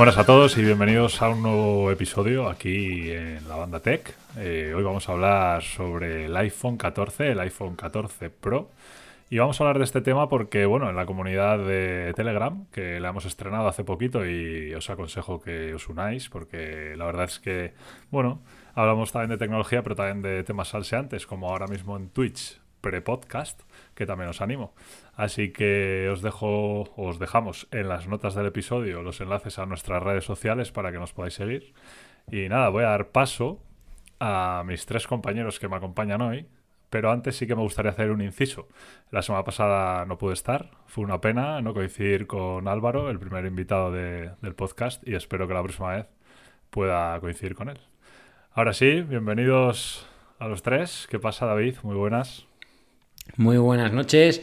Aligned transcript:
Buenas 0.00 0.16
a 0.16 0.24
todos 0.24 0.56
y 0.56 0.62
bienvenidos 0.62 1.20
a 1.20 1.28
un 1.28 1.42
nuevo 1.42 1.90
episodio 1.90 2.48
aquí 2.48 3.10
en 3.10 3.46
la 3.46 3.56
banda 3.56 3.80
Tech. 3.80 4.16
Eh, 4.38 4.72
hoy 4.74 4.82
vamos 4.82 5.06
a 5.06 5.12
hablar 5.12 5.62
sobre 5.62 6.24
el 6.24 6.34
iPhone 6.38 6.78
14, 6.78 7.32
el 7.32 7.40
iPhone 7.40 7.76
14 7.76 8.30
Pro. 8.30 8.70
Y 9.28 9.36
vamos 9.36 9.60
a 9.60 9.64
hablar 9.64 9.76
de 9.76 9.84
este 9.84 10.00
tema 10.00 10.26
porque, 10.30 10.64
bueno, 10.64 10.88
en 10.88 10.96
la 10.96 11.04
comunidad 11.04 11.58
de 11.58 12.14
Telegram, 12.16 12.64
que 12.72 12.98
la 12.98 13.10
hemos 13.10 13.26
estrenado 13.26 13.68
hace 13.68 13.84
poquito 13.84 14.24
y 14.24 14.72
os 14.72 14.88
aconsejo 14.88 15.38
que 15.42 15.74
os 15.74 15.86
unáis 15.90 16.30
porque 16.30 16.94
la 16.96 17.04
verdad 17.04 17.26
es 17.26 17.38
que, 17.38 17.74
bueno, 18.10 18.40
hablamos 18.74 19.12
también 19.12 19.28
de 19.28 19.36
tecnología, 19.36 19.82
pero 19.82 19.96
también 19.96 20.22
de 20.22 20.44
temas 20.44 20.68
salseantes, 20.68 21.26
como 21.26 21.50
ahora 21.50 21.66
mismo 21.66 21.98
en 21.98 22.08
Twitch, 22.08 22.58
pre-podcast, 22.80 23.60
que 23.94 24.06
también 24.06 24.30
os 24.30 24.40
animo. 24.40 24.72
Así 25.14 25.52
que 25.52 26.08
os 26.10 26.22
dejo, 26.22 26.90
os 26.96 27.18
dejamos 27.18 27.68
en 27.72 27.88
las 27.88 28.06
notas 28.08 28.34
del 28.34 28.46
episodio 28.46 29.02
los 29.02 29.20
enlaces 29.20 29.58
a 29.58 29.66
nuestras 29.66 30.02
redes 30.02 30.24
sociales 30.24 30.72
para 30.72 30.92
que 30.92 30.98
nos 30.98 31.12
podáis 31.12 31.34
seguir. 31.34 31.74
Y 32.30 32.48
nada, 32.48 32.68
voy 32.70 32.84
a 32.84 32.88
dar 32.88 33.08
paso 33.08 33.62
a 34.18 34.62
mis 34.66 34.86
tres 34.86 35.06
compañeros 35.06 35.58
que 35.58 35.68
me 35.68 35.76
acompañan 35.76 36.22
hoy. 36.22 36.46
Pero 36.90 37.12
antes 37.12 37.36
sí 37.36 37.46
que 37.46 37.54
me 37.54 37.62
gustaría 37.62 37.92
hacer 37.92 38.10
un 38.10 38.20
inciso. 38.20 38.66
La 39.12 39.22
semana 39.22 39.44
pasada 39.44 40.04
no 40.06 40.18
pude 40.18 40.32
estar, 40.32 40.72
fue 40.86 41.04
una 41.04 41.20
pena 41.20 41.60
no 41.62 41.72
coincidir 41.72 42.26
con 42.26 42.66
Álvaro, 42.66 43.10
el 43.10 43.18
primer 43.20 43.44
invitado 43.44 43.92
de- 43.92 44.32
del 44.42 44.56
podcast, 44.56 45.06
y 45.06 45.14
espero 45.14 45.46
que 45.46 45.54
la 45.54 45.62
próxima 45.62 45.94
vez 45.94 46.06
pueda 46.70 47.20
coincidir 47.20 47.54
con 47.54 47.68
él. 47.68 47.78
Ahora 48.54 48.72
sí, 48.72 49.02
bienvenidos 49.02 50.04
a 50.40 50.48
los 50.48 50.62
tres. 50.62 51.06
¿Qué 51.08 51.20
pasa, 51.20 51.46
David? 51.46 51.76
Muy 51.84 51.94
buenas. 51.94 52.46
Muy 53.36 53.58
buenas 53.58 53.92
noches, 53.92 54.42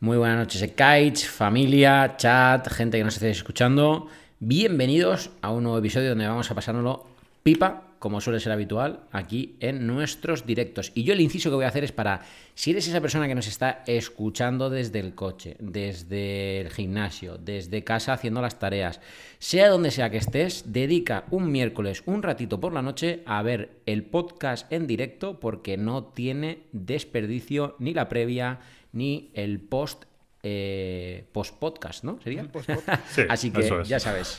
muy 0.00 0.16
buenas 0.16 0.38
noches, 0.38 0.62
Kites, 0.62 1.28
familia, 1.28 2.14
chat, 2.16 2.66
gente 2.72 2.96
que 2.96 3.04
nos 3.04 3.16
esté 3.16 3.28
escuchando. 3.28 4.06
Bienvenidos 4.38 5.30
a 5.42 5.50
un 5.50 5.64
nuevo 5.64 5.78
episodio 5.78 6.08
donde 6.08 6.26
vamos 6.26 6.50
a 6.50 6.54
pasárnoslo 6.54 7.04
pipa, 7.42 7.82
como 7.98 8.22
suele 8.22 8.40
ser 8.40 8.52
habitual, 8.52 9.00
aquí 9.12 9.56
en 9.60 9.86
nuestros 9.86 10.46
directos. 10.46 10.90
Y 10.94 11.02
yo 11.02 11.12
el 11.12 11.20
inciso 11.20 11.50
que 11.50 11.56
voy 11.56 11.66
a 11.66 11.68
hacer 11.68 11.84
es 11.84 11.92
para, 11.92 12.22
si 12.54 12.70
eres 12.70 12.88
esa 12.88 13.02
persona 13.02 13.28
que 13.28 13.34
nos 13.34 13.46
está 13.46 13.82
escuchando 13.86 14.70
desde 14.70 15.00
el 15.00 15.14
coche, 15.14 15.56
desde 15.60 16.62
el 16.62 16.70
gimnasio, 16.70 17.36
desde 17.36 17.84
casa 17.84 18.14
haciendo 18.14 18.40
las 18.40 18.58
tareas, 18.58 19.02
sea 19.38 19.68
donde 19.68 19.90
sea 19.90 20.08
que 20.08 20.16
estés, 20.16 20.72
dedica 20.72 21.24
un 21.30 21.52
miércoles, 21.52 22.02
un 22.06 22.22
ratito 22.22 22.58
por 22.58 22.72
la 22.72 22.80
noche 22.80 23.22
a 23.26 23.42
ver 23.42 23.82
el 23.84 24.04
podcast 24.04 24.72
en 24.72 24.86
directo 24.86 25.38
porque 25.38 25.76
no 25.76 26.04
tiene 26.04 26.62
desperdicio 26.72 27.76
ni 27.78 27.92
la 27.92 28.08
previa 28.08 28.60
ni 28.92 29.30
el 29.34 29.60
post 29.60 30.04
eh, 30.42 31.26
post 31.32 31.58
podcast, 31.58 32.04
¿no? 32.04 32.20
Sería. 32.22 32.46
Sí, 33.08 33.22
Así 33.28 33.50
que 33.50 33.60
eso 33.60 33.80
es. 33.80 33.88
ya 33.88 34.00
sabes. 34.00 34.38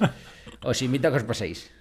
Os 0.64 0.82
invito 0.82 1.08
a 1.08 1.12
que 1.12 1.18
os 1.18 1.24
paséis. 1.24 1.72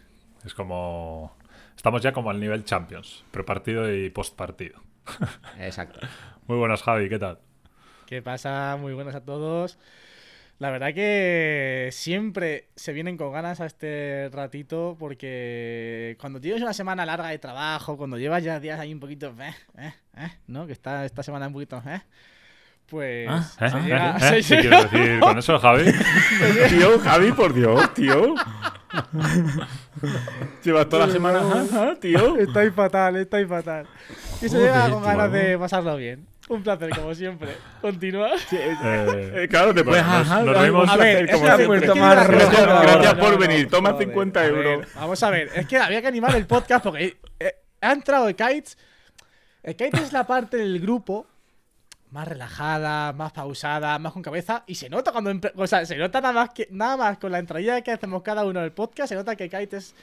Es 0.45 0.55
como. 0.55 1.37
Estamos 1.77 2.03
ya 2.03 2.13
como 2.13 2.31
al 2.31 2.39
nivel 2.39 2.65
Champions, 2.65 3.25
prepartido 3.31 3.93
y 3.93 4.11
postpartido. 4.11 4.83
Exacto. 5.59 6.01
Muy 6.47 6.59
buenas, 6.59 6.83
Javi, 6.83 7.09
¿qué 7.09 7.19
tal? 7.19 7.39
¿Qué 8.07 8.21
pasa? 8.21 8.77
Muy 8.79 8.93
buenas 8.93 9.15
a 9.15 9.25
todos. 9.25 9.79
La 10.59 10.71
verdad 10.71 10.93
que 10.93 11.89
siempre 11.91 12.69
se 12.77 12.93
vienen 12.93 13.17
con 13.17 13.33
ganas 13.33 13.63
a 13.63 13.67
este 13.67 14.29
ratito 14.31 14.95
porque 14.99 16.19
cuando 16.21 16.39
tienes 16.39 16.61
una 16.61 16.75
semana 16.75 17.07
larga 17.07 17.29
de 17.29 17.39
trabajo, 17.39 17.97
cuando 17.97 18.19
llevas 18.19 18.45
ya 18.45 18.61
días 18.61 18.79
ahí 18.79 18.93
un 18.93 19.01
poquito, 19.01 19.35
eh, 19.41 19.55
eh, 19.79 19.95
eh, 20.19 20.33
¿no? 20.49 20.67
Que 20.67 20.75
está 20.75 21.07
esta 21.07 21.23
semana 21.23 21.47
un 21.47 21.55
poquito, 21.55 21.83
eh, 23.01 23.27
pues 23.29 23.57
¿Eh? 23.61 23.71
se 23.71 23.77
¿Eh? 23.79 23.83
llega- 23.83 24.17
¿Eh? 24.17 24.43
se 24.43 24.57
¿Qué 24.57 24.63
llega- 24.63 24.89
quieres 24.89 24.91
decir 24.93 25.21
con 25.21 25.39
eso, 25.39 25.59
Javi? 25.59 25.85
Tío, 26.71 26.99
Javi, 27.01 27.33
por 27.33 27.53
Dios, 27.55 27.95
tío. 27.95 28.35
Llevas 30.65 30.89
toda 30.89 31.07
la 31.07 31.13
semana, 31.13 31.41
tío. 32.01 32.37
Estáis 32.39 32.73
fatal, 32.75 33.17
estáis 33.17 33.49
fatal. 33.49 33.87
Y 34.43 34.49
se 34.49 34.57
Joder, 34.57 34.63
llega 34.63 34.91
con 34.91 35.03
tío. 35.03 35.11
ganas 35.11 35.33
de 35.33 35.59
pasarlo 35.59 35.97
bien. 35.97 36.27
Un 36.49 36.63
placer, 36.65 36.91
como 36.91 37.15
siempre. 37.15 37.51
Continúa. 37.81 38.31
Eh, 38.51 38.77
Eh, 39.45 39.49
claro, 39.49 39.73
te 39.73 39.85
puedes 39.85 40.05
Bueno, 40.05 40.19
nos- 40.19 40.29
un 40.83 40.91
A 40.91 40.97
ver, 40.97 41.31
como 41.31 41.47
es 41.75 41.83
que 41.83 41.95
más 42.01 42.27
gracias-. 42.27 42.51
Gracias 42.83 43.15
no, 43.15 43.21
por 43.21 43.33
no, 43.33 43.39
venir, 43.39 43.69
toma 43.69 43.91
joder, 43.93 44.07
50 44.09 44.41
a 44.41 44.43
ver, 44.43 44.53
euros. 44.67 44.87
vamos 44.97 45.23
a 45.23 45.31
ver, 45.31 45.51
es 45.55 45.67
que 45.67 45.77
había 45.79 46.01
que 46.03 46.09
animar 46.09 46.35
el 46.35 46.47
podcast 46.47 46.83
porque 46.83 47.19
eh, 47.39 47.55
ha 47.81 47.93
entrado 47.93 48.27
el 48.29 48.35
Kites. 48.35 48.77
El 49.63 49.77
Kites 49.77 50.01
es 50.01 50.13
la 50.13 50.27
parte 50.27 50.57
del 50.57 50.81
grupo 50.81 51.27
más 52.11 52.27
relajada, 52.29 53.13
más 53.13 53.33
pausada, 53.33 53.99
más 53.99 54.13
con 54.13 54.23
cabeza. 54.23 54.65
Y 54.67 54.75
se 54.75 54.89
nota 54.91 55.13
cuando. 55.13 55.33
O 55.57 55.67
sea, 55.67 55.85
se 55.87 55.97
nota 55.97 56.21
nada 56.21 56.35
más, 56.35 56.51
que, 56.51 56.69
nada 56.71 56.97
más 56.97 57.19
con 57.19 57.33
la 57.33 57.39
entradilla 57.39 57.81
que 57.83 57.93
hacemos 57.93 58.23
cada 58.23 58.45
uno 58.45 58.61
del 58.61 58.73
podcast. 58.73 59.09
Se 59.11 59.15
nota 59.15 59.37
que 59.37 59.49
Kites 59.49 59.73
es. 59.75 59.95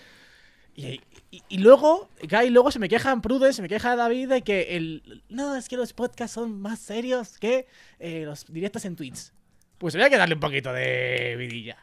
Y, 0.76 1.02
y- 1.32 1.44
y 1.50 1.58
luego, 1.58 2.08
Guy, 2.30 2.52
luego 2.52 2.70
se 2.72 2.78
me 2.78 2.88
queja 2.88 3.12
en 3.12 3.22
Prudence, 3.22 3.54
se 3.58 3.62
me 3.64 3.68
queja 3.68 3.96
David 3.96 4.30
de 4.30 4.42
que 4.44 4.78
el. 4.78 5.24
No, 5.28 5.56
es 5.56 5.68
que 5.68 5.76
los 5.76 5.94
podcasts 5.94 6.36
son 6.36 6.62
más 6.62 6.80
serios 6.80 7.38
que 7.40 7.68
eh, 8.00 8.24
los 8.26 8.46
directos 8.46 8.86
en 8.86 8.96
Twitch. 8.96 9.32
Pues 9.80 9.96
había 9.96 10.10
que 10.10 10.18
darle 10.18 10.36
un 10.36 10.40
poquito 10.42 10.72
de 10.74 11.36
vidilla. 11.38 11.78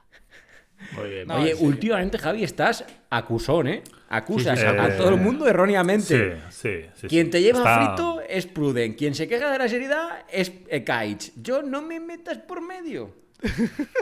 Muy 0.96 1.08
bien. 1.08 1.28
No, 1.28 1.36
Oye, 1.36 1.54
últimamente, 1.54 2.18
Javi, 2.18 2.44
estás 2.44 2.84
acusón, 3.10 3.68
¿eh? 3.68 3.82
Acusas 4.16 4.58
Sí, 4.58 4.64
sí, 4.64 4.70
a, 4.70 4.72
sí. 4.86 4.92
a 4.92 4.96
todo 4.96 5.08
el 5.10 5.16
mundo 5.20 5.44
sí, 5.44 5.50
erróneamente. 5.50 6.40
sí, 6.50 6.80
sí. 6.96 7.06
Quien 7.08 7.26
sí. 7.26 7.30
te 7.32 7.42
lleva 7.42 7.58
Está- 7.58 7.86
frito 7.86 8.20
es 8.28 8.46
Pruden. 8.46 8.94
Quien 8.94 9.14
se 9.14 9.26
queja 9.28 9.50
de 9.50 9.58
la 9.58 9.68
seriedad 9.68 10.08
es 10.30 10.52
eh, 10.68 10.84
Kites. 10.84 11.32
Yo 11.42 11.62
no 11.62 11.82
me 11.82 12.00
metas 12.00 12.38
por 12.38 12.60
medio. 12.60 13.14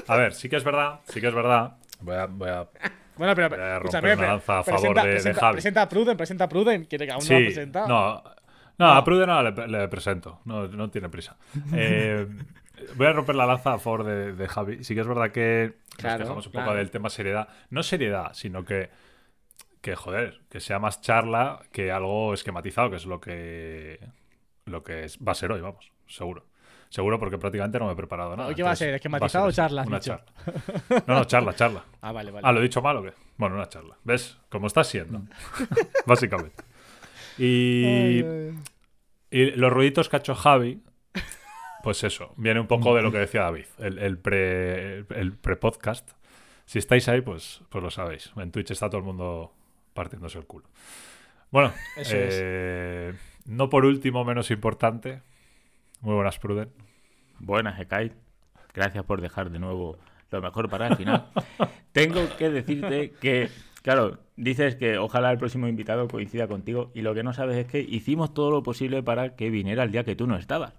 A 0.06 0.16
ver, 0.16 0.34
sí 0.34 0.48
que 0.48 0.56
es 0.56 0.64
verdad, 0.64 1.00
sí 1.08 1.20
que 1.20 1.28
es 1.28 1.34
verdad. 1.34 1.76
Voy 2.00 2.14
a. 2.16 2.26
Voy 2.26 2.48
a... 2.48 2.68
Bueno, 3.14 3.34
pero. 3.34 3.50
Voy 3.50 3.58
a 3.58 3.78
romper 3.78 3.86
escúchame, 3.98 4.08
una 4.12 4.16
pero 4.16 4.28
lanza 4.32 4.58
a 4.60 4.62
favor 4.64 4.80
presenta, 4.80 5.02
de- 5.02 5.08
de 5.08 5.14
presenta, 5.14 5.40
Javi. 5.40 5.52
presenta 5.52 5.82
a 5.82 5.88
Pruden, 5.88 6.16
presenta 6.16 6.44
a 6.44 6.48
Pruden. 6.48 6.84
Quiere 6.86 7.06
que 7.06 7.12
aún 7.12 7.22
no 7.22 7.30
lo 7.30 7.36
ha 7.36 7.38
Sí, 7.40 7.44
presentado. 7.44 7.88
no, 7.88 8.22
no, 8.78 8.90
a 8.92 9.04
Prude 9.04 9.26
no 9.26 9.42
le, 9.42 9.68
le 9.68 9.88
presento, 9.88 10.40
no, 10.46 10.66
no 10.66 10.90
tiene 10.90 11.08
prisa. 11.10 11.36
Eh, 11.74 12.26
voy 12.96 13.06
a 13.06 13.12
romper 13.12 13.34
la 13.36 13.44
lanza 13.44 13.74
a 13.74 13.78
favor 13.78 14.04
de, 14.04 14.32
de 14.32 14.48
Javi. 14.48 14.82
Sí 14.82 14.94
que 14.94 15.02
es 15.02 15.06
verdad 15.06 15.30
que 15.30 15.74
nos 15.90 15.96
Claro, 15.98 16.18
quejamos 16.24 16.46
un 16.46 16.52
claro. 16.52 16.66
poco 16.68 16.78
del 16.78 16.90
tema 16.90 17.10
seriedad. 17.10 17.48
No 17.68 17.82
seriedad, 17.82 18.30
sino 18.32 18.64
que, 18.64 18.88
que, 19.82 19.94
joder, 19.96 20.40
que 20.48 20.60
sea 20.60 20.78
más 20.78 21.00
charla 21.02 21.60
que 21.72 21.92
algo 21.92 22.32
esquematizado, 22.32 22.88
que 22.88 22.96
es 22.96 23.04
lo 23.04 23.20
que, 23.20 24.00
lo 24.64 24.82
que 24.82 25.04
es- 25.04 25.18
va 25.18 25.32
a 25.32 25.34
ser 25.34 25.52
hoy, 25.52 25.60
vamos, 25.60 25.92
seguro. 26.06 26.46
Seguro 26.88 27.18
porque 27.18 27.38
prácticamente 27.38 27.78
no 27.78 27.86
me 27.86 27.92
he 27.92 27.96
preparado 27.96 28.36
nada. 28.36 28.48
¿Hoy 28.50 28.54
qué 28.54 28.62
va 28.62 28.72
a 28.72 28.76
ser? 28.76 28.92
¿Esquematizado 28.94 29.44
va 29.44 29.48
a 29.48 29.50
o 29.50 29.52
charla, 29.52 29.82
Una 29.86 29.98
dicho? 29.98 30.14
charla. 30.18 31.04
No, 31.06 31.14
no, 31.14 31.24
charla, 31.24 31.54
charla. 31.54 31.84
Ah, 32.02 32.12
vale, 32.12 32.30
vale. 32.30 32.46
Ah, 32.46 32.52
¿lo 32.52 32.60
he 32.60 32.62
dicho 32.62 32.82
mal 32.82 32.96
o 32.98 33.02
qué? 33.02 33.12
Bueno, 33.38 33.54
una 33.56 33.66
charla. 33.68 33.96
¿Ves? 34.04 34.38
Como 34.50 34.66
está 34.66 34.84
siendo. 34.84 35.22
Básicamente. 36.06 36.62
Y, 37.38 37.84
Ay, 37.86 38.24
ay. 38.24 38.58
y 39.30 39.50
los 39.52 39.72
ruiditos 39.72 40.08
que 40.10 40.16
ha 40.16 40.18
hecho 40.18 40.34
Javi, 40.34 40.82
pues 41.82 42.04
eso, 42.04 42.34
viene 42.36 42.60
un 42.60 42.66
poco 42.66 42.94
de 42.94 43.00
lo 43.02 43.10
que 43.10 43.18
decía 43.18 43.40
David, 43.42 43.64
el, 43.78 43.98
el 43.98 44.18
pre 44.18 44.98
el 45.18 45.32
pre-podcast. 45.40 46.10
Si 46.66 46.78
estáis 46.78 47.08
ahí, 47.08 47.22
pues, 47.22 47.62
pues 47.70 47.82
lo 47.82 47.90
sabéis. 47.90 48.32
En 48.36 48.52
Twitch 48.52 48.70
está 48.70 48.88
todo 48.90 48.98
el 48.98 49.04
mundo 49.06 49.54
partiéndose 49.94 50.38
el 50.38 50.46
culo. 50.46 50.66
Bueno, 51.50 51.72
Eso 51.96 52.14
eh, 52.16 53.14
no 53.44 53.68
por 53.68 53.84
último, 53.84 54.24
menos 54.24 54.50
importante. 54.50 55.22
Muy 56.00 56.14
buenas, 56.14 56.38
Pruden. 56.38 56.70
Buenas, 57.38 57.78
Ekai. 57.78 58.12
Gracias 58.74 59.04
por 59.04 59.20
dejar 59.20 59.50
de 59.50 59.58
nuevo 59.58 59.98
lo 60.30 60.42
mejor 60.42 60.68
para 60.68 60.88
el 60.88 60.96
final. 60.96 61.26
Tengo 61.92 62.20
que 62.36 62.50
decirte 62.50 63.12
que, 63.20 63.50
claro, 63.82 64.18
dices 64.36 64.76
que 64.76 64.98
ojalá 64.98 65.30
el 65.30 65.38
próximo 65.38 65.68
invitado 65.68 66.08
coincida 66.08 66.48
contigo 66.48 66.90
y 66.94 67.02
lo 67.02 67.14
que 67.14 67.22
no 67.22 67.32
sabes 67.32 67.56
es 67.56 67.66
que 67.66 67.80
hicimos 67.80 68.32
todo 68.34 68.50
lo 68.50 68.62
posible 68.62 69.02
para 69.02 69.36
que 69.36 69.50
viniera 69.50 69.82
el 69.82 69.92
día 69.92 70.04
que 70.04 70.16
tú 70.16 70.26
no 70.26 70.36
estabas. 70.36 70.72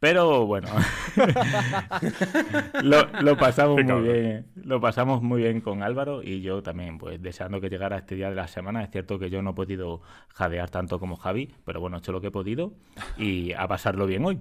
Pero 0.00 0.44
bueno, 0.44 0.68
lo, 2.82 3.06
lo 3.22 3.36
pasamos 3.38 3.82
muy 3.82 4.02
bien. 4.02 4.46
Lo 4.54 4.80
pasamos 4.80 5.22
muy 5.22 5.42
bien 5.42 5.60
con 5.60 5.82
Álvaro 5.82 6.22
y 6.22 6.42
yo 6.42 6.62
también, 6.62 6.98
pues 6.98 7.22
deseando 7.22 7.60
que 7.60 7.70
llegara 7.70 7.96
este 7.96 8.14
día 8.14 8.28
de 8.28 8.36
la 8.36 8.48
semana. 8.48 8.82
Es 8.82 8.90
cierto 8.90 9.18
que 9.18 9.30
yo 9.30 9.40
no 9.40 9.50
he 9.50 9.54
podido 9.54 10.02
jadear 10.28 10.68
tanto 10.68 11.00
como 11.00 11.16
Javi, 11.16 11.54
pero 11.64 11.80
bueno, 11.80 11.96
he 11.96 12.00
hecho 12.00 12.12
lo 12.12 12.20
que 12.20 12.26
he 12.26 12.30
podido 12.30 12.74
y 13.16 13.52
a 13.52 13.66
pasarlo 13.66 14.06
bien 14.06 14.24
hoy. 14.26 14.40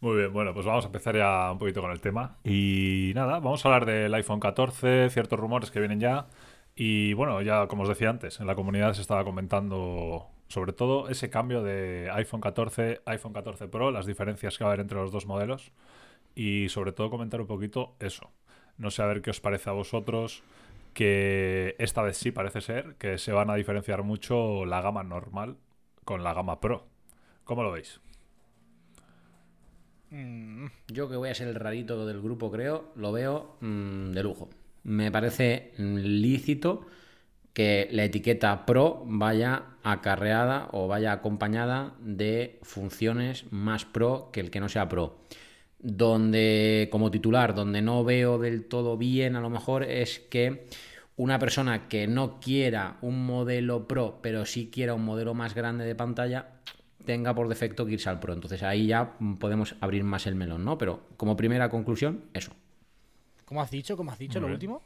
Muy 0.00 0.16
bien, 0.18 0.32
bueno, 0.32 0.52
pues 0.52 0.66
vamos 0.66 0.84
a 0.84 0.88
empezar 0.88 1.16
ya 1.16 1.50
un 1.50 1.58
poquito 1.58 1.80
con 1.80 1.90
el 1.90 2.00
tema. 2.00 2.36
Y 2.44 3.12
nada, 3.14 3.38
vamos 3.40 3.64
a 3.64 3.68
hablar 3.68 3.86
del 3.86 4.12
iPhone 4.14 4.38
14, 4.38 5.08
ciertos 5.10 5.38
rumores 5.40 5.70
que 5.70 5.78
vienen 5.78 5.98
ya. 5.98 6.26
Y 6.74 7.14
bueno, 7.14 7.40
ya 7.40 7.66
como 7.68 7.84
os 7.84 7.88
decía 7.88 8.10
antes, 8.10 8.38
en 8.40 8.46
la 8.46 8.54
comunidad 8.54 8.92
se 8.92 9.00
estaba 9.00 9.24
comentando 9.24 10.28
sobre 10.48 10.72
todo 10.72 11.08
ese 11.08 11.30
cambio 11.30 11.62
de 11.62 12.10
iPhone 12.12 12.40
14, 12.40 13.02
iPhone 13.06 13.32
14 13.32 13.68
Pro, 13.68 13.90
las 13.90 14.06
diferencias 14.06 14.58
que 14.58 14.64
va 14.64 14.70
a 14.70 14.72
haber 14.74 14.80
entre 14.82 14.98
los 14.98 15.12
dos 15.12 15.26
modelos. 15.26 15.72
Y 16.34 16.68
sobre 16.70 16.92
todo 16.92 17.10
comentar 17.10 17.40
un 17.40 17.46
poquito 17.46 17.96
eso. 18.00 18.30
No 18.78 18.90
sé 18.90 19.02
a 19.02 19.06
ver 19.06 19.22
qué 19.22 19.30
os 19.30 19.40
parece 19.40 19.70
a 19.70 19.72
vosotros, 19.74 20.44
que 20.94 21.76
esta 21.78 22.02
vez 22.02 22.16
sí 22.18 22.32
parece 22.32 22.60
ser 22.60 22.96
que 22.96 23.18
se 23.18 23.32
van 23.32 23.50
a 23.50 23.54
diferenciar 23.56 24.02
mucho 24.02 24.64
la 24.66 24.80
gama 24.82 25.02
normal 25.04 25.58
con 26.04 26.24
la 26.24 26.34
gama 26.34 26.60
Pro. 26.60 26.86
¿Cómo 27.44 27.62
lo 27.62 27.72
veis? 27.72 28.00
Mm, 30.10 30.66
Yo 30.88 31.08
que 31.08 31.16
voy 31.16 31.28
a 31.30 31.34
ser 31.34 31.48
el 31.48 31.54
rarito 31.56 32.06
del 32.06 32.20
grupo, 32.22 32.50
creo, 32.50 32.92
lo 32.96 33.12
veo 33.12 33.56
mm, 33.60 34.12
de 34.12 34.22
lujo. 34.22 34.50
Me 34.84 35.10
parece 35.10 35.72
mm, 35.78 35.96
lícito 35.96 36.86
que 37.54 37.88
la 37.92 38.04
etiqueta 38.04 38.66
Pro 38.66 39.04
vaya 39.06 39.62
acarreada 39.84 40.68
o 40.72 40.88
vaya 40.88 41.12
acompañada 41.12 41.94
de 42.00 42.58
funciones 42.62 43.50
más 43.50 43.84
Pro 43.84 44.30
que 44.32 44.40
el 44.40 44.50
que 44.50 44.60
no 44.60 44.68
sea 44.68 44.88
Pro. 44.88 45.20
Donde, 45.78 46.88
como 46.90 47.10
titular, 47.10 47.54
donde 47.54 47.80
no 47.80 48.04
veo 48.04 48.38
del 48.38 48.64
todo 48.66 48.98
bien 48.98 49.36
a 49.36 49.40
lo 49.40 49.50
mejor 49.50 49.84
es 49.84 50.18
que 50.18 50.66
una 51.16 51.38
persona 51.38 51.86
que 51.88 52.08
no 52.08 52.40
quiera 52.40 52.98
un 53.02 53.24
modelo 53.24 53.86
Pro, 53.86 54.18
pero 54.20 54.44
sí 54.46 54.68
quiera 54.72 54.94
un 54.94 55.04
modelo 55.04 55.32
más 55.32 55.54
grande 55.54 55.84
de 55.84 55.94
pantalla, 55.94 56.48
tenga 57.04 57.34
por 57.34 57.48
defecto 57.48 57.86
que 57.86 57.92
irse 57.92 58.08
al 58.08 58.18
Pro. 58.18 58.32
Entonces 58.32 58.64
ahí 58.64 58.88
ya 58.88 59.16
podemos 59.38 59.76
abrir 59.80 60.02
más 60.02 60.26
el 60.26 60.34
melón, 60.34 60.64
¿no? 60.64 60.76
Pero 60.76 61.02
como 61.16 61.36
primera 61.36 61.68
conclusión, 61.68 62.24
eso. 62.32 62.52
¿Cómo 63.44 63.62
has 63.62 63.70
dicho? 63.70 63.96
¿Cómo 63.96 64.10
has 64.10 64.18
dicho 64.18 64.40
lo 64.40 64.48
último? 64.48 64.82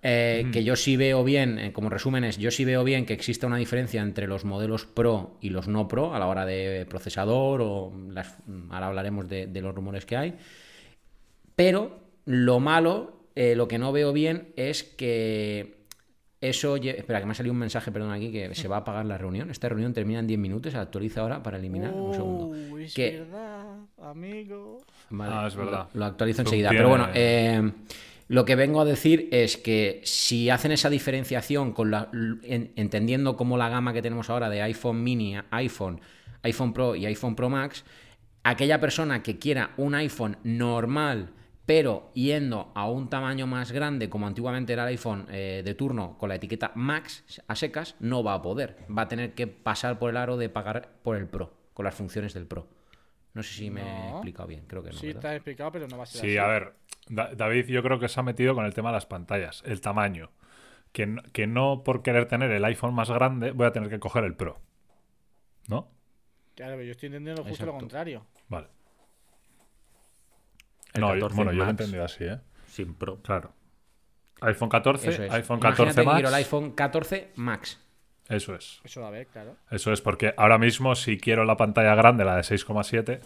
Eh, 0.00 0.48
Que 0.52 0.62
yo 0.62 0.76
sí 0.76 0.96
veo 0.96 1.24
bien, 1.24 1.58
eh, 1.58 1.72
como 1.72 1.90
resumen 1.90 2.22
es, 2.22 2.38
yo 2.38 2.52
sí 2.52 2.64
veo 2.64 2.84
bien 2.84 3.04
que 3.04 3.14
exista 3.14 3.48
una 3.48 3.56
diferencia 3.56 4.00
entre 4.00 4.28
los 4.28 4.44
modelos 4.44 4.86
Pro 4.86 5.36
y 5.40 5.50
los 5.50 5.66
no 5.66 5.88
Pro 5.88 6.14
a 6.14 6.20
la 6.20 6.28
hora 6.28 6.46
de 6.46 6.86
procesador 6.88 7.60
o 7.62 7.92
las, 8.10 8.36
mm, 8.46 8.70
ahora 8.72 8.86
hablaremos 8.86 9.28
de, 9.28 9.48
de 9.48 9.60
los 9.60 9.74
rumores 9.74 10.06
que 10.06 10.16
hay. 10.16 10.34
Pero 11.56 11.98
lo 12.26 12.60
malo, 12.60 13.22
eh, 13.34 13.54
lo 13.56 13.66
que 13.66 13.78
no 13.78 13.90
veo 13.92 14.12
bien 14.12 14.52
es 14.56 14.84
que 14.84 15.78
eso... 16.40 16.76
lle- 16.76 16.94
Espera, 16.96 17.18
que 17.18 17.26
me 17.26 17.32
ha 17.32 17.34
salido 17.34 17.52
un 17.52 17.58
mensaje, 17.58 17.90
perdón, 17.90 18.12
aquí, 18.12 18.30
que 18.30 18.54
se 18.54 18.68
va 18.68 18.76
a 18.76 18.80
apagar 18.80 19.04
la 19.04 19.18
reunión. 19.18 19.50
Esta 19.50 19.68
reunión 19.68 19.92
termina 19.92 20.20
en 20.20 20.28
10 20.28 20.38
minutos, 20.38 20.72
se 20.72 20.78
actualiza 20.78 21.22
ahora 21.22 21.42
para 21.42 21.56
eliminar. 21.58 21.92
un 21.92 22.14
segundo. 22.14 22.54
Es 22.78 22.94
Que- 22.94 23.18
verdad, 23.18 23.64
amigo. 24.00 24.78
Vale, 25.10 25.32
Ah, 25.34 25.46
es 25.48 25.56
verdad. 25.56 25.88
Lo, 25.94 25.98
lo 26.00 26.04
actualizo 26.06 26.42
enseguida. 26.42 26.68
tiene- 26.68 26.78
Pero 26.84 26.88
bueno, 26.90 27.08
eh, 27.14 27.72
lo 28.28 28.44
que 28.44 28.54
vengo 28.56 28.80
a 28.80 28.84
decir 28.84 29.28
es 29.32 29.56
que 29.56 30.00
si 30.04 30.50
hacen 30.50 30.72
esa 30.72 30.90
diferenciación 30.90 31.72
con 31.72 31.90
la, 31.90 32.10
en- 32.42 32.72
entendiendo 32.76 33.36
como 33.36 33.56
la 33.56 33.68
gama 33.68 33.92
que 33.92 34.02
tenemos 34.02 34.28
ahora 34.30 34.48
de 34.50 34.62
iPhone 34.62 35.02
mini, 35.02 35.36
iPhone, 35.50 36.00
iPhone 36.42 36.72
Pro 36.72 36.94
y 36.94 37.06
iPhone 37.06 37.34
Pro 37.34 37.48
Max, 37.48 37.84
aquella 38.44 38.80
persona 38.80 39.22
que 39.22 39.38
quiera 39.38 39.72
un 39.78 39.94
iPhone 39.94 40.36
normal, 40.44 41.30
pero 41.66 42.10
yendo 42.14 42.70
a 42.74 42.88
un 42.88 43.08
tamaño 43.10 43.46
más 43.46 43.72
grande, 43.72 44.08
como 44.08 44.26
antiguamente 44.26 44.72
era 44.72 44.82
el 44.84 44.88
iPhone 44.90 45.26
eh, 45.30 45.62
de 45.64 45.74
turno 45.74 46.16
con 46.18 46.28
la 46.28 46.36
etiqueta 46.36 46.72
Max 46.74 47.24
a 47.46 47.54
secas, 47.56 47.94
no 48.00 48.22
va 48.22 48.34
a 48.34 48.42
poder. 48.42 48.78
Va 48.96 49.02
a 49.02 49.08
tener 49.08 49.34
que 49.34 49.46
pasar 49.46 49.98
por 49.98 50.10
el 50.10 50.16
aro 50.16 50.36
de 50.36 50.48
pagar 50.48 50.90
por 51.02 51.16
el 51.16 51.26
Pro, 51.26 51.52
con 51.74 51.84
las 51.84 51.94
funciones 51.94 52.32
del 52.34 52.46
Pro. 52.46 52.68
No 53.34 53.42
sé 53.42 53.52
si 53.54 53.70
me 53.70 53.82
he 53.82 54.10
explicado 54.10 54.48
bien, 54.48 54.64
creo 54.66 54.82
que 54.82 54.90
no. 54.90 54.98
sí, 54.98 55.08
¿verdad? 55.08 55.20
te 55.20 55.28
has 55.28 55.34
explicado, 55.36 55.72
pero 55.72 55.86
no 55.88 55.96
va 55.98 56.04
a 56.04 56.06
ser 56.06 56.22
Sí, 56.22 56.26
así. 56.28 56.38
a 56.38 56.46
ver, 56.46 56.72
Da- 57.08 57.34
David 57.34 57.66
yo 57.66 57.82
creo 57.82 57.98
que 57.98 58.08
se 58.08 58.20
ha 58.20 58.22
metido 58.22 58.54
con 58.54 58.64
el 58.64 58.74
tema 58.74 58.90
de 58.90 58.94
las 58.94 59.06
pantallas, 59.06 59.62
el 59.66 59.80
tamaño. 59.80 60.30
Que, 60.92 61.46
no 61.46 61.84
por 61.84 62.02
querer 62.02 62.26
tener 62.26 62.50
el 62.50 62.64
iPhone 62.64 62.94
más 62.94 63.10
grande 63.10 63.52
voy 63.52 63.66
a 63.66 63.72
tener 63.72 63.88
que 63.90 63.98
coger 63.98 64.24
el 64.24 64.34
Pro. 64.34 64.60
¿No? 65.68 65.90
Claro, 66.56 66.72
pero 66.72 66.84
yo 66.84 66.92
estoy 66.92 67.06
entendiendo 67.08 67.44
justo 67.44 67.66
lo 67.66 67.72
contrario. 67.76 68.26
Vale. 68.48 68.66
El 70.94 71.00
no, 71.02 71.08
yo- 71.14 71.20
14 71.20 71.36
bueno, 71.36 71.52
yo 71.52 71.58
lo 71.58 71.66
he 71.66 71.70
entendido 71.70 72.04
así, 72.04 72.24
¿eh? 72.24 72.38
Sin 72.66 72.94
Pro. 72.94 73.20
Claro. 73.22 73.52
iPhone 74.40 74.68
14, 74.68 75.10
Eso 75.10 75.22
es. 75.24 75.32
iPhone 75.32 75.58
Imagínate 75.58 75.76
14 75.94 76.00
que 76.00 76.06
Max. 76.06 76.16
quiero 76.16 76.28
el 76.28 76.34
iPhone 76.34 76.70
14 76.72 77.32
Max. 77.36 77.84
Eso 78.28 78.54
es. 78.54 78.80
Eso 78.84 79.00
va 79.02 79.08
a 79.08 79.10
ver, 79.10 79.26
claro. 79.26 79.56
Eso 79.70 79.92
es 79.92 80.00
porque 80.00 80.34
ahora 80.36 80.58
mismo 80.58 80.94
si 80.94 81.18
quiero 81.18 81.44
la 81.44 81.56
pantalla 81.56 81.94
grande, 81.94 82.24
la 82.24 82.36
de 82.36 82.42
6,7, 82.42 83.20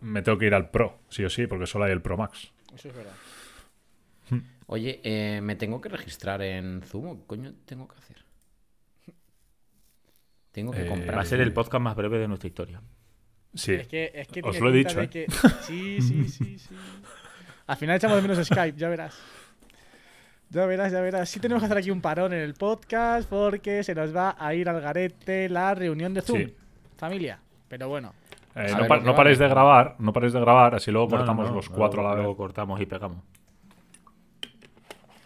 me 0.00 0.22
tengo 0.22 0.38
que 0.38 0.46
ir 0.46 0.54
al 0.54 0.70
Pro, 0.70 0.98
sí 1.08 1.24
o 1.24 1.30
sí, 1.30 1.46
porque 1.46 1.66
solo 1.66 1.84
hay 1.84 1.92
el 1.92 2.02
Pro 2.02 2.16
Max. 2.16 2.52
Eso 2.74 2.88
es 2.88 2.94
verdad. 2.94 3.12
Oye, 4.66 5.00
eh, 5.04 5.40
me 5.42 5.56
tengo 5.56 5.80
que 5.80 5.88
registrar 5.90 6.40
en 6.42 6.82
Zoom. 6.82 7.06
¿o 7.06 7.16
¿Qué 7.20 7.26
coño 7.26 7.52
tengo 7.66 7.86
que 7.86 7.96
hacer? 7.98 8.16
Tengo 10.52 10.72
que 10.72 10.82
Eh, 10.84 10.88
comprar. 10.88 11.16
Va 11.18 11.22
a 11.22 11.24
ser 11.26 11.40
el 11.40 11.52
podcast 11.52 11.82
más 11.82 11.96
breve 11.96 12.18
de 12.18 12.28
nuestra 12.28 12.48
historia. 12.48 12.80
Sí. 13.54 13.72
Es 13.74 13.86
que, 13.88 14.10
es 14.14 14.28
que 14.28 14.40
Os 14.42 14.58
lo 14.60 14.70
he 14.70 14.72
dicho, 14.72 15.00
¿eh? 15.00 15.08
que- 15.10 15.26
Sí, 15.66 16.00
sí, 16.00 16.28
sí, 16.28 16.58
sí. 16.58 16.74
Al 17.66 17.76
final 17.76 17.96
echamos 17.96 18.16
de 18.22 18.28
menos 18.28 18.46
Skype, 18.46 18.78
ya 18.78 18.88
verás. 18.88 19.18
Ya 20.50 20.66
verás, 20.66 20.92
ya 20.92 21.00
verás. 21.00 21.28
Sí 21.28 21.40
tenemos 21.40 21.60
que 21.62 21.66
hacer 21.66 21.78
aquí 21.78 21.90
un 21.90 22.00
parón 22.00 22.32
en 22.32 22.40
el 22.40 22.54
podcast 22.54 23.28
porque 23.28 23.82
se 23.82 23.94
nos 23.94 24.14
va 24.14 24.36
a 24.38 24.54
ir 24.54 24.68
al 24.68 24.80
garete 24.80 25.48
la 25.48 25.74
reunión 25.74 26.14
de 26.14 26.22
Zoom. 26.22 26.38
Sí. 26.38 26.54
Familia. 26.96 27.40
Pero 27.68 27.88
bueno. 27.88 28.14
Eh, 28.56 28.72
no 28.78 28.86
pa- 28.86 29.00
no 29.00 29.14
paréis 29.16 29.38
de 29.38 29.48
grabar, 29.48 29.96
no 29.98 30.12
paréis 30.12 30.32
de 30.32 30.40
grabar, 30.40 30.74
así 30.76 30.90
luego 30.92 31.08
No, 31.08 31.16
cortamos 31.16 31.48
no, 31.48 31.54
los 31.56 31.68
cuatro 31.68 31.96
luego- 32.02 32.08
a 32.08 32.10
la 32.10 32.14
vez. 32.16 32.22
Luego 32.24 32.36
cortamos 32.36 32.80
y 32.80 32.86
pegamos. 32.86 33.18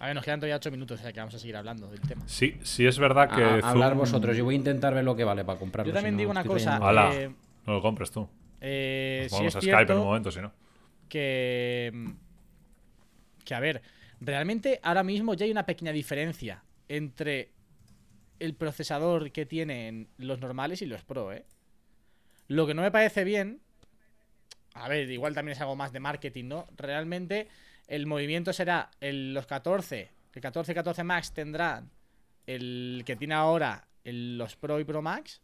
A 0.01 0.07
ver, 0.07 0.15
nos 0.15 0.25
quedan 0.25 0.39
todavía 0.39 0.57
8 0.57 0.71
minutos, 0.71 1.01
o 1.01 1.03
sea 1.03 1.13
que 1.13 1.19
vamos 1.21 1.35
a 1.35 1.39
seguir 1.41 1.57
hablando 1.57 1.89
del 1.91 2.01
tema. 2.01 2.23
Sí, 2.27 2.57
sí 2.63 2.87
es 2.87 2.99
verdad 2.99 3.29
que 3.35 3.43
A- 3.43 3.55
a- 3.67 3.71
hablar 3.71 3.95
Zoom- 3.95 3.99
vosotros. 3.99 4.37
Yo 4.37 4.45
voy 4.45 4.55
a 4.55 4.59
intentar 4.59 4.95
ver 4.95 5.05
lo 5.05 5.17
que 5.17 5.25
vale 5.25 5.45
para 5.45 5.59
comprarlo. 5.59 5.91
Yo 5.91 5.95
también 5.95 6.13
si 6.13 6.17
no, 6.17 6.19
digo 6.21 6.31
una 6.31 6.45
cosa. 6.45 6.79
eh, 7.15 7.31
No 7.67 7.73
lo 7.75 7.83
compres 7.83 8.11
tú. 8.13 8.29
eh, 8.61 9.23
Nos 9.25 9.33
vamos 9.33 9.47
es 9.49 9.57
a 9.57 9.61
Skype 9.61 9.93
en 9.93 9.99
un 9.99 10.05
momento, 10.05 10.31
si 10.31 10.41
no. 10.41 10.53
que. 11.09 12.13
Que 13.45 13.55
a 13.55 13.61
ver, 13.61 13.83
realmente 14.21 14.79
ahora 14.83 15.03
mismo 15.03 15.35
ya 15.35 15.45
hay 15.47 15.51
una 15.51 15.65
pequeña 15.67 15.91
diferencia 15.93 16.63
entre 16.89 17.51
el 18.39 18.55
procesador 18.55 19.33
que 19.33 19.47
tienen 19.47 20.09
los 20.19 20.39
normales 20.39 20.81
y 20.83 20.87
los 20.87 21.03
Pro, 21.03 21.33
¿eh? 21.33 21.45
Lo 22.49 22.67
que 22.67 22.75
no 22.75 22.83
me 22.83 22.91
parece 22.91 23.25
bien. 23.25 23.61
A 24.75 24.89
ver, 24.89 25.11
igual 25.11 25.35
también 25.35 25.53
es 25.57 25.61
algo 25.61 25.77
más 25.77 25.93
de 25.93 26.01
marketing, 26.01 26.45
¿no? 26.47 26.67
Realmente 26.77 27.49
el 27.87 28.07
movimiento 28.07 28.53
será 28.53 28.91
el, 29.01 29.33
los 29.35 29.47
14. 29.47 30.11
El 30.35 30.41
14 30.43 30.75
14 30.75 31.05
Max 31.05 31.33
tendrán 31.33 31.91
el 32.47 33.03
que 33.05 33.17
tiene 33.17 33.35
ahora 33.35 33.89
el- 34.05 34.39
los 34.39 34.57
Pro 34.57 34.79
y 34.81 34.85
Pro 34.85 35.03
Max. 35.03 35.41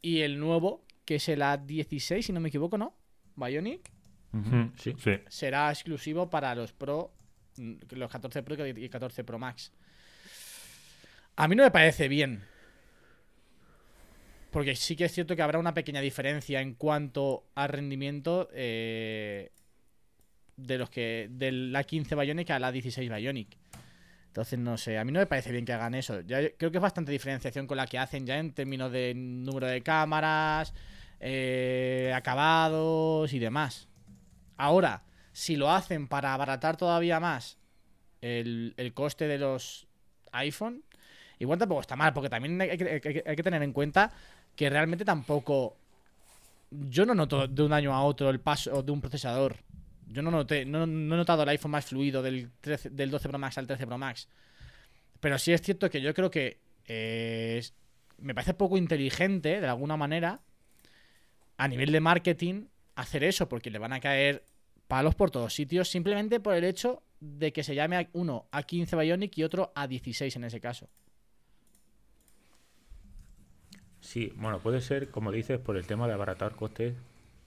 Y 0.00 0.20
el 0.22 0.38
nuevo, 0.40 0.84
que 1.04 1.16
es 1.16 1.28
el 1.28 1.40
A16, 1.42 2.22
si 2.22 2.32
no 2.32 2.40
me 2.40 2.48
equivoco, 2.48 2.76
¿no? 2.78 2.96
Bionic 3.36 3.90
Mm, 4.34 4.72
Sí. 4.78 4.94
Sí. 4.98 5.12
será 5.28 5.70
exclusivo 5.70 6.30
para 6.30 6.54
los 6.54 6.72
Pro, 6.72 7.12
los 7.90 8.10
14 8.10 8.42
Pro 8.42 8.66
y 8.66 8.88
14 8.88 9.24
Pro 9.24 9.38
Max. 9.38 9.72
A 11.36 11.46
mí 11.48 11.54
no 11.54 11.62
me 11.64 11.70
parece 11.70 12.08
bien. 12.08 12.42
Porque 14.52 14.76
sí 14.76 14.96
que 14.96 15.06
es 15.06 15.12
cierto 15.12 15.34
que 15.34 15.42
habrá 15.42 15.58
una 15.58 15.72
pequeña 15.72 16.02
diferencia 16.02 16.60
en 16.60 16.74
cuanto 16.74 17.46
a 17.54 17.66
rendimiento 17.66 18.50
eh, 18.52 19.50
de 20.56 20.78
los 20.78 20.90
que 20.90 21.28
de 21.30 21.50
la 21.50 21.82
15 21.84 22.14
Bionic 22.14 22.50
a 22.50 22.58
la 22.58 22.70
16 22.70 23.10
Bionic. 23.10 23.56
Entonces, 24.26 24.58
no 24.58 24.76
sé, 24.76 24.98
a 24.98 25.04
mí 25.04 25.12
no 25.12 25.20
me 25.20 25.26
parece 25.26 25.52
bien 25.52 25.64
que 25.64 25.72
hagan 25.72 25.94
eso. 25.94 26.20
Ya 26.20 26.38
creo 26.56 26.70
que 26.70 26.76
es 26.78 26.82
bastante 26.82 27.10
diferenciación 27.10 27.66
con 27.66 27.78
la 27.78 27.86
que 27.86 27.98
hacen 27.98 28.26
ya 28.26 28.38
en 28.38 28.52
términos 28.52 28.92
de 28.92 29.14
número 29.14 29.66
de 29.66 29.82
cámaras, 29.82 30.74
eh, 31.18 32.12
acabados 32.14 33.32
y 33.32 33.38
demás. 33.38 33.88
Ahora, 34.58 35.02
si 35.32 35.56
lo 35.56 35.70
hacen 35.70 36.08
para 36.08 36.34
abaratar 36.34 36.76
todavía 36.76 37.20
más 37.20 37.58
el, 38.20 38.74
el 38.76 38.92
coste 38.92 39.26
de 39.28 39.38
los 39.38 39.86
iPhone, 40.32 40.84
igual 41.42 41.58
tampoco 41.58 41.80
está 41.80 41.96
mal, 41.96 42.12
porque 42.12 42.30
también 42.30 42.60
hay 42.60 42.78
que, 42.78 43.42
tener 43.42 43.62
en 43.62 43.72
cuenta 43.72 44.12
que 44.56 44.70
realmente 44.70 45.04
tampoco. 45.04 45.76
Yo 46.70 47.04
no 47.04 47.14
noto 47.14 47.46
de 47.46 47.62
un 47.62 47.72
año 47.72 47.92
a 47.94 48.02
otro 48.02 48.30
el 48.30 48.40
paso 48.40 48.82
de 48.82 48.92
un 48.92 49.00
procesador. 49.00 49.56
Yo 50.06 50.22
no 50.22 50.30
noté, 50.30 50.64
no, 50.64 50.84
he 50.84 50.86
notado 50.86 51.42
el 51.42 51.48
iPhone 51.50 51.70
más 51.70 51.86
fluido 51.86 52.22
del, 52.22 52.50
13 52.60 52.90
del 52.90 53.10
12 53.10 53.28
Pro 53.28 53.38
Max 53.38 53.58
al 53.58 53.66
13 53.66 53.86
Pro 53.86 53.98
Max. 53.98 54.28
Pero 55.20 55.38
sí 55.38 55.52
es 55.52 55.62
cierto 55.62 55.88
que 55.90 56.00
yo 56.00 56.12
creo 56.14 56.30
que 56.30 56.58
eh, 56.86 57.62
me 58.18 58.34
parece 58.34 58.54
poco 58.54 58.76
inteligente, 58.76 59.60
de 59.60 59.68
alguna 59.68 59.96
manera, 59.96 60.40
a 61.56 61.68
nivel 61.68 61.92
de 61.92 62.00
marketing, 62.00 62.66
hacer 62.94 63.24
eso, 63.24 63.48
porque 63.48 63.70
le 63.70 63.78
van 63.78 63.92
a 63.92 64.00
caer 64.00 64.44
palos 64.88 65.14
por 65.14 65.30
todos 65.30 65.54
sitios, 65.54 65.88
simplemente 65.88 66.40
por 66.40 66.54
el 66.54 66.64
hecho 66.64 67.02
de 67.20 67.52
que 67.52 67.62
se 67.62 67.74
llame 67.74 68.08
uno 68.12 68.46
a 68.50 68.62
15 68.64 68.96
Bionic 68.96 69.38
y 69.38 69.44
otro 69.44 69.72
a 69.74 69.86
16 69.86 70.36
en 70.36 70.44
ese 70.44 70.60
caso. 70.60 70.88
Sí, 74.02 74.32
bueno, 74.36 74.58
puede 74.58 74.80
ser, 74.80 75.10
como 75.10 75.30
dices, 75.30 75.58
por 75.60 75.76
el 75.76 75.86
tema 75.86 76.06
de 76.08 76.12
abaratar 76.12 76.56
costes, 76.56 76.94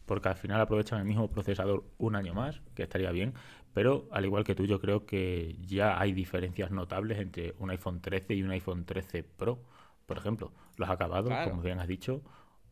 porque 0.05 0.29
al 0.29 0.37
final 0.37 0.61
aprovechan 0.61 0.99
el 0.99 1.05
mismo 1.05 1.29
procesador 1.29 1.83
un 1.97 2.15
año 2.15 2.33
más, 2.33 2.61
que 2.75 2.83
estaría 2.83 3.11
bien, 3.11 3.33
pero 3.73 4.07
al 4.11 4.23
igual 4.23 4.45
que 4.45 4.55
tú, 4.55 4.65
yo 4.65 4.79
creo 4.79 5.05
que 5.05 5.57
ya 5.65 5.99
hay 5.99 6.13
diferencias 6.13 6.71
notables 6.71 7.19
entre 7.19 7.53
un 7.59 7.71
iPhone 7.71 7.99
13 8.01 8.35
y 8.35 8.41
un 8.43 8.51
iPhone 8.51 8.85
13 8.85 9.23
Pro, 9.23 9.59
por 10.05 10.17
ejemplo, 10.17 10.53
los 10.77 10.89
acabados, 10.89 11.27
Claro. 11.29 11.51
como 11.51 11.61
bien 11.61 11.79
has 11.79 11.87
dicho, 11.89 12.21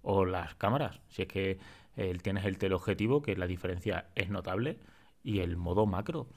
o 0.02 0.26
las 0.26 0.56
cámaras, 0.56 1.02
si 1.10 1.24
es 1.24 1.28
que 1.28 1.60
eh, 1.98 2.18
tienes 2.22 2.46
el 2.46 2.58
teleobjetivo, 2.58 3.22
que 3.22 3.36
la 3.36 3.48
diferencia 3.48 4.08
es 4.16 4.30
notable, 4.30 4.80
y 5.24 5.40
el 5.40 5.58
modo 5.58 5.86
macro. 5.86 6.28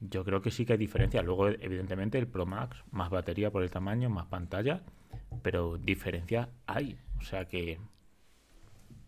Yo 0.00 0.24
creo 0.24 0.42
que 0.42 0.50
sí 0.50 0.66
que 0.66 0.72
hay 0.72 0.78
diferencias. 0.78 1.24
Luego, 1.24 1.48
evidentemente, 1.48 2.18
el 2.18 2.26
Pro 2.26 2.46
Max, 2.46 2.82
más 2.90 3.10
batería 3.10 3.50
por 3.52 3.62
el 3.62 3.70
tamaño, 3.70 4.10
más 4.10 4.26
pantalla, 4.26 4.82
pero 5.42 5.76
diferencias 5.78 6.48
hay. 6.66 6.96
O 7.20 7.24
sea 7.24 7.44
que 7.46 7.78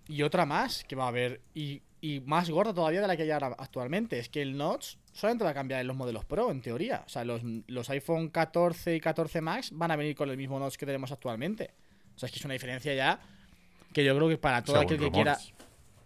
Y 0.08 0.22
otra 0.22 0.44
más 0.46 0.84
que 0.84 0.96
va 0.96 1.04
a 1.04 1.08
haber, 1.08 1.40
y, 1.54 1.82
y 2.00 2.20
más 2.20 2.50
gorda 2.50 2.74
todavía 2.74 3.00
de 3.00 3.06
la 3.08 3.16
que 3.16 3.22
hay 3.22 3.30
ahora 3.30 3.54
actualmente, 3.58 4.18
es 4.18 4.28
que 4.28 4.42
el 4.42 4.56
notch 4.56 4.96
solamente 5.12 5.44
va 5.44 5.50
a 5.50 5.54
cambiar 5.54 5.80
en 5.80 5.86
los 5.86 5.96
modelos 5.96 6.24
Pro, 6.24 6.50
en 6.50 6.60
teoría. 6.60 7.02
O 7.06 7.08
sea, 7.08 7.24
los, 7.24 7.42
los 7.66 7.88
iPhone 7.90 8.28
14 8.28 8.96
y 8.96 9.00
14 9.00 9.40
Max 9.40 9.70
van 9.72 9.90
a 9.90 9.96
venir 9.96 10.14
con 10.14 10.28
el 10.30 10.36
mismo 10.36 10.58
notch 10.58 10.76
que 10.76 10.86
tenemos 10.86 11.10
actualmente. 11.12 11.70
O 12.14 12.18
sea, 12.18 12.26
es 12.26 12.32
que 12.32 12.38
es 12.38 12.44
una 12.44 12.54
diferencia 12.54 12.94
ya 12.94 13.20
que 13.92 14.04
yo 14.04 14.14
creo 14.16 14.28
que 14.28 14.38
para 14.38 14.62
todo 14.62 14.76
Según 14.76 14.86
aquel 14.86 14.98
que 14.98 15.04
rumores. 15.06 15.38
quiera... 15.38 15.56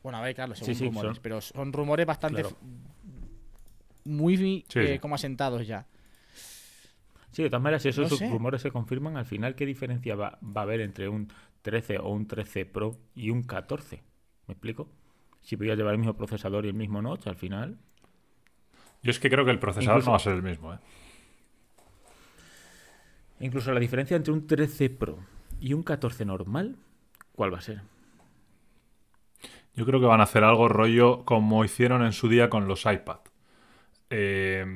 Bueno, 0.03 0.19
a 0.19 0.23
ver, 0.23 0.35
claro, 0.35 0.55
según 0.55 0.75
sí, 0.75 0.85
rumores, 0.85 1.15
son- 1.15 1.23
pero 1.23 1.41
son 1.41 1.73
rumores 1.73 2.07
bastante... 2.07 2.43
Claro. 2.43 2.57
Muy 4.05 4.37
Sí, 4.69 4.79
eh, 4.79 4.93
sí. 4.95 4.99
como 5.01 5.15
asentados 5.17 5.67
ya. 5.67 5.87
Sí, 7.33 7.43
de 7.43 7.51
todas 7.51 7.63
maneras, 7.63 7.83
si 7.83 7.89
esos 7.91 8.21
No 8.21 8.31
rumores 8.31 8.63
se 8.63 8.71
confirman, 8.71 9.17
al 9.17 9.27
final, 9.27 9.55
¿qué 9.55 9.67
diferencia 9.67 10.17
va, 10.17 10.39
va 10.43 10.63
a 10.63 10.65
haber 10.65 10.81
entre 10.81 11.09
un 11.09 11.29
13 11.63 11.99
o 11.99 12.09
un 12.09 12.27
13 12.27 12.65
Pro 12.67 12.97
y 13.15 13.31
un 13.31 13.43
14? 13.43 14.03
¿Me 14.47 14.53
explico? 14.53 14.89
Si 15.43 15.55
voy 15.57 15.71
a 15.71 15.75
llevar 15.75 15.93
el 15.93 15.99
mismo 15.99 16.15
procesador 16.15 16.65
y 16.65 16.69
el 16.69 16.75
mismo 16.75 17.01
notch, 17.03 17.27
al 17.27 17.37
final. 17.37 17.79
Yo 19.03 19.11
es 19.11 19.21
que 19.21 19.31
creo 19.31 19.45
que 19.45 19.51
el 19.51 19.59
procesador 19.59 20.01
Incluso- 20.01 20.07
no 20.07 20.13
va 20.13 20.17
a 20.17 20.21
ser 20.21 20.35
el 20.35 20.43
mismo, 20.43 20.75
¿eh? 20.75 20.79
Incluso 23.41 23.73
la 23.73 23.81
diferencia 23.81 24.17
entre 24.17 24.33
un 24.33 24.47
13 24.47 24.91
Pro 24.91 25.19
y 25.61 25.73
un 25.75 25.83
14 25.83 26.25
normal, 26.25 26.77
¿cuál 27.33 27.53
va 27.55 27.59
a 27.59 27.63
ser? 27.63 27.83
Yo 29.75 29.87
creo 29.87 30.01
que 30.01 30.07
van 30.07 30.21
a 30.21 30.25
hacer 30.25 30.43
algo 30.43 30.69
rollo 30.69 31.25
como 31.25 31.65
hicieron 31.65 32.03
en 32.05 32.13
su 32.13 32.29
día 32.29 32.51
con 32.51 32.67
los 32.67 32.85
iPad. 32.85 33.19
Eh, 34.11 34.67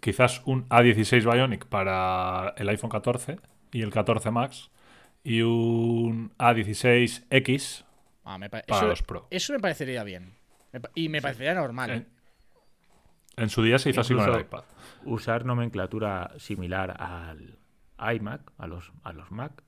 quizás 0.00 0.42
un 0.46 0.68
A16 0.68 1.30
Bionic 1.30 1.66
para 1.66 2.54
el 2.56 2.68
iPhone 2.68 2.90
14 2.90 3.38
y 3.72 3.82
el 3.82 3.90
14 3.90 4.30
Max 4.30 4.70
y 5.24 5.42
un 5.42 6.32
A16X 6.38 7.84
Ah, 8.24 8.38
me 8.38 8.50
pa- 8.50 8.62
para 8.62 8.78
eso, 8.80 8.88
los 8.88 9.02
Pro. 9.02 9.26
eso 9.30 9.52
me 9.52 9.60
parecería 9.60 10.02
bien. 10.02 10.32
Me 10.72 10.80
pa- 10.80 10.90
y 10.94 11.08
me 11.08 11.22
parecería 11.22 11.54
normal. 11.54 11.90
En, 11.90 12.08
en 13.36 13.48
su 13.50 13.62
día 13.62 13.78
se 13.78 13.90
hizo 13.90 14.00
así 14.00 14.14
con 14.14 14.28
el 14.28 14.40
iPad. 14.40 14.64
Usar 15.04 15.44
nomenclatura 15.44 16.32
similar 16.38 16.96
al 17.00 17.56
iMac, 18.14 18.52
a 18.58 18.66
los, 18.66 18.92
a 19.04 19.12
los 19.12 19.30
Mac, 19.30 19.62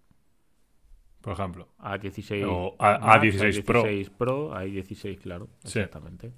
Por 1.21 1.33
ejemplo. 1.35 1.69
A16, 1.79 2.45
O 2.49 2.75
A- 2.79 2.99
Mac, 2.99 3.23
A16 3.23 3.65
Pro. 3.65 3.85
A16 3.85 4.11
Pro, 4.11 4.51
A16, 4.55 5.19
claro, 5.21 5.49
Sí. 5.65 5.79
exactamente. 5.79 6.33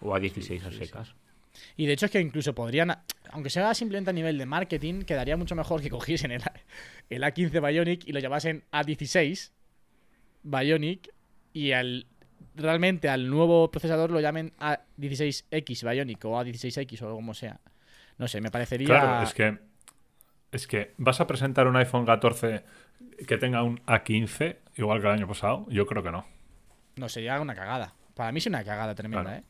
O 0.00 0.10
A16 0.16 0.64
a 0.66 0.70
sí, 0.70 0.78
secas. 0.78 1.14
Y 1.76 1.86
de 1.86 1.92
hecho 1.92 2.06
es 2.06 2.12
que 2.12 2.20
incluso 2.20 2.54
podrían, 2.54 2.96
aunque 3.30 3.50
sea 3.50 3.74
simplemente 3.74 4.10
a 4.10 4.12
nivel 4.12 4.38
de 4.38 4.46
marketing, 4.46 5.02
quedaría 5.02 5.36
mucho 5.36 5.54
mejor 5.54 5.82
que 5.82 5.90
cogiesen 5.90 6.30
el, 6.30 6.42
el 7.10 7.22
A15 7.22 7.66
Bionic 7.66 8.06
y 8.06 8.12
lo 8.12 8.20
llamasen 8.20 8.64
A16 8.72 9.50
Bionic 10.42 11.12
y 11.52 11.72
al 11.72 12.06
realmente 12.54 13.08
al 13.08 13.28
nuevo 13.30 13.70
procesador 13.70 14.10
lo 14.10 14.20
llamen 14.20 14.52
A16X 14.58 15.88
Bionic 15.90 16.24
o 16.24 16.32
A16X 16.40 17.02
o 17.02 17.14
como 17.14 17.34
sea. 17.34 17.60
No 18.18 18.28
sé, 18.28 18.40
me 18.40 18.50
parecería... 18.50 18.86
Claro, 18.86 19.22
es 19.24 19.32
que, 19.34 19.58
es 20.52 20.66
que 20.66 20.94
vas 20.98 21.20
a 21.20 21.26
presentar 21.26 21.66
un 21.66 21.76
iPhone 21.76 22.04
14 22.04 22.64
que 23.26 23.38
tenga 23.38 23.62
un 23.62 23.78
A15, 23.86 24.58
igual 24.76 25.00
que 25.00 25.06
el 25.06 25.12
año 25.14 25.28
pasado. 25.28 25.66
Yo 25.70 25.86
creo 25.86 26.02
que 26.02 26.10
no. 26.10 26.26
No, 26.96 27.08
sería 27.08 27.40
una 27.40 27.54
cagada. 27.54 27.94
Para 28.14 28.32
mí 28.32 28.38
es 28.38 28.46
una 28.46 28.62
cagada 28.64 28.94
tremenda, 28.94 29.22
Claro. 29.24 29.38
¿eh? 29.38 29.44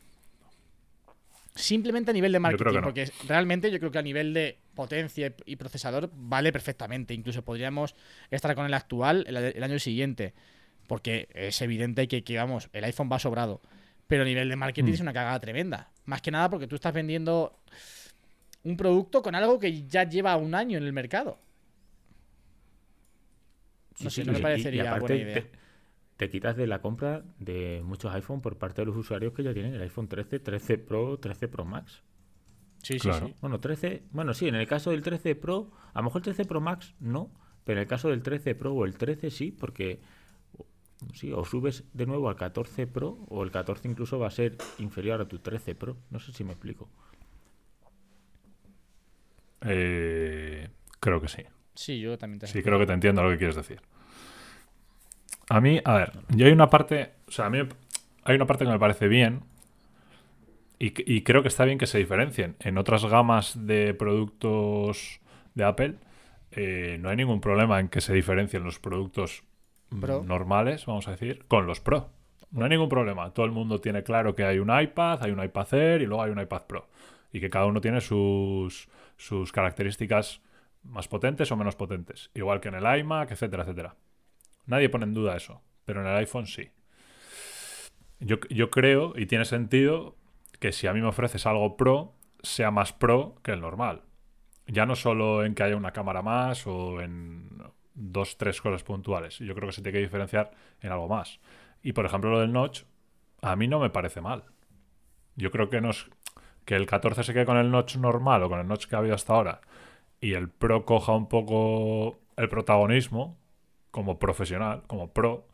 Simplemente 1.55 2.09
a 2.11 2.13
nivel 2.13 2.31
de 2.31 2.39
marketing, 2.39 2.73
no. 2.73 2.81
porque 2.81 3.11
realmente 3.27 3.69
yo 3.69 3.77
creo 3.79 3.91
que 3.91 3.99
a 3.99 4.01
nivel 4.01 4.33
de 4.33 4.57
potencia 4.73 5.33
y- 5.45 5.55
procesador 5.55 6.09
vale 6.13 6.51
perfectamente. 6.51 7.13
Incluso 7.13 7.43
podríamos 7.43 7.95
estar 8.31 8.55
con 8.55 8.65
el 8.65 8.73
actual 8.73 9.23
el, 9.27 9.37
el 9.37 9.63
año 9.63 9.77
siguiente, 9.77 10.33
porque 10.87 11.27
es 11.33 11.61
evidente 11.61 12.07
que, 12.07 12.23
que, 12.23 12.37
vamos, 12.37 12.69
el 12.73 12.83
iPhone 12.85 13.09
va 13.11 13.19
sobrado. 13.19 13.61
Pero 14.07 14.23
a 14.23 14.25
nivel 14.25 14.49
de 14.49 14.55
marketing 14.55 14.89
Mm. 14.89 14.93
es 14.95 14.99
una 15.01 15.13
cagada 15.13 15.39
tremenda. 15.39 15.91
Más 16.05 16.21
que 16.21 16.31
nada 16.31 16.49
porque 16.49 16.67
tú 16.67 16.75
estás 16.75 16.93
vendiendo 16.93 17.59
un 18.63 18.75
producto 18.75 19.21
con 19.21 19.35
algo 19.35 19.59
que 19.59 19.85
ya 19.87 20.09
lleva 20.09 20.35
un 20.37 20.55
año 20.55 20.77
en 20.79 20.83
el 20.85 20.93
mercado. 20.93 21.37
No 23.99 24.09
sé, 24.09 24.25
no 24.25 24.31
me 24.33 24.39
y- 24.39 24.41
parecería 24.41 24.83
y 24.83 24.87
aparte 24.87 24.99
buena 25.13 25.23
idea. 25.23 25.33
Te, 25.35 25.51
te 26.23 26.29
quitas 26.29 26.55
de 26.55 26.67
la 26.67 26.79
compra 26.81 27.25
de 27.37 27.81
muchos 27.83 28.13
iPhone 28.13 28.39
por 28.41 28.57
parte 28.57 28.81
de 28.81 28.85
los 28.85 28.95
usuarios 28.95 29.33
que 29.33 29.43
ya 29.43 29.53
tienen 29.53 29.73
el 29.73 29.81
iPhone 29.81 30.07
13, 30.07 30.39
13 30.39 30.77
Pro, 30.77 31.17
13 31.19 31.49
Pro 31.49 31.65
Max. 31.65 32.01
Sí, 32.81 32.97
Claro. 32.97 33.27
sí, 33.27 33.33
sí. 33.33 33.39
Bueno, 33.41 33.59
13, 33.59 34.03
bueno, 34.11 34.33
sí, 34.33 34.47
en 34.47 34.55
el 34.55 34.65
caso 34.65 34.91
del 34.91 35.01
13 35.01 35.35
Pro, 35.35 35.71
a 35.93 35.99
lo 35.99 36.05
mejor 36.05 36.19
el 36.19 36.23
13 36.23 36.45
Pro 36.45 36.61
Max 36.61 36.95
no, 37.01 37.29
pero 37.65 37.77
en 37.79 37.81
el 37.83 37.87
caso 37.89 38.07
del 38.09 38.21
13 38.23 38.55
Pro 38.55 38.73
o 38.73 38.85
el 38.85 38.95
13 38.97 39.29
sí, 39.31 39.51
porque 39.51 39.99
sí, 41.13 41.33
o 41.33 41.43
subes 41.43 41.83
de 41.93 42.05
nuevo 42.05 42.29
al 42.29 42.37
14 42.37 42.87
Pro 42.87 43.25
o 43.27 43.43
el 43.43 43.51
14 43.51 43.87
incluso 43.89 44.17
va 44.17 44.27
a 44.27 44.31
ser 44.31 44.55
inferior 44.79 45.19
a 45.19 45.27
tu 45.27 45.39
13 45.39 45.75
Pro. 45.75 45.97
No 46.09 46.19
sé 46.19 46.31
si 46.31 46.45
me 46.45 46.51
explico. 46.53 46.89
Eh, 49.61 50.67
creo 50.99 51.21
que 51.21 51.27
sí. 51.27 51.43
Sí, 51.75 51.99
yo 51.99 52.17
también 52.17 52.39
te 52.39 52.47
Sí, 52.47 52.61
creo 52.61 52.77
que 52.79 52.85
te 52.85 52.93
entiendo 52.93 53.23
lo 53.23 53.29
que 53.31 53.37
quieres 53.37 53.55
decir. 53.55 53.81
A 55.49 55.61
mí, 55.61 55.81
a 55.83 55.93
ver, 55.95 56.11
yo 56.29 56.45
hay 56.45 56.51
una 56.51 56.69
parte, 56.69 57.11
o 57.27 57.31
sea, 57.31 57.45
a 57.45 57.49
mí 57.49 57.59
hay 58.23 58.35
una 58.35 58.45
parte 58.45 58.65
que 58.65 58.71
me 58.71 58.79
parece 58.79 59.07
bien 59.07 59.41
y, 60.79 60.93
y 61.11 61.21
creo 61.21 61.41
que 61.41 61.47
está 61.49 61.65
bien 61.65 61.77
que 61.77 61.87
se 61.87 61.97
diferencien. 61.97 62.55
En 62.59 62.77
otras 62.77 63.05
gamas 63.05 63.65
de 63.67 63.93
productos 63.93 65.19
de 65.55 65.63
Apple 65.63 65.95
eh, 66.55 66.97
no 66.99 67.09
hay 67.09 67.15
ningún 67.15 67.41
problema 67.41 67.79
en 67.79 67.89
que 67.89 68.01
se 68.01 68.13
diferencien 68.13 68.63
los 68.63 68.79
productos 68.79 69.43
mm, 69.89 69.99
Pro. 70.01 70.23
normales, 70.23 70.85
vamos 70.85 71.07
a 71.07 71.11
decir, 71.11 71.45
con 71.47 71.65
los 71.65 71.79
Pro. 71.79 72.09
No 72.51 72.65
hay 72.65 72.69
ningún 72.69 72.89
problema. 72.89 73.33
Todo 73.33 73.45
el 73.45 73.51
mundo 73.51 73.81
tiene 73.81 74.03
claro 74.03 74.35
que 74.35 74.43
hay 74.43 74.59
un 74.59 74.69
iPad, 74.69 75.23
hay 75.23 75.31
un 75.31 75.43
iPad 75.43 75.73
Air 75.73 76.01
y 76.01 76.05
luego 76.05 76.21
hay 76.23 76.31
un 76.31 76.39
iPad 76.39 76.63
Pro. 76.67 76.87
Y 77.31 77.39
que 77.39 77.49
cada 77.49 77.65
uno 77.65 77.81
tiene 77.81 77.99
sus, 77.99 78.87
sus 79.17 79.51
características 79.51 80.41
más 80.83 81.07
potentes 81.07 81.51
o 81.51 81.55
menos 81.55 81.75
potentes. 81.75 82.29
Igual 82.35 82.59
que 82.59 82.67
en 82.67 82.75
el 82.75 82.99
iMac, 82.99 83.31
etcétera, 83.31 83.63
etcétera. 83.63 83.95
Nadie 84.65 84.89
pone 84.89 85.05
en 85.05 85.13
duda 85.13 85.35
eso, 85.35 85.61
pero 85.85 86.01
en 86.01 86.07
el 86.07 86.17
iPhone 86.17 86.47
sí. 86.47 86.71
Yo, 88.19 88.37
yo 88.49 88.69
creo, 88.69 89.13
y 89.17 89.25
tiene 89.25 89.45
sentido, 89.45 90.15
que 90.59 90.71
si 90.71 90.87
a 90.87 90.93
mí 90.93 91.01
me 91.01 91.07
ofreces 91.07 91.45
algo 91.45 91.75
pro, 91.75 92.13
sea 92.41 92.71
más 92.71 92.93
pro 92.93 93.35
que 93.43 93.51
el 93.51 93.61
normal. 93.61 94.03
Ya 94.67 94.85
no 94.85 94.95
solo 94.95 95.43
en 95.43 95.55
que 95.55 95.63
haya 95.63 95.75
una 95.75 95.91
cámara 95.91 96.21
más 96.21 96.65
o 96.67 97.01
en 97.01 97.49
dos, 97.93 98.37
tres 98.37 98.61
cosas 98.61 98.83
puntuales. 98.83 99.39
Yo 99.39 99.53
creo 99.55 99.67
que 99.67 99.73
se 99.73 99.81
tiene 99.81 99.97
que 99.97 100.03
diferenciar 100.03 100.51
en 100.81 100.91
algo 100.91 101.07
más. 101.07 101.39
Y 101.81 101.91
por 101.93 102.05
ejemplo, 102.05 102.31
lo 102.31 102.39
del 102.39 102.53
notch, 102.53 102.83
a 103.41 103.55
mí 103.57 103.67
no 103.67 103.79
me 103.79 103.89
parece 103.89 104.21
mal. 104.21 104.45
Yo 105.35 105.51
creo 105.51 105.69
que, 105.69 105.81
nos, 105.81 106.09
que 106.63 106.75
el 106.75 106.85
14 106.85 107.23
se 107.23 107.33
quede 107.33 107.45
con 107.45 107.57
el 107.57 107.69
notch 107.69 107.97
normal 107.97 108.43
o 108.43 108.49
con 108.49 108.59
el 108.59 108.67
notch 108.67 108.85
que 108.85 108.95
ha 108.95 108.99
habido 108.99 109.15
hasta 109.15 109.33
ahora 109.33 109.61
y 110.23 110.35
el 110.35 110.47
pro 110.49 110.85
coja 110.85 111.11
un 111.11 111.27
poco 111.27 112.17
el 112.37 112.47
protagonismo 112.47 113.37
como 113.95 114.19
profesional, 114.19 114.83
como 114.87 115.13
pro, 115.13 115.47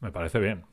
me 0.00 0.10
parece 0.12 0.38
bien. 0.38 0.64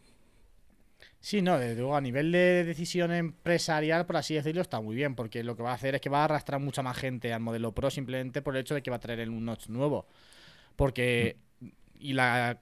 Sí, 1.19 1.41
no, 1.41 1.57
desde 1.59 1.75
luego 1.75 1.95
a 1.95 2.01
nivel 2.01 2.31
de 2.31 2.63
decisión 2.63 3.11
empresarial, 3.11 4.05
por 4.05 4.17
así 4.17 4.35
decirlo, 4.35 4.61
está 4.61 4.79
muy 4.81 4.95
bien, 4.95 5.15
porque 5.15 5.43
lo 5.43 5.55
que 5.55 5.63
va 5.63 5.71
a 5.71 5.73
hacer 5.75 5.95
es 5.95 6.01
que 6.01 6.09
va 6.09 6.21
a 6.21 6.25
arrastrar 6.25 6.59
mucha 6.61 6.83
más 6.83 6.97
gente 6.97 7.33
al 7.33 7.41
modelo 7.41 7.73
Pro 7.73 7.89
simplemente 7.89 8.41
por 8.41 8.55
el 8.55 8.61
hecho 8.61 8.75
de 8.75 8.81
que 8.83 8.89
va 8.91 8.97
a 8.97 8.99
traer 8.99 9.29
un 9.29 9.45
notch 9.45 9.67
nuevo. 9.69 10.07
Porque, 10.77 11.37
y 11.99 12.13
la, 12.13 12.59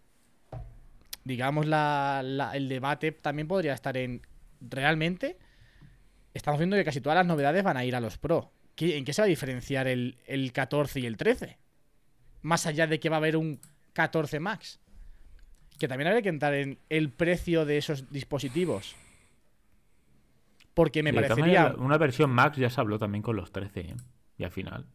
digamos, 1.24 1.65
la, 1.65 2.21
la- 2.24 2.55
el 2.55 2.69
debate 2.69 3.12
también 3.12 3.47
podría 3.47 3.74
estar 3.74 3.97
en, 3.97 4.21
realmente, 4.62 5.38
estamos 6.33 6.59
viendo 6.59 6.75
que 6.77 6.85
casi 6.85 7.01
todas 7.01 7.17
las 7.17 7.25
novedades 7.27 7.63
van 7.63 7.77
a 7.77 7.85
ir 7.85 7.95
a 7.95 8.01
los 8.01 8.17
Pro. 8.17 8.51
¿Qué- 8.75 8.97
¿En 8.97 9.05
qué 9.05 9.13
se 9.13 9.21
va 9.21 9.25
a 9.27 9.29
diferenciar 9.29 9.88
el, 9.88 10.17
el 10.27 10.51
14 10.53 11.00
y 11.00 11.05
el 11.05 11.17
13? 11.17 11.57
Más 12.43 12.67
allá 12.67 12.88
de 12.88 13.00
que 13.00 13.09
va 13.09 13.17
a 13.17 13.19
haber 13.19 13.38
un 13.38 13.59
14 13.95 14.39
Max. 14.39 14.79
Que 15.79 15.87
también 15.87 16.07
habría 16.07 16.21
que 16.21 16.29
entrar 16.29 16.53
en 16.53 16.77
el 16.89 17.09
precio 17.09 17.65
de 17.65 17.77
esos 17.79 18.11
dispositivos. 18.11 18.95
Porque 20.73 21.01
me 21.03 21.11
de 21.11 21.21
parecería. 21.21 21.73
una 21.77 21.97
versión 21.97 22.29
Max 22.29 22.57
ya 22.57 22.69
se 22.69 22.79
habló 22.81 22.99
también 22.99 23.21
con 23.21 23.35
los 23.35 23.51
13, 23.51 23.79
¿eh? 23.79 23.95
Y 24.37 24.43
al 24.43 24.51
final. 24.51 24.85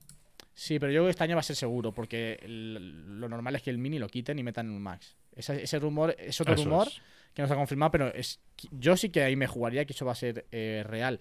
Sí, 0.55 0.79
pero 0.79 0.93
yo 0.93 0.99
creo 0.99 1.05
que 1.07 1.11
este 1.11 1.25
año 1.25 1.37
va 1.37 1.41
a 1.41 1.45
ser 1.45 1.57
seguro. 1.57 1.93
Porque 1.93 2.39
el- 2.43 3.19
lo 3.19 3.29
normal 3.29 3.57
es 3.57 3.63
que 3.63 3.71
el 3.71 3.79
mini 3.79 3.99
lo 3.99 4.09
quiten 4.09 4.39
y 4.39 4.43
metan 4.43 4.67
en 4.67 4.73
un 4.73 4.83
Max. 4.83 5.17
Ese, 5.35 5.63
ese 5.63 5.79
rumor 5.79 6.15
es 6.19 6.39
otro 6.41 6.55
Eso 6.55 6.65
rumor 6.65 6.89
es. 6.89 7.01
que 7.33 7.41
no 7.43 7.49
se 7.49 7.55
ha 7.55 7.57
confirmado, 7.57 7.91
pero 7.93 8.09
es, 8.15 8.41
yo 8.73 8.97
sí 8.97 9.09
que 9.09 9.23
ahí 9.23 9.37
me 9.37 9.47
jugaría 9.47 9.87
que 9.87 9.95
eso 9.95 10.05
va 10.05 10.13
a 10.13 10.17
ser 10.17 10.45
eh, 10.53 10.85
real. 10.87 11.21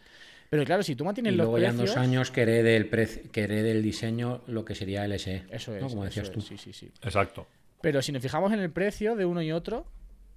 Pero 0.50 0.66
claro, 0.66 0.84
si 0.84 0.96
tú 0.96 1.06
mantienes 1.06 1.34
Y 1.34 1.36
los 1.38 1.46
luego 1.46 1.60
ya 1.60 1.70
en 1.70 1.78
dos 1.78 1.96
años 1.96 2.32
que 2.32 2.42
herede, 2.42 2.76
el 2.76 2.90
preci- 2.92 3.30
que 3.30 3.44
herede 3.44 3.72
el 3.72 3.84
diseño 3.84 4.42
lo 4.48 4.66
que 4.66 4.76
sería 4.76 5.06
el 5.06 5.14
SE. 5.20 5.46
Eso 5.52 5.74
es. 5.76 5.82
¿no? 5.84 5.88
Como 5.90 6.06
eso 6.06 6.20
decías 6.22 6.32
tú. 6.34 6.40
es, 6.40 6.46
sí, 6.46 6.58
sí, 6.58 6.74
sí. 6.74 6.92
Exacto. 7.04 7.48
Pero 7.82 8.02
si 8.02 8.12
nos 8.12 8.22
fijamos 8.22 8.52
en 8.52 8.60
el 8.60 8.72
precio 8.72 9.16
de 9.16 9.26
uno 9.26 9.42
y 9.42 9.52
otro, 9.52 9.88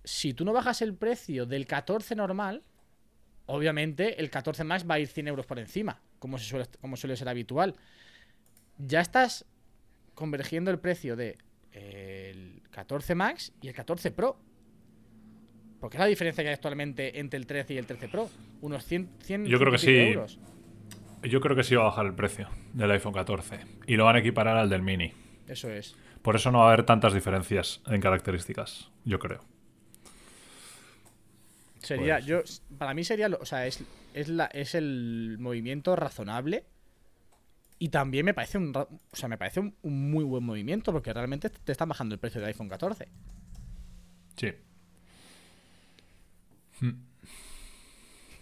si 0.04 0.34
tú 0.34 0.44
no 0.44 0.52
bajas 0.52 0.82
el 0.82 0.94
precio 0.94 1.46
del 1.46 1.66
14 1.66 2.14
normal, 2.14 2.62
obviamente 3.46 4.20
el 4.20 4.30
14 4.30 4.64
Max 4.64 4.86
va 4.88 4.94
a 4.94 4.98
ir 5.00 5.08
100 5.08 5.28
euros 5.28 5.46
por 5.46 5.58
encima, 5.58 6.00
como, 6.18 6.38
se 6.38 6.44
suele, 6.44 6.66
como 6.80 6.96
suele 6.96 7.16
ser 7.16 7.28
habitual. 7.28 7.74
Ya 8.78 9.00
estás 9.00 9.44
convergiendo 10.14 10.70
el 10.70 10.78
precio 10.78 11.16
de 11.16 11.38
eh, 11.72 12.30
el 12.32 12.62
14 12.70 13.14
Max 13.14 13.52
y 13.60 13.68
el 13.68 13.74
14 13.74 14.10
Pro. 14.10 14.38
Porque 15.80 15.96
es 15.96 16.00
la 16.00 16.06
diferencia 16.06 16.44
que 16.44 16.48
hay 16.48 16.54
actualmente 16.54 17.18
entre 17.18 17.38
el 17.38 17.46
13 17.46 17.74
y 17.74 17.78
el 17.78 17.86
13 17.86 18.08
Pro. 18.08 18.30
Unos 18.60 18.84
100, 18.84 19.08
100 19.20 19.46
Yo 19.46 19.58
creo 19.58 19.72
que 19.72 19.78
100 19.78 19.94
y 19.94 20.10
pico 20.10 20.28
sí. 20.28 20.36
euros. 20.36 20.52
Yo 21.22 21.40
creo 21.40 21.56
que 21.56 21.64
sí 21.64 21.74
va 21.74 21.82
a 21.82 21.86
bajar 21.86 22.06
el 22.06 22.14
precio 22.14 22.48
del 22.72 22.90
iPhone 22.90 23.12
14 23.12 23.60
y 23.86 23.96
lo 23.96 24.04
van 24.04 24.16
a 24.16 24.18
equiparar 24.20 24.56
al 24.56 24.68
del 24.68 24.82
mini. 24.82 25.12
Eso 25.46 25.70
es. 25.70 25.96
Por 26.22 26.36
eso 26.36 26.50
no 26.52 26.58
va 26.58 26.64
a 26.64 26.72
haber 26.72 26.84
tantas 26.86 27.14
diferencias 27.14 27.80
en 27.86 28.00
características, 28.00 28.90
yo 29.04 29.18
creo. 29.18 29.44
Sería, 31.80 32.16
Pues- 32.16 32.26
yo, 32.26 32.76
para 32.78 32.94
mí 32.94 33.02
sería, 33.02 33.28
lo- 33.28 33.38
o 33.40 33.44
sea, 33.46 33.66
es, 33.66 33.82
es, 34.14 34.28
la, 34.28 34.46
es 34.46 34.74
el 34.76 35.36
movimiento 35.40 35.96
razonable 35.96 36.64
y 37.80 37.88
también 37.88 38.24
me 38.24 38.34
parece 38.34 38.58
un, 38.58 38.72
o 38.76 38.88
sea, 39.12 39.28
me 39.28 39.36
parece 39.36 39.58
un, 39.58 39.74
un 39.82 40.10
muy 40.12 40.22
buen 40.22 40.44
movimiento 40.44 40.92
porque 40.92 41.12
realmente 41.12 41.50
te 41.50 41.72
están 41.72 41.88
bajando 41.88 42.14
el 42.14 42.20
precio 42.20 42.40
del 42.40 42.48
iPhone 42.48 42.68
14. 42.68 43.08
Sí. 44.36 44.52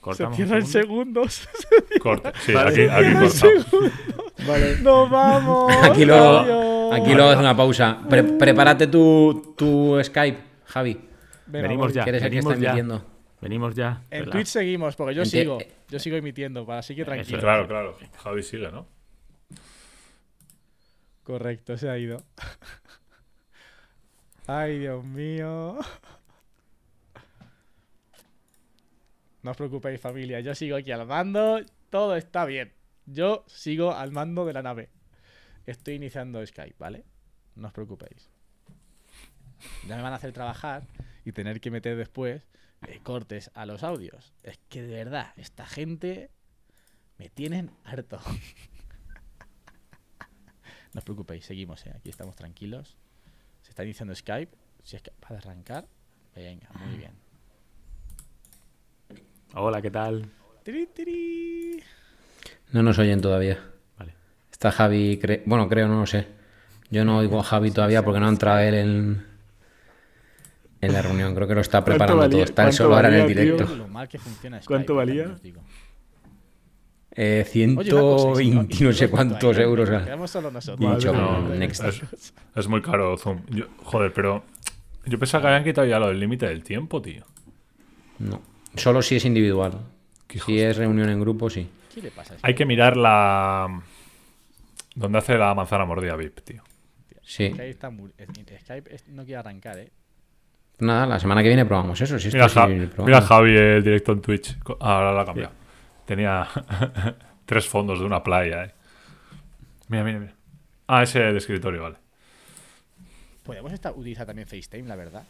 Cortamos 0.00 0.16
Se 0.36 0.42
un 0.42 0.48
cierran 0.48 0.66
segundo. 0.66 1.28
segundos. 1.28 1.48
Corta. 2.02 2.32
Sí, 2.44 2.52
Vale. 2.52 2.90
aquí, 2.90 3.06
aquí 3.06 3.14
cortamos. 3.14 4.82
¡Nos 4.82 5.10
vamos! 5.10 5.72
Aquí 5.82 6.04
luego, 6.06 6.38
Adiós. 6.38 6.79
Aquí 6.92 7.14
luego 7.14 7.30
hace 7.30 7.40
una 7.40 7.56
pausa. 7.56 7.98
Pre- 8.08 8.22
prepárate 8.22 8.86
tu, 8.86 9.54
tu 9.56 9.98
Skype, 10.02 10.38
Javi. 10.66 11.00
Venga, 11.46 11.68
Venimos 11.68 11.92
ya. 11.92 12.04
Que 12.04 12.10
eres 12.10 12.22
el 12.22 12.30
que 12.30 12.36
venimos 12.36 12.52
está 12.54 12.62
ya. 12.64 12.70
emitiendo. 12.70 13.04
Venimos 13.40 13.74
ya. 13.74 14.02
En 14.10 14.20
Relax. 14.20 14.30
Twitch 14.32 14.46
seguimos 14.48 14.96
porque 14.96 15.14
yo 15.14 15.24
sigo. 15.24 15.58
Yo 15.88 15.98
sigo 15.98 16.16
emitiendo, 16.16 16.66
para 16.66 16.80
así 16.80 16.94
que 16.94 17.04
tranquilo. 17.04 17.38
Eso 17.38 17.44
Claro, 17.44 17.66
claro. 17.66 17.96
Javi 18.22 18.42
sigue, 18.42 18.70
¿no? 18.70 18.86
Correcto, 21.24 21.76
se 21.76 21.88
ha 21.88 21.98
ido. 21.98 22.22
Ay, 24.46 24.80
Dios 24.80 25.04
mío. 25.04 25.78
No 29.42 29.52
os 29.52 29.56
preocupéis, 29.56 30.00
familia. 30.00 30.40
Yo 30.40 30.54
sigo 30.54 30.76
aquí 30.76 30.92
al 30.92 31.06
mando. 31.06 31.60
Todo 31.88 32.14
está 32.16 32.44
bien. 32.44 32.72
Yo 33.06 33.44
sigo 33.46 33.92
al 33.94 34.12
mando 34.12 34.44
de 34.44 34.52
la 34.52 34.62
nave. 34.62 34.90
Estoy 35.70 35.94
iniciando 35.94 36.44
Skype, 36.44 36.74
¿vale? 36.80 37.04
No 37.54 37.68
os 37.68 37.72
preocupéis. 37.72 38.28
Ya 39.86 39.94
me 39.94 40.02
van 40.02 40.12
a 40.12 40.16
hacer 40.16 40.32
trabajar 40.32 40.82
y 41.24 41.30
tener 41.30 41.60
que 41.60 41.70
meter 41.70 41.96
después 41.96 42.42
eh, 42.88 42.98
cortes 43.04 43.52
a 43.54 43.66
los 43.66 43.84
audios. 43.84 44.34
Es 44.42 44.58
que 44.68 44.82
de 44.82 44.92
verdad, 44.92 45.32
esta 45.36 45.66
gente 45.66 46.32
me 47.18 47.28
tienen 47.28 47.70
harto. 47.84 48.20
No 50.92 50.98
os 50.98 51.04
preocupéis, 51.04 51.44
seguimos, 51.44 51.86
¿eh? 51.86 51.92
aquí 51.94 52.10
estamos 52.10 52.34
tranquilos. 52.34 52.96
Se 53.62 53.70
está 53.70 53.84
iniciando 53.84 54.12
Skype. 54.12 54.50
Si 54.82 54.96
es 54.96 55.02
capaz 55.02 55.30
de 55.30 55.36
arrancar, 55.36 55.86
venga, 56.34 56.68
muy 56.84 56.96
bien. 56.96 57.12
Hola, 59.54 59.80
¿qué 59.80 59.92
tal? 59.92 60.28
Tiri, 60.64 60.88
tiri. 60.88 61.80
No 62.72 62.82
nos 62.82 62.98
oyen 62.98 63.20
todavía. 63.20 63.79
Está 64.60 64.72
Javi, 64.72 65.18
cre- 65.18 65.40
bueno, 65.46 65.66
creo, 65.70 65.88
no 65.88 66.00
lo 66.00 66.06
sé. 66.06 66.26
Yo 66.90 67.02
no 67.02 67.16
oigo 67.16 67.40
a 67.40 67.42
Javi 67.42 67.70
todavía 67.70 68.04
porque 68.04 68.20
no 68.20 68.26
ha 68.26 68.28
entrado 68.28 68.58
él 68.58 68.74
en, 68.74 69.26
en 70.82 70.92
la 70.92 71.00
reunión. 71.00 71.34
Creo 71.34 71.48
que 71.48 71.54
lo 71.54 71.62
está 71.62 71.82
preparando 71.82 72.18
valía- 72.20 72.30
todo. 72.30 72.42
Está 72.44 72.62
él 72.64 72.66
cuánto 72.66 72.76
solo 72.76 72.96
ahora 72.96 73.08
en 73.08 73.14
el 73.14 73.26
tío? 73.28 73.42
directo. 73.54 73.74
Lo 73.76 73.88
mal 73.88 74.06
que 74.06 74.18
funciona 74.18 74.58
Skype. 74.58 74.66
¿Cuánto 74.66 74.94
valía? 74.96 75.34
Eh, 77.16 77.46
Oye, 77.54 77.64
una 77.74 78.00
cosa, 78.02 78.42
y 78.42 78.44
si 78.44 78.50
120 78.52 78.84
no 78.84 78.92
sé 78.92 79.08
cuántos 79.08 79.56
ahí, 79.56 79.62
euros. 79.62 79.88
Quedamos 79.88 80.30
solo 80.30 80.50
nosotros. 80.50 81.04
No, 81.06 81.48
next. 81.54 81.82
es, 81.82 82.02
es 82.54 82.68
muy 82.68 82.82
caro 82.82 83.16
Zoom. 83.16 83.40
Yo- 83.48 83.64
joder, 83.82 84.12
pero 84.12 84.44
yo 85.06 85.18
pensaba 85.18 85.40
que 85.40 85.48
habían 85.48 85.64
quitado 85.64 85.86
ya 85.86 85.98
lo 85.98 86.08
del 86.08 86.20
límite 86.20 86.46
del 86.46 86.62
tiempo, 86.62 87.00
tío. 87.00 87.24
No. 88.18 88.42
Solo 88.76 89.00
si 89.00 89.16
es 89.16 89.24
individual. 89.24 89.72
Si 90.44 90.60
es 90.60 90.76
reunión 90.76 91.08
en 91.08 91.18
grupo, 91.18 91.48
sí. 91.48 91.66
¿Qué 91.94 92.02
le 92.02 92.10
pasa 92.10 92.34
a 92.34 92.36
Hay 92.42 92.54
que 92.54 92.66
mirar 92.66 92.98
la... 92.98 93.80
Donde 95.00 95.18
hace 95.18 95.36
la 95.38 95.54
manzana 95.54 95.84
mordida 95.84 96.14
VIP, 96.16 96.40
tío. 96.42 96.62
Sí. 97.22 97.46
Skype, 97.48 97.70
está 97.70 97.90
muy- 97.90 98.12
es- 98.18 98.28
Skype 98.62 98.94
es- 98.94 99.08
no 99.08 99.24
quiere 99.24 99.38
arrancar, 99.38 99.78
¿eh? 99.78 99.90
Nada, 100.78 101.06
la 101.06 101.18
semana 101.20 101.42
que 101.42 101.48
viene 101.48 101.64
probamos 101.64 102.00
eso. 102.00 102.18
Si 102.18 102.28
esto 102.28 102.36
Mira, 102.38 102.48
sí 102.48 102.54
Ja- 102.54 102.66
probamos. 102.66 103.06
mira 103.06 103.20
Javi 103.22 103.56
el 103.56 103.82
directo 103.82 104.12
en 104.12 104.20
Twitch. 104.22 104.56
Ahora 104.80 105.12
lo 105.12 105.20
ha 105.20 105.24
cambiado. 105.26 105.52
Tenía 106.06 106.46
tres 107.46 107.66
fondos 107.68 107.98
de 108.00 108.04
una 108.04 108.22
playa, 108.22 108.64
eh. 108.64 108.74
Mira, 109.88 110.04
mira, 110.04 110.18
mira. 110.18 110.34
Ah, 110.86 111.02
ese 111.02 111.20
de 111.20 111.36
escritorio, 111.38 111.82
vale. 111.82 111.96
Podemos 113.44 113.72
estar, 113.72 113.92
utilizar 113.94 114.26
también 114.26 114.46
FaceTime, 114.48 114.86
la 114.88 114.96
verdad. 114.96 115.24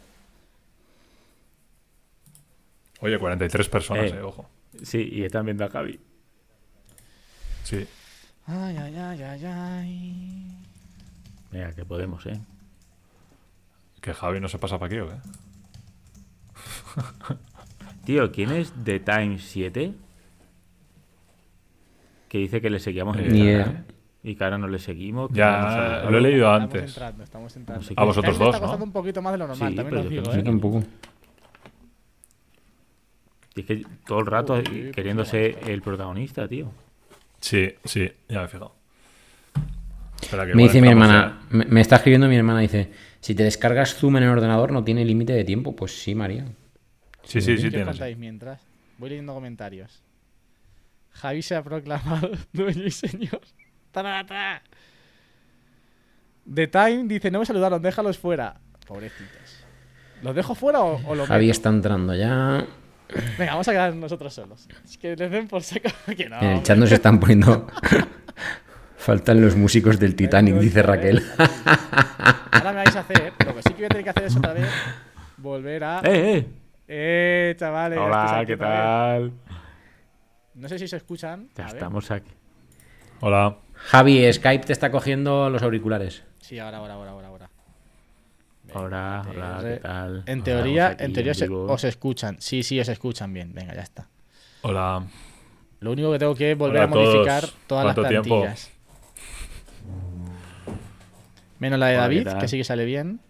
Oye, 3.00 3.18
43 3.18 3.68
personas, 3.68 4.06
Eh. 4.12 4.16
eh, 4.16 4.22
ojo. 4.22 4.48
Sí, 4.82 5.08
y 5.12 5.24
están 5.24 5.44
viendo 5.44 5.64
a 5.64 5.70
Javi. 5.70 5.98
Sí. 7.64 7.86
Ay, 8.52 8.76
ay, 8.76 8.96
ay, 8.96 9.22
ay, 9.22 9.44
ay. 9.46 10.46
Venga, 11.52 11.72
que 11.72 11.84
podemos, 11.84 12.24
¿eh? 12.26 12.38
Que 14.00 14.12
Javi 14.14 14.40
no 14.40 14.48
se 14.48 14.58
pasa 14.58 14.78
para 14.78 14.86
aquí, 14.92 14.98
¿o 14.98 15.08
qué? 15.08 15.14
Tío, 18.04 18.32
¿quién 18.32 18.50
es 18.50 18.72
The 18.84 19.00
Times 19.00 19.44
7? 19.44 19.92
Que 22.28 22.38
dice 22.38 22.60
que 22.60 22.70
le 22.70 22.80
seguíamos 22.80 23.16
en 23.18 23.34
Eh, 23.34 23.38
idea. 23.38 23.84
Y 24.22 24.34
que 24.34 24.44
ahora 24.44 24.58
no 24.58 24.68
le 24.68 24.78
seguimos. 24.78 25.30
Ya, 25.32 26.04
lo 26.10 26.18
he 26.18 26.20
leído 26.20 26.44
Estamos 26.46 26.62
antes. 26.62 26.90
entrando, 26.90 27.24
estamos 27.24 27.56
entrando. 27.56 27.82
No 27.82 27.86
sé 27.88 27.94
A 27.96 28.04
vosotros 28.04 28.38
dos, 28.38 28.54
está 28.54 28.76
¿no? 28.76 28.84
un 28.84 28.92
poquito 28.92 29.22
más 29.22 29.32
de 29.32 29.38
lo 29.38 29.46
normal, 29.46 29.70
Sí, 29.70 29.76
también 29.76 29.98
os 30.04 30.10
digo, 30.10 30.22
Yo 30.24 30.32
¿eh? 30.32 30.42
tampoco. 30.42 30.82
Y 33.54 33.60
es 33.60 33.66
que 33.66 33.86
todo 34.06 34.20
el 34.20 34.26
rato 34.26 34.54
Uy, 34.54 34.62
pues 34.62 34.92
queriéndose 34.94 35.58
el 35.72 35.82
protagonista, 35.82 36.46
tío. 36.48 36.70
Sí, 37.40 37.74
sí, 37.84 38.10
ya 38.28 38.38
me 38.40 38.44
he 38.44 38.48
fijado. 38.48 38.74
Espera, 40.20 40.46
que 40.46 40.54
Me 40.54 40.64
dice 40.64 40.80
mi 40.82 40.88
hermana, 40.88 41.40
me, 41.50 41.64
me 41.64 41.80
está 41.80 41.96
escribiendo 41.96 42.28
mi 42.28 42.36
hermana, 42.36 42.60
dice, 42.60 42.90
si 43.20 43.34
te 43.34 43.42
descargas 43.44 43.94
Zoom 43.94 44.18
en 44.18 44.24
el 44.24 44.28
ordenador 44.30 44.72
no 44.72 44.84
tiene 44.84 45.04
límite 45.04 45.32
de 45.32 45.44
tiempo. 45.44 45.74
Pues 45.74 45.98
sí, 46.02 46.14
María. 46.14 46.44
Sí, 47.24 47.40
sí, 47.40 47.56
sí, 47.56 47.62
¿Qué 47.62 47.66
os 47.66 47.70
tienes. 47.72 47.86
contáis 47.88 48.16
mientras? 48.18 48.60
Voy 48.98 49.10
leyendo 49.10 49.32
comentarios. 49.34 50.02
Javi 51.12 51.42
se 51.42 51.56
ha 51.56 51.62
proclamado 51.64 52.30
dueño 52.52 52.84
y 52.84 52.90
señor. 52.90 53.40
¡Tarata! 53.90 54.62
The 56.52 56.66
Time 56.66 57.04
dice, 57.04 57.30
no 57.30 57.38
me 57.40 57.46
saludaron, 57.46 57.80
déjalos 57.82 58.18
fuera. 58.18 58.60
Pobrecitos. 58.86 59.64
¿Los 60.22 60.34
dejo 60.34 60.54
fuera 60.54 60.80
o, 60.80 61.00
o 61.08 61.14
los 61.14 61.26
Javi 61.28 61.46
meto? 61.46 61.52
está 61.52 61.68
entrando 61.70 62.14
ya. 62.14 62.66
Venga, 63.38 63.52
vamos 63.52 63.68
a 63.68 63.72
quedar 63.72 63.94
nosotros 63.94 64.32
solos. 64.32 64.68
Es 64.84 64.98
que 64.98 65.16
les 65.16 65.30
den 65.30 65.48
por 65.48 65.62
saco 65.62 65.88
que 66.16 66.28
no. 66.28 66.40
En 66.40 66.50
el 66.50 66.62
chat 66.62 66.78
nos 66.78 66.92
están 66.92 67.18
poniendo... 67.20 67.66
Faltan 68.96 69.40
los 69.40 69.56
músicos 69.56 69.98
del 69.98 70.14
Titanic, 70.14 70.56
dice 70.56 70.82
Raquel. 70.82 71.22
Ahora 72.52 72.70
me 72.70 72.76
vais 72.84 72.94
a 72.94 73.00
hacer, 73.00 73.32
lo 73.46 73.54
que 73.54 73.62
sí 73.62 73.70
que 73.70 73.74
voy 73.76 73.84
a 73.86 73.88
tener 73.88 74.04
que 74.04 74.10
hacer 74.10 74.24
es 74.24 74.36
otra 74.36 74.52
vez 74.52 74.68
volver 75.38 75.84
a... 75.84 76.00
¡Eh, 76.04 76.36
eh! 76.36 76.46
Eh, 76.86 77.54
chavales. 77.58 77.98
Hola, 77.98 78.44
¿qué 78.46 78.56
tal? 78.58 79.32
No 80.54 80.68
sé 80.68 80.78
si 80.78 80.86
se 80.86 80.98
escuchan. 80.98 81.48
Ya 81.56 81.64
A 81.64 81.66
ver. 81.68 81.76
estamos 81.76 82.10
aquí. 82.10 82.30
Hola. 83.20 83.56
Javi, 83.74 84.30
Skype 84.30 84.66
te 84.66 84.72
está 84.74 84.90
cogiendo 84.90 85.48
los 85.48 85.62
auriculares. 85.62 86.22
Sí, 86.40 86.58
ahora, 86.58 86.76
ahora, 86.78 86.94
ahora, 86.94 87.28
ahora. 87.28 87.39
Hola, 88.72 89.24
hola. 89.28 89.58
¿qué 89.62 89.76
tal? 89.80 90.22
En 90.26 90.42
teoría, 90.42 90.96
en 90.98 91.12
teoría 91.12 91.34
se- 91.34 91.46
vivo. 91.48 91.66
os 91.72 91.84
escuchan. 91.84 92.36
Sí, 92.40 92.62
sí, 92.62 92.78
os 92.80 92.88
escuchan 92.88 93.32
bien. 93.32 93.52
Venga, 93.52 93.74
ya 93.74 93.82
está. 93.82 94.08
Hola. 94.62 95.04
Lo 95.80 95.92
único 95.92 96.12
que 96.12 96.18
tengo 96.18 96.34
que 96.34 96.52
es 96.52 96.58
volver 96.58 96.82
Hola 96.82 96.84
a 96.84 96.86
modificar 96.88 97.44
todas 97.66 97.84
las 97.86 97.94
¿Cuánto 97.94 98.08
tiempo? 98.08 98.40
plantillas. 98.40 98.70
Menos 101.58 101.78
la 101.78 101.86
de 101.86 101.96
Hola, 101.96 102.08
¿qué 102.08 102.14
David, 102.16 102.38
que 102.40 102.48
sí 102.48 102.56
que 102.58 102.64
sale 102.64 102.84
bien. 102.84 103.20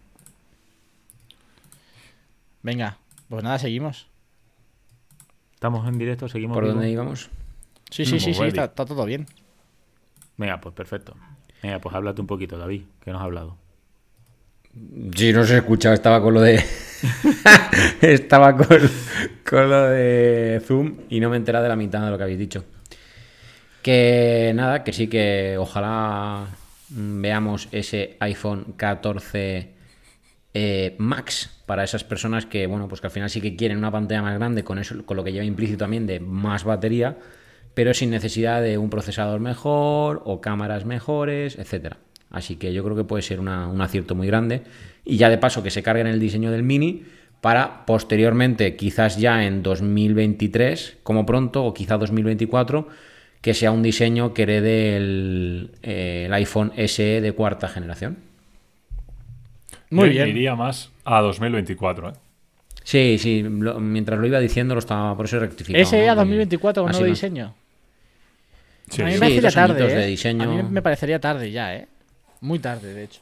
Venga, 2.61 2.97
pues 3.29 3.43
nada, 3.43 3.57
seguimos. 3.57 4.07
Estamos 5.55 5.87
en 5.87 5.97
directo, 5.97 6.27
seguimos 6.29 6.55
¿Por 6.55 6.63
vivo? 6.63 6.75
dónde 6.75 6.89
íbamos? 6.89 7.29
Sí, 7.89 8.05
sí, 8.05 8.19
sí, 8.19 8.33
sí, 8.33 8.43
está, 8.43 8.65
está 8.65 8.85
todo 8.85 9.05
bien. 9.05 9.25
Venga, 10.37 10.59
pues 10.61 10.73
perfecto. 10.75 11.15
Venga, 11.61 11.79
pues 11.79 11.93
háblate 11.95 12.21
un 12.21 12.27
poquito, 12.27 12.57
David, 12.57 12.83
que 13.03 13.11
nos 13.11 13.21
ha 13.21 13.25
hablado. 13.25 13.57
Sí, 15.15 15.33
no 15.33 15.43
se 15.43 15.57
escuchaba, 15.57 15.95
estaba 15.95 16.21
con 16.21 16.33
lo 16.33 16.41
de. 16.41 16.63
estaba 18.01 18.55
con, 18.55 18.79
con 19.47 19.69
lo 19.69 19.89
de 19.89 20.61
Zoom 20.65 20.97
y 21.09 21.19
no 21.19 21.29
me 21.29 21.35
he 21.35 21.39
enterado 21.39 21.63
de 21.63 21.69
la 21.69 21.75
mitad 21.75 22.03
de 22.03 22.11
lo 22.11 22.17
que 22.17 22.23
habéis 22.23 22.39
dicho. 22.39 22.63
Que 23.81 24.51
nada, 24.55 24.83
que 24.83 24.93
sí 24.93 25.07
que 25.07 25.57
ojalá 25.57 26.47
veamos 26.89 27.67
ese 27.71 28.17
iPhone 28.19 28.73
14 28.77 29.73
eh, 30.53 30.95
Max 30.99 31.49
para 31.65 31.83
esas 31.83 32.03
personas 32.03 32.45
que, 32.45 32.67
bueno, 32.67 32.87
pues 32.87 33.01
que 33.01 33.07
al 33.07 33.11
final 33.11 33.29
sí 33.29 33.41
que 33.41 33.55
quieren 33.55 33.77
una 33.77 33.91
pantalla 33.91 34.21
más 34.21 34.37
grande 34.37 34.63
con 34.63 34.79
eso, 34.79 35.05
con 35.05 35.17
lo 35.17 35.23
que 35.23 35.31
lleva 35.31 35.45
implícito 35.45 35.79
también 35.79 36.05
de 36.05 36.19
más 36.19 36.63
batería, 36.63 37.17
pero 37.73 37.93
sin 37.93 38.09
necesidad 38.09 38.61
de 38.61 38.77
un 38.77 38.89
procesador 38.89 39.39
mejor 39.39 40.21
o 40.25 40.41
cámaras 40.41 40.85
mejores, 40.85 41.57
etcétera. 41.57 41.97
Así 42.31 42.55
que 42.55 42.73
yo 42.73 42.83
creo 42.83 42.95
que 42.95 43.03
puede 43.03 43.21
ser 43.23 43.39
una- 43.39 43.67
un 43.67 43.81
acierto 43.81 44.15
muy 44.15 44.27
grande. 44.27 44.61
Y 45.05 45.17
ya 45.17 45.29
de 45.29 45.37
paso 45.37 45.61
que 45.63 45.69
se 45.71 45.83
cargue 45.83 46.01
en 46.01 46.07
el 46.07 46.19
diseño 46.19 46.51
del 46.51 46.63
Mini, 46.63 47.03
para 47.41 47.85
posteriormente, 47.85 48.75
quizás 48.75 49.17
ya 49.17 49.45
en 49.45 49.63
2023, 49.63 50.97
como 51.03 51.25
pronto, 51.25 51.65
o 51.65 51.73
quizá 51.73 51.97
2024, 51.97 52.87
que 53.41 53.53
sea 53.55 53.71
un 53.71 53.81
diseño 53.81 54.33
que 54.35 54.43
herede 54.43 54.95
el, 54.97 55.71
eh, 55.81 56.23
el 56.27 56.33
iPhone 56.33 56.71
SE 56.77 57.21
de 57.21 57.31
cuarta 57.33 57.67
generación. 57.67 58.17
Muy 59.89 60.09
Yo 60.09 60.13
bien. 60.13 60.29
Iría 60.29 60.55
más 60.55 60.91
a 61.03 61.19
2024, 61.21 62.09
¿eh? 62.09 62.13
Sí, 62.83 63.17
sí, 63.19 63.43
lo- 63.43 63.79
mientras 63.79 64.19
lo 64.19 64.25
iba 64.27 64.39
diciendo 64.39 64.73
lo 64.75 64.79
estaba, 64.79 65.15
por 65.15 65.25
eso 65.25 65.37
he 65.37 65.39
rectificado. 65.39 65.83
SE 65.85 66.05
¿no? 66.05 66.11
a 66.11 66.15
2024 66.15 66.83
con 66.83 66.91
nuevo 66.91 67.05
no- 67.05 67.09
diseño. 67.11 67.53
Sí, 68.89 69.01
a 69.01 69.05
mí 69.05 69.13
sí. 69.13 69.19
me 69.19 69.25
añitos 69.27 69.53
tarde. 69.53 69.87
de 69.87 70.03
¿eh? 70.03 70.07
diseño. 70.07 70.43
A 70.43 70.47
mí 70.47 70.63
me 70.69 70.81
parecería 70.81 71.19
tarde 71.19 71.51
ya, 71.51 71.75
¿eh? 71.75 71.87
Muy 72.41 72.59
tarde, 72.59 72.93
de 72.93 73.03
hecho. 73.05 73.21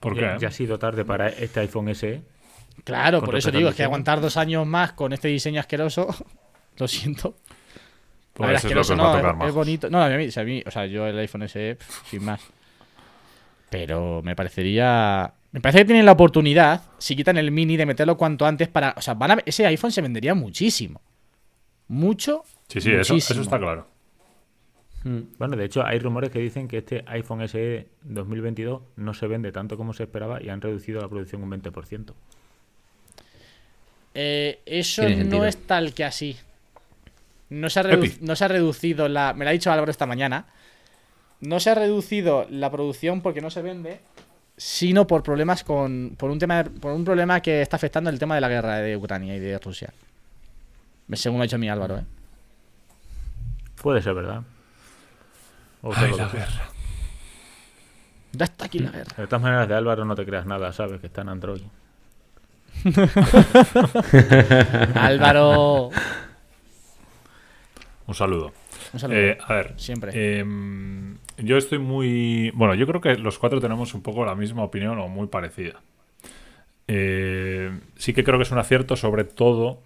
¿Por 0.00 0.14
qué? 0.14 0.20
Ya, 0.20 0.38
ya 0.38 0.48
ha 0.48 0.52
sido 0.52 0.78
tarde 0.78 1.04
para 1.04 1.28
este 1.28 1.60
iPhone 1.60 1.92
SE. 1.94 2.22
Claro, 2.84 3.20
por 3.22 3.34
eso 3.36 3.50
digo, 3.50 3.68
es 3.70 3.74
que 3.74 3.82
aguantar 3.82 4.20
dos 4.20 4.36
años 4.36 4.64
más 4.66 4.92
con 4.92 5.12
este 5.12 5.28
diseño 5.28 5.58
asqueroso, 5.60 6.06
lo 6.78 6.86
siento. 6.88 7.34
Pues 8.32 8.46
a 8.46 8.50
ver, 8.52 8.56
eso 8.56 8.68
es 8.68 8.74
lo 8.74 8.76
que 8.76 8.80
asqueroso 8.80 8.92
os 8.92 8.98
va 9.00 9.18
a 9.18 9.22
no, 9.22 9.28
es, 9.30 9.36
más. 9.36 9.54
bonito. 9.54 9.90
No, 9.90 10.00
a 10.00 10.08
mí, 10.10 10.26
o 10.28 10.30
sea, 10.30 10.42
a 10.44 10.46
mí- 10.46 10.62
o 10.64 10.70
sea, 10.70 10.86
yo 10.86 11.06
el 11.06 11.18
iPhone 11.18 11.48
SE, 11.48 11.76
sin 12.08 12.24
más. 12.24 12.40
Pero 13.70 14.22
me 14.22 14.36
parecería. 14.36 15.32
Me 15.50 15.60
parece 15.60 15.80
que 15.80 15.84
tienen 15.86 16.06
la 16.06 16.12
oportunidad, 16.12 16.82
si 16.98 17.16
quitan 17.16 17.36
el 17.38 17.50
mini, 17.50 17.76
de 17.76 17.86
meterlo 17.86 18.16
cuanto 18.16 18.46
antes 18.46 18.68
para. 18.68 18.94
O 18.96 19.00
sea, 19.00 19.14
van 19.14 19.32
a- 19.32 19.42
ese 19.44 19.66
iPhone 19.66 19.90
se 19.90 20.00
vendería 20.02 20.34
muchísimo. 20.34 21.00
Mucho. 21.88 22.44
Sí, 22.68 22.80
sí, 22.80 22.92
eso, 22.92 23.16
eso 23.16 23.40
está 23.40 23.58
claro. 23.58 23.88
Mm. 25.04 25.18
Bueno, 25.38 25.56
de 25.56 25.64
hecho, 25.64 25.84
hay 25.86 25.98
rumores 26.00 26.30
que 26.30 26.40
dicen 26.40 26.66
que 26.68 26.78
este 26.78 27.04
iPhone 27.06 27.46
SE 27.48 27.86
2022 28.02 28.82
no 28.96 29.14
se 29.14 29.26
vende 29.28 29.52
tanto 29.52 29.76
como 29.76 29.92
se 29.92 30.02
esperaba 30.04 30.42
y 30.42 30.48
han 30.48 30.60
reducido 30.60 31.00
la 31.00 31.08
producción 31.08 31.42
un 31.42 31.50
20%. 31.50 32.12
Eh, 34.14 34.60
eso 34.66 35.02
no 35.02 35.08
sentido. 35.08 35.44
es 35.46 35.56
tal 35.66 35.94
que 35.94 36.04
así. 36.04 36.36
No 37.50 37.70
se, 37.70 37.80
ha 37.80 37.82
redu- 37.84 38.04
Epi. 38.06 38.18
no 38.20 38.36
se 38.36 38.44
ha 38.44 38.48
reducido 38.48 39.08
la. 39.08 39.32
Me 39.32 39.44
lo 39.44 39.50
ha 39.50 39.52
dicho 39.52 39.70
Álvaro 39.72 39.90
esta 39.90 40.06
mañana. 40.06 40.46
No 41.40 41.60
se 41.60 41.70
ha 41.70 41.74
reducido 41.74 42.46
la 42.50 42.70
producción 42.70 43.20
porque 43.22 43.40
no 43.40 43.48
se 43.50 43.62
vende, 43.62 44.00
sino 44.56 45.06
por 45.06 45.22
problemas 45.22 45.62
con. 45.64 46.14
Por 46.18 46.30
un 46.30 46.38
tema 46.38 46.64
de- 46.64 46.70
por 46.70 46.92
un 46.92 47.04
problema 47.04 47.40
que 47.40 47.62
está 47.62 47.76
afectando 47.76 48.10
el 48.10 48.18
tema 48.18 48.34
de 48.34 48.40
la 48.40 48.48
guerra 48.48 48.78
de 48.78 48.96
Ucrania 48.96 49.36
y 49.36 49.38
de 49.40 49.58
Rusia. 49.58 49.92
Según 51.12 51.38
me 51.38 51.44
ha 51.44 51.46
dicho 51.46 51.58
mi 51.58 51.68
Álvaro, 51.70 51.98
¿eh? 51.98 52.04
Puede 53.80 54.02
ser 54.02 54.14
verdad. 54.14 54.42
O 55.82 55.92
Ay, 55.94 56.12
la 56.16 56.28
que- 56.30 56.38
guerra. 56.38 56.68
Ya 58.32 58.44
está 58.44 58.66
aquí 58.66 58.78
la 58.80 58.90
guerra. 58.90 59.14
De 59.16 59.26
todas 59.26 59.42
maneras, 59.42 59.68
de 59.68 59.74
Álvaro 59.74 60.04
no 60.04 60.14
te 60.14 60.24
creas 60.26 60.44
nada, 60.46 60.72
sabes 60.72 61.00
que 61.00 61.06
está 61.06 61.22
en 61.22 61.28
Android. 61.30 61.62
Álvaro. 64.94 65.90
Un 68.06 68.14
saludo. 68.14 68.52
Un 68.92 69.00
saludo. 69.00 69.18
Eh, 69.18 69.38
a 69.46 69.54
ver, 69.54 69.74
Siempre. 69.76 70.38
em, 70.40 71.18
yo 71.38 71.56
estoy 71.56 71.78
muy. 71.78 72.50
Bueno, 72.54 72.74
yo 72.74 72.86
creo 72.86 73.00
que 73.00 73.14
los 73.16 73.38
cuatro 73.38 73.60
tenemos 73.60 73.94
un 73.94 74.02
poco 74.02 74.24
la 74.24 74.34
misma 74.34 74.62
opinión 74.62 74.98
o 74.98 75.08
muy 75.08 75.26
parecida. 75.28 75.80
Eh, 76.86 77.78
sí 77.96 78.14
que 78.14 78.24
creo 78.24 78.38
que 78.38 78.44
es 78.44 78.50
un 78.50 78.58
acierto, 78.58 78.96
sobre 78.96 79.24
todo, 79.24 79.82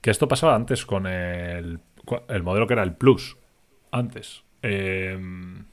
que 0.00 0.10
esto 0.10 0.28
pasaba 0.28 0.54
antes 0.54 0.86
con 0.86 1.06
el, 1.06 1.80
el 2.28 2.42
modelo 2.42 2.66
que 2.66 2.74
era 2.74 2.82
el 2.82 2.94
Plus. 2.94 3.36
Antes. 3.90 4.42
Em, 4.62 5.64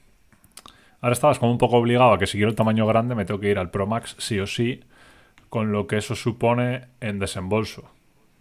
ahora 1.02 1.14
estabas 1.14 1.40
como 1.40 1.52
un 1.52 1.58
poco 1.58 1.78
obligado 1.78 2.14
a 2.14 2.20
que 2.20 2.28
si 2.28 2.38
quiero 2.38 2.50
el 2.50 2.56
tamaño 2.56 2.86
grande 2.88 3.16
me 3.16 3.26
tengo 3.26 3.40
que 3.40 3.50
ir 3.50 3.60
al 3.60 3.70
Pro 3.70 3.88
Max 3.88 4.16
sí 4.20 4.40
o 4.40 4.48
sí, 4.48 4.82
con 5.50 5.72
lo 5.72 5.88
que 5.88 5.98
eso 5.98 6.16
supone 6.16 6.88
en 7.02 7.20
desembolso. 7.20 7.90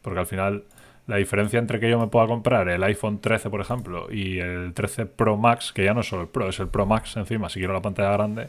Porque 0.03 0.21
al 0.21 0.27
final 0.27 0.65
la 1.07 1.17
diferencia 1.17 1.59
entre 1.59 1.81
que 1.81 1.89
yo 1.89 1.99
me 1.99 2.09
pueda 2.09 2.27
comprar 2.27 2.69
el 2.69 2.83
iPhone 2.83 3.21
13, 3.21 3.49
por 3.49 3.61
ejemplo, 3.63 4.13
y 4.13 4.41
el 4.41 4.75
13 4.75 5.07
Pro 5.07 5.39
Max, 5.39 5.73
que 5.73 5.85
ya 5.85 5.95
no 5.95 6.01
es 6.01 6.07
solo 6.09 6.23
el 6.23 6.29
Pro, 6.29 6.49
es 6.49 6.61
el 6.61 6.69
Pro 6.69 6.85
Max 6.85 7.17
encima, 7.17 7.49
si 7.49 7.61
quiero 7.61 7.73
la 7.73 7.81
pantalla 7.81 8.13
grande, 8.13 8.49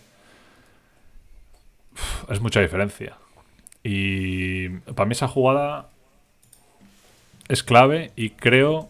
es 2.29 2.41
mucha 2.41 2.59
diferencia. 2.59 3.15
Y 3.81 4.69
para 4.69 5.05
mí 5.05 5.13
esa 5.13 5.29
jugada 5.29 5.89
es 7.47 7.63
clave 7.63 8.11
y 8.17 8.31
creo 8.31 8.89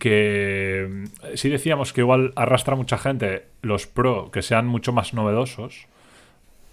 que 0.00 0.88
mm, 0.90 1.04
sí 1.36 1.48
decíamos 1.48 1.92
que 1.92 2.00
igual 2.00 2.32
arrastra 2.34 2.74
mucha 2.74 2.98
gente 2.98 3.44
los 3.62 3.86
Pro 3.86 4.32
que 4.32 4.42
sean 4.42 4.66
mucho 4.66 4.92
más 4.92 5.14
novedosos, 5.14 5.86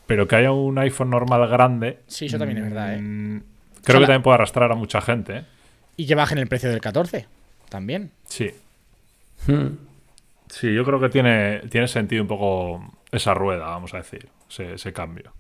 pero 0.08 0.28
que 0.28 0.38
haya 0.38 0.52
un 0.52 0.80
iPhone 0.80 1.12
normal 1.12 1.48
grande. 1.48 2.00
Sí, 2.08 2.26
eso 2.26 2.40
también 2.40 2.58
es 2.58 2.64
verdad, 2.64 2.96
¿eh? 2.96 3.02
mm, 3.02 3.38
O 3.38 3.42
sea, 3.76 3.82
Creo 3.84 3.96
que 3.98 4.02
la- 4.02 4.08
también 4.08 4.24
puede 4.24 4.36
arrastrar 4.36 4.72
a 4.72 4.76
mucha 4.76 5.02
gente. 5.02 5.38
¿eh? 5.38 5.44
Y 5.98 6.08
que 6.08 6.16
bajen 6.16 6.40
el 6.40 6.48
precio 6.48 6.70
del 6.72 6.82
14. 6.82 7.28
También. 7.70 8.12
Sí. 8.26 8.50
Mm. 9.48 9.68
Sí, 10.50 10.74
yo 10.74 10.86
creo 10.86 11.00
que 11.00 11.10
tiene, 11.10 11.60
tiene 11.70 11.88
sentido 11.88 12.22
un 12.22 12.28
poco 12.30 12.94
esa 13.12 13.34
rueda, 13.34 13.66
vamos 13.68 13.94
a 13.94 13.98
decir, 13.98 14.30
ese, 14.50 14.74
ese 14.76 14.94
cambio. 14.94 15.34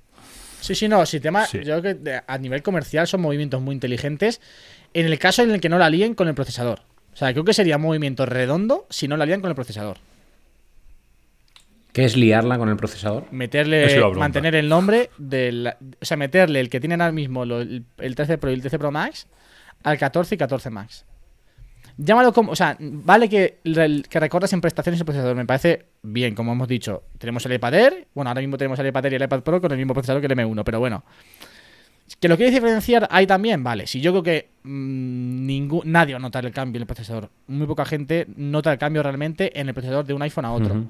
Sí, 0.59 0.75
sí, 0.75 0.87
no, 0.89 1.05
sí, 1.05 1.19
tema, 1.21 1.45
Sí. 1.45 1.63
yo 1.63 1.79
creo 1.81 2.03
que 2.03 2.21
a 2.27 2.37
nivel 2.37 2.61
comercial 2.63 3.07
son 3.07 3.21
movimientos 3.21 3.61
muy 3.61 3.73
inteligentes 3.73 4.41
en 4.93 5.05
el 5.05 5.17
caso 5.19 5.43
en 5.43 5.51
el 5.51 5.61
que 5.61 5.69
no 5.69 5.77
la 5.77 5.89
líen 5.89 6.13
con 6.15 6.27
el 6.27 6.33
procesador. 6.35 6.81
O 7.17 7.19
sea, 7.19 7.31
creo 7.33 7.43
que 7.43 7.53
sería 7.53 7.77
un 7.77 7.81
movimiento 7.81 8.27
redondo 8.27 8.85
si 8.91 9.07
no 9.07 9.17
la 9.17 9.25
lían 9.25 9.41
con 9.41 9.49
el 9.49 9.55
procesador. 9.55 9.97
¿Qué 11.91 12.05
es 12.05 12.15
liarla 12.15 12.59
con 12.59 12.69
el 12.69 12.77
procesador? 12.77 13.25
Meterle, 13.31 13.85
mantener 14.19 14.53
el 14.53 14.69
nombre 14.69 15.09
del, 15.17 15.73
o 15.99 16.05
sea, 16.05 16.15
meterle 16.15 16.59
el 16.59 16.69
que 16.69 16.79
tienen 16.79 17.01
ahora 17.01 17.11
mismo 17.11 17.43
lo- 17.43 17.61
el, 17.61 17.85
el 17.97 18.13
13 18.13 18.37
Pro 18.37 18.51
y 18.51 18.53
el 18.53 18.59
13 18.61 18.77
Pro 18.77 18.91
Max 18.91 19.25
al 19.83 19.97
14 19.97 20.35
y 20.35 20.37
14 20.37 20.69
Max. 20.69 21.05
Llámalo 21.97 22.33
como, 22.33 22.51
o 22.51 22.55
sea, 22.55 22.77
vale 22.79 23.27
que, 23.27 23.57
que 23.63 24.19
recortes 24.19 24.53
en 24.53 24.61
prestaciones 24.61 24.99
el 25.01 25.05
procesador, 25.05 25.35
me 25.35 25.47
parece 25.47 25.87
bien, 26.03 26.35
como 26.35 26.51
hemos 26.51 26.67
dicho. 26.67 27.01
Tenemos 27.17 27.43
el 27.47 27.53
iPad 27.53 27.73
Air, 27.73 28.07
bueno, 28.13 28.29
ahora 28.29 28.41
mismo 28.41 28.57
tenemos 28.57 28.77
el 28.77 28.85
iPad 28.85 29.05
Air 29.05 29.13
y 29.13 29.15
el 29.15 29.23
iPad 29.23 29.41
Pro 29.41 29.59
con 29.59 29.71
el 29.71 29.77
mismo 29.79 29.95
procesador 29.95 30.21
que 30.21 30.27
el 30.27 30.33
M1, 30.37 30.63
pero 30.63 30.77
bueno. 30.79 31.03
¿Que 32.19 32.27
lo 32.29 32.37
quieres 32.37 32.53
diferenciar 32.55 33.07
ahí 33.11 33.27
también? 33.27 33.63
Vale, 33.63 33.85
si 33.85 33.99
yo 34.01 34.11
creo 34.11 34.23
que 34.23 34.49
mm, 34.63 35.45
ningún, 35.45 35.81
nadie 35.91 36.13
va 36.13 36.19
a 36.19 36.21
notar 36.21 36.45
el 36.45 36.51
cambio 36.53 36.77
en 36.79 36.83
el 36.83 36.87
procesador. 36.87 37.29
Muy 37.47 37.67
poca 37.67 37.85
gente 37.85 38.27
nota 38.37 38.71
el 38.71 38.77
cambio 38.79 39.03
realmente 39.03 39.59
en 39.59 39.67
el 39.67 39.73
procesador 39.73 40.05
de 40.05 40.13
un 40.13 40.21
iPhone 40.21 40.45
a 40.45 40.53
otro. 40.53 40.85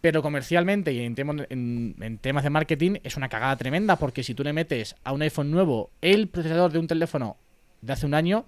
Pero 0.00 0.22
comercialmente 0.22 0.92
y 0.92 1.00
en, 1.00 1.16
temo- 1.16 1.46
en- 1.50 1.96
en 2.00 2.18
temas 2.18 2.44
de 2.44 2.50
marketing 2.50 2.96
es 3.02 3.16
una 3.16 3.28
cagada 3.28 3.56
tremenda 3.56 3.96
porque 3.96 4.22
si 4.22 4.34
tú 4.34 4.44
le 4.44 4.52
metes 4.52 4.94
a 5.02 5.12
un 5.12 5.22
iPhone 5.22 5.50
nuevo 5.50 5.90
el 6.02 6.28
procesador 6.28 6.70
de 6.70 6.78
un 6.78 6.86
teléfono 6.86 7.36
de 7.82 7.92
hace 7.94 8.06
un 8.06 8.14
año, 8.14 8.44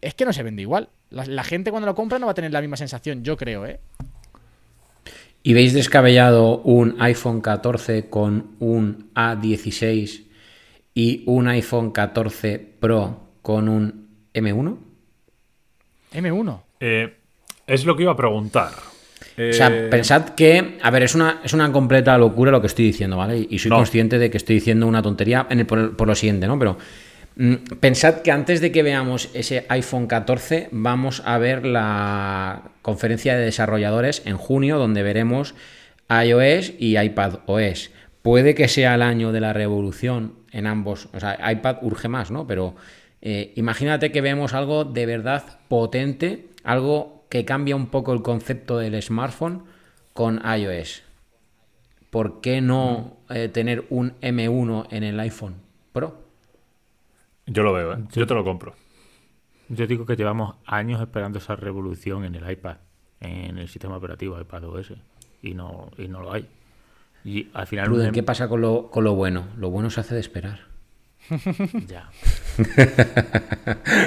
es 0.00 0.14
que 0.14 0.24
no 0.24 0.32
se 0.32 0.42
vende 0.44 0.62
igual. 0.62 0.88
La, 1.10 1.24
la 1.26 1.42
gente 1.42 1.70
cuando 1.70 1.86
lo 1.86 1.94
compra 1.94 2.18
no 2.18 2.26
va 2.26 2.32
a 2.32 2.34
tener 2.34 2.52
la 2.52 2.60
misma 2.60 2.76
sensación, 2.76 3.24
yo 3.24 3.36
creo, 3.36 3.66
¿eh? 3.66 3.80
¿Y 5.42 5.54
veis 5.54 5.72
descabellado 5.72 6.58
un 6.60 6.96
iPhone 7.00 7.40
14 7.40 8.08
con 8.08 8.50
un 8.60 9.10
A16 9.14 10.24
y 10.94 11.22
un 11.26 11.48
iPhone 11.48 11.90
14 11.90 12.58
Pro 12.80 13.20
con 13.42 13.68
un 13.68 14.08
M1? 14.34 14.76
M1. 16.12 16.60
Eh, 16.80 17.14
es 17.66 17.84
lo 17.84 17.96
que 17.96 18.02
iba 18.02 18.12
a 18.12 18.16
preguntar. 18.16 18.70
O 18.70 19.52
sea, 19.52 19.68
Eh, 19.68 19.88
pensad 19.90 20.30
que, 20.30 20.78
a 20.82 20.90
ver, 20.90 21.04
es 21.04 21.14
una, 21.14 21.40
es 21.42 21.52
una 21.54 21.72
completa 21.72 22.18
locura 22.18 22.50
lo 22.50 22.60
que 22.60 22.66
estoy 22.66 22.84
diciendo, 22.86 23.16
¿vale? 23.16 23.46
Y 23.48 23.58
soy 23.58 23.70
No. 23.70 23.76
consciente 23.76 24.18
de 24.18 24.30
que 24.30 24.36
estoy 24.36 24.56
diciendo 24.56 24.86
una 24.86 25.00
tontería 25.02 25.46
en 25.48 25.60
el- 25.60 25.66
por, 25.66 25.96
por 25.96 26.06
lo 26.08 26.14
siguiente, 26.14 26.46
¿no? 26.46 26.58
Pero 26.58 26.76
mm, 27.36 27.54
pensad 27.80 28.16
que 28.20 28.30
antes 28.30 28.60
de 28.60 28.70
que 28.72 28.82
veamos 28.82 29.30
ese 29.32 29.64
iPhone 29.70 30.06
14, 30.06 30.68
vamos 30.70 31.22
a 31.24 31.38
ver 31.38 31.64
la 31.64 32.62
conferencia 32.82 33.34
de 33.34 33.44
desarrolladores 33.46 34.20
en 34.26 34.36
junio, 34.36 34.76
donde 34.78 35.02
veremos 35.02 35.54
iOS 36.10 36.74
y 36.78 36.98
iPad 36.98 37.38
OS. 37.46 37.90
Puede 38.20 38.54
que 38.54 38.68
sea 38.68 38.94
el 38.96 39.02
año 39.02 39.32
de 39.32 39.40
la 39.40 39.54
revolución 39.54 40.34
en 40.52 40.66
ambos. 40.66 41.08
O 41.12 41.20
sea, 41.20 41.50
iPad 41.50 41.78
urge 41.82 42.08
más, 42.08 42.30
¿no? 42.30 42.46
Pero 42.46 42.74
eh, 43.20 43.52
imagínate 43.56 44.12
que 44.12 44.20
vemos 44.20 44.54
algo 44.54 44.84
de 44.84 45.06
verdad 45.06 45.60
potente, 45.68 46.48
algo 46.64 47.24
que 47.28 47.44
cambia 47.44 47.74
un 47.74 47.86
poco 47.86 48.12
el 48.12 48.22
concepto 48.22 48.78
del 48.78 49.00
smartphone 49.02 49.64
con 50.12 50.40
iOS. 50.44 51.02
¿Por 52.10 52.42
qué 52.42 52.60
no 52.60 53.16
eh, 53.30 53.48
tener 53.48 53.86
un 53.88 54.12
M1 54.20 54.88
en 54.90 55.02
el 55.02 55.18
iPhone 55.18 55.54
Pro? 55.92 56.22
Yo 57.46 57.62
lo 57.62 57.72
veo, 57.72 57.94
¿eh? 57.94 57.98
Yo 58.12 58.26
te 58.26 58.34
lo 58.34 58.44
compro. 58.44 58.74
Yo 59.68 59.86
digo 59.86 60.04
que 60.04 60.16
llevamos 60.16 60.56
años 60.66 61.00
esperando 61.00 61.38
esa 61.38 61.56
revolución 61.56 62.24
en 62.24 62.34
el 62.34 62.50
iPad, 62.50 62.76
en 63.20 63.56
el 63.56 63.68
sistema 63.68 63.96
operativo 63.96 64.38
iPad 64.38 64.64
OS, 64.64 64.92
y 65.40 65.54
no, 65.54 65.90
y 65.96 66.08
no 66.08 66.20
lo 66.20 66.32
hay. 66.32 66.46
Y 67.24 67.48
al 67.54 67.66
final... 67.66 67.86
Pruden, 67.86 68.08
un- 68.08 68.12
¿qué 68.12 68.22
pasa 68.22 68.48
con 68.48 68.60
lo, 68.60 68.90
con 68.90 69.04
lo 69.04 69.14
bueno? 69.14 69.46
Lo 69.56 69.70
bueno 69.70 69.90
se 69.90 70.00
hace 70.00 70.14
de 70.14 70.20
esperar. 70.20 70.60
Ya. 71.86 72.10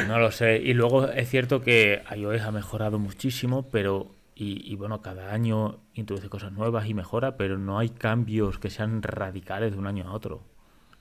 no 0.07 0.19
lo 0.19 0.31
sé. 0.31 0.57
Y 0.61 0.73
luego 0.73 1.07
es 1.09 1.29
cierto 1.29 1.61
que 1.61 2.01
iOS 2.15 2.41
ha 2.41 2.51
mejorado 2.51 2.99
muchísimo, 2.99 3.63
pero. 3.71 4.11
Y, 4.37 4.69
y 4.69 4.75
bueno, 4.75 5.01
cada 5.01 5.31
año 5.31 5.77
introduce 5.93 6.27
cosas 6.27 6.51
nuevas 6.51 6.89
y 6.89 6.93
mejora, 6.93 7.37
pero 7.37 7.57
no 7.57 7.79
hay 7.79 7.87
cambios 7.89 8.59
que 8.59 8.69
sean 8.69 9.01
radicales 9.01 9.71
de 9.71 9.77
un 9.79 9.87
año 9.87 10.09
a 10.09 10.11
otro. 10.13 10.41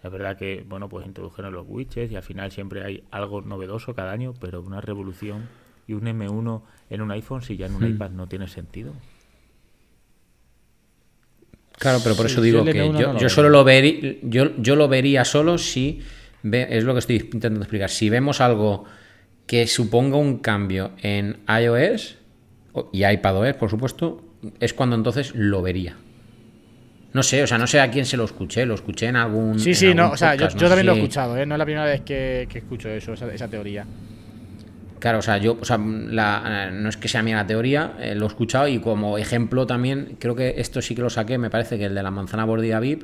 Es 0.05 0.12
verdad 0.12 0.37
que, 0.37 0.64
bueno, 0.68 0.88
pues 0.88 1.05
introdujeron 1.05 1.53
los 1.53 1.64
widgets 1.66 2.12
y 2.12 2.16
al 2.16 2.22
final 2.22 2.53
siempre 2.53 2.85
hay 2.85 3.03
algo 3.11 3.40
novedoso 3.42 3.92
cada 3.94 4.12
año, 4.12 4.35
pero 4.38 4.61
una 4.61 4.81
revolución 4.81 5.48
y 5.88 5.94
un 5.94 6.03
M1 6.05 6.62
en 6.90 7.00
un 7.00 7.11
iPhone 7.11 7.42
si 7.42 7.57
ya 7.57 7.66
en 7.66 7.74
un 7.74 7.83
Hmm. 7.83 7.87
iPad 7.94 8.11
no 8.11 8.29
tiene 8.29 8.46
sentido. 8.46 8.92
Claro, 11.79 11.99
pero 12.03 12.15
por 12.15 12.27
eso 12.27 12.41
digo 12.41 12.65
que 12.65 12.71
M1 12.73 13.01
yo, 13.01 13.07
no 13.09 13.13
lo 13.15 13.21
yo 13.21 13.29
solo 13.29 13.49
lo 13.51 13.65
vería, 13.65 14.15
yo, 14.23 14.57
yo 14.59 14.77
lo 14.77 14.89
vería 14.89 15.25
solo 15.25 15.59
si 15.59 16.01
ve- 16.43 16.69
es 16.71 16.85
lo 16.85 16.93
que 16.95 17.01
estoy 17.01 17.17
intentando 17.17 17.61
explicar. 17.61 17.91
Si 17.91 18.09
vemos 18.09 18.41
algo 18.41 18.85
que 19.47 19.67
suponga 19.67 20.17
un 20.17 20.39
cambio 20.39 20.93
en 21.03 21.39
iOS 21.49 22.17
y 22.93 23.05
iPadOS, 23.05 23.55
por 23.57 23.71
supuesto, 23.71 24.25
es 24.61 24.73
cuando 24.73 24.97
entonces 24.97 25.33
lo 25.35 25.63
vería. 25.63 25.97
No 27.13 27.23
sé, 27.23 27.43
o 27.43 27.47
sea, 27.47 27.59
no 27.59 27.67
sé 27.67 27.81
a 27.81 27.91
quién 27.91 28.07
se 28.07 28.17
lo 28.17 28.25
escuché, 28.25 28.67
lo 28.67 28.75
escuché 28.75 29.07
en 29.07 29.17
algún. 29.17 29.59
Sí, 29.59 29.71
en 29.71 29.75
sí, 29.77 29.95
no, 29.95 30.11
o 30.11 30.17
sea, 30.17 30.35
yo, 30.35 30.45
no 30.47 30.51
sé 30.51 30.59
también 30.59 30.87
lo 30.87 30.93
he 30.93 30.97
escuchado, 30.97 31.39
¿eh? 31.39 31.47
No 31.47 31.55
es 31.55 31.59
la 31.59 31.65
primera 31.65 31.85
vez 31.85 32.01
que, 32.01 32.49
que 32.51 32.59
escucho 32.59 32.89
eso, 32.89 33.13
esa, 33.13 33.33
esa 33.33 33.47
teoría. 33.49 33.85
Claro, 35.05 35.19
o 35.19 35.23
sea, 35.23 35.37
yo, 35.37 35.59
o 35.61 35.64
sea, 35.67 35.77
la- 35.77 36.69
eh, 36.69 36.73
no 36.73 36.88
es 36.88 36.97
que 36.97 37.09
sea 37.09 37.23
mía 37.23 37.37
la 37.37 37.47
teoría, 37.47 37.93
eh, 38.01 38.14
lo 38.14 38.25
he 38.25 38.29
escuchado 38.29 38.69
y 38.69 38.79
como 38.79 39.19
ejemplo 39.19 39.67
también, 39.67 40.17
creo 40.19 40.35
que 40.35 40.55
esto 40.57 40.81
sí 40.81 40.95
que 40.95 41.03
lo 41.03 41.11
saqué, 41.11 41.37
me 41.37 41.51
parece 41.51 41.77
que 41.77 41.85
el 41.85 41.95
de 41.95 42.03
la 42.03 42.11
manzana 42.11 42.47
mordida 42.47 42.81
VIP, 42.81 43.03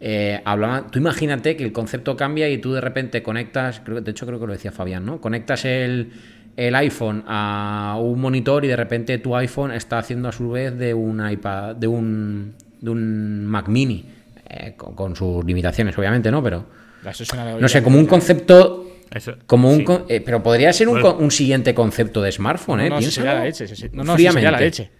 eh, 0.00 0.40
hablaba, 0.44 0.86
tú 0.88 1.00
imagínate 1.00 1.56
que 1.56 1.64
el 1.64 1.72
concepto 1.72 2.16
cambia 2.16 2.48
y 2.48 2.58
tú 2.58 2.72
de 2.74 2.80
repente 2.80 3.24
conectas, 3.24 3.80
creo, 3.84 4.00
de 4.00 4.08
hecho 4.12 4.24
creo 4.24 4.38
que 4.38 4.46
lo 4.46 4.52
decía 4.52 4.70
Fabián, 4.70 5.04
¿no? 5.04 5.20
Conectas 5.20 5.64
el, 5.64 6.12
el 6.56 6.74
iPhone 6.76 7.24
a 7.26 7.98
un 8.00 8.20
monitor 8.20 8.64
y 8.64 8.68
de 8.68 8.76
repente 8.76 9.18
tu 9.18 9.34
iPhone 9.34 9.72
está 9.72 9.98
haciendo 9.98 10.28
a 10.28 10.32
su 10.32 10.48
vez 10.48 10.78
de 10.78 10.94
un 10.94 11.28
iPad, 11.28 11.74
de 11.74 11.88
un, 11.88 12.54
de 12.80 12.88
un 12.88 13.46
Mac 13.46 13.66
mini, 13.66 14.04
eh, 14.48 14.74
con, 14.76 14.94
con 14.94 15.16
sus 15.16 15.44
limitaciones 15.44 15.98
obviamente, 15.98 16.30
¿no? 16.30 16.40
Pero, 16.40 16.66
Eso 17.04 17.24
es 17.24 17.32
una 17.32 17.58
no 17.58 17.68
sé, 17.68 17.82
como 17.82 17.98
un 17.98 18.06
concepto... 18.06 18.90
Eso, 19.14 19.34
Como 19.46 19.70
un, 19.70 19.78
sí. 19.78 19.84
con- 19.84 20.04
eh, 20.08 20.20
pero 20.20 20.42
podría 20.42 20.72
ser 20.72 20.88
un, 20.88 21.00
Bueno. 21.00 21.18
un 21.18 21.30
siguiente 21.30 21.74
concepto 21.74 22.22
de 22.22 22.32
smartphone, 22.32 22.80
¿eh? 22.80 22.90
No, 22.90 23.00
sí 23.02 23.10
sería 23.10 23.34
la 23.34 23.44
leche. 23.44 23.66
sí, 23.68 23.76
sí. 23.76 23.88
No, 23.92 24.04
no, 24.04 24.16
sí 24.16 24.22
sería 24.24 24.28
la 24.32 24.32
fríamente. 24.58 24.64
leche. 24.64 24.90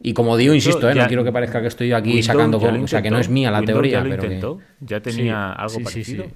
Y 0.00 0.12
como 0.12 0.36
digo, 0.36 0.54
insisto, 0.54 0.88
¿eh? 0.88 0.94
ya- 0.94 1.02
no 1.02 1.08
quiero 1.08 1.24
que 1.24 1.32
parezca 1.32 1.60
que 1.60 1.66
estoy 1.68 1.92
aquí 1.92 2.10
Windows 2.10 2.26
sacando, 2.26 2.60
con- 2.60 2.84
o 2.84 2.86
sea, 2.86 3.02
que 3.02 3.10
no 3.10 3.18
es 3.18 3.28
mía 3.28 3.50
la 3.50 3.58
Windows 3.58 3.74
teoría, 3.74 3.98
ya 3.98 4.04
lo 4.04 4.10
pero 4.10 4.22
que- 4.22 4.84
ya 4.86 5.00
tenía 5.00 5.52
algo 5.52 5.70
sí, 5.70 5.78
sí, 5.78 5.84
parecido. 5.84 6.24
sí. 6.24 6.30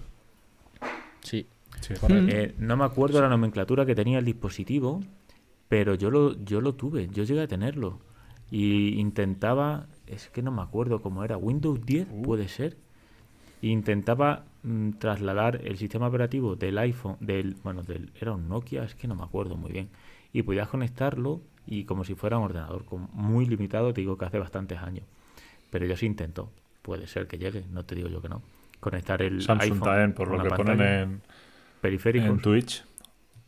Sí. 1.23 1.47
Sí. 1.81 1.95
Eh, 2.29 2.55
no 2.59 2.77
me 2.77 2.85
acuerdo 2.85 3.21
la 3.21 3.29
nomenclatura 3.29 3.85
que 3.87 3.95
tenía 3.95 4.19
el 4.19 4.25
dispositivo, 4.25 5.01
pero 5.69 5.95
yo 5.95 6.11
lo, 6.11 6.43
yo 6.45 6.61
lo 6.61 6.75
tuve, 6.75 7.09
yo 7.13 7.25
llegué 7.25 7.43
a 7.43 7.47
tenerlo. 7.49 7.99
Y 8.51 9.01
intentaba, 9.01 9.87
es 10.07 10.29
que 10.29 10.43
no 10.43 10.51
me 10.53 10.63
acuerdo 10.63 11.01
cómo 11.03 11.25
era, 11.25 11.37
Windows 11.37 11.85
10 11.85 12.07
puede 12.23 12.49
ser. 12.49 12.77
Intentaba 13.63 14.45
mm, 14.65 14.91
trasladar 14.99 15.61
el 15.65 15.79
sistema 15.79 16.09
operativo 16.09 16.57
del 16.57 16.77
iPhone, 16.79 17.17
del, 17.21 17.55
bueno, 17.63 17.83
del, 17.83 18.11
era 18.21 18.33
un 18.33 18.49
Nokia, 18.49 18.85
es 18.85 18.95
que 18.95 19.07
no 19.09 19.15
me 19.15 19.23
acuerdo 19.23 19.57
muy 19.57 19.73
bien. 19.73 19.89
Y 20.33 20.43
podías 20.43 20.69
conectarlo 20.69 21.41
y 21.67 21.85
como 21.85 22.05
si 22.05 22.15
fuera 22.15 22.39
un 22.39 22.45
ordenador, 22.45 22.85
con, 22.85 23.09
muy 23.13 23.47
limitado, 23.47 23.95
te 23.95 24.01
digo 24.01 24.19
que 24.19 24.25
hace 24.25 24.39
bastantes 24.39 24.79
años. 24.79 25.05
Pero 25.71 25.87
ya 25.87 25.97
se 25.97 26.07
intentó, 26.07 26.51
puede 26.83 27.07
ser 27.07 27.27
que 27.29 27.39
llegue, 27.39 27.65
no 27.71 27.85
te 27.85 27.95
digo 27.95 28.09
yo 28.09 28.21
que 28.21 28.29
no. 28.29 28.43
Conectar 28.81 29.23
el 29.23 29.43
Samsung 29.43 29.63
iPhone 29.63 29.81
también, 29.81 30.13
por 30.13 30.29
lo 30.29 30.43
que 30.43 30.51
ponen 30.51 30.81
en, 30.81 31.23
periféricos. 31.81 32.29
en 32.29 32.39
Twitch. 32.41 32.85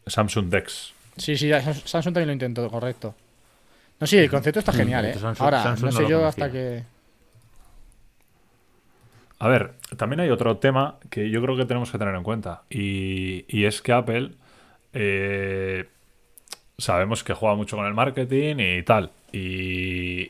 Samsung 0.06 0.48
Dex. 0.48 0.92
Sí, 1.16 1.36
sí, 1.36 1.50
Samsung 1.50 2.14
también 2.14 2.28
lo 2.28 2.32
intentó, 2.34 2.70
correcto. 2.70 3.14
No, 3.98 4.06
sí, 4.06 4.18
el 4.18 4.30
concepto 4.30 4.60
está 4.60 4.72
genial, 4.72 5.06
¿eh? 5.06 5.14
Samsung- 5.16 5.40
Ahora, 5.40 5.62
Samsung 5.62 5.84
no 5.86 5.92
sé 5.92 6.02
yo 6.02 6.18
conocía. 6.18 6.28
hasta 6.28 6.52
que... 6.52 6.84
A 9.38 9.48
ver, 9.48 9.74
también 9.96 10.20
hay 10.20 10.30
otro 10.30 10.56
tema 10.58 10.98
que 11.10 11.28
yo 11.30 11.42
creo 11.42 11.56
que 11.56 11.64
tenemos 11.66 11.90
que 11.90 11.98
tener 11.98 12.14
en 12.14 12.22
cuenta. 12.22 12.62
Y, 12.70 13.44
y 13.48 13.64
es 13.64 13.82
que 13.82 13.92
Apple 13.92 14.30
eh, 14.92 15.88
sabemos 16.78 17.24
que 17.24 17.34
juega 17.34 17.54
mucho 17.54 17.76
con 17.76 17.86
el 17.86 17.94
marketing 17.94 18.56
y 18.58 18.82
tal. 18.84 19.10
Y 19.32 20.28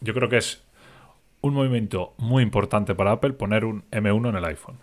yo 0.00 0.12
creo 0.14 0.28
que 0.28 0.38
es 0.38 0.62
un 1.40 1.54
movimiento 1.54 2.14
muy 2.18 2.42
importante 2.42 2.94
para 2.94 3.12
Apple 3.12 3.32
poner 3.32 3.64
un 3.64 3.84
M1 3.90 4.28
en 4.30 4.36
el 4.36 4.44
iPhone. 4.44 4.76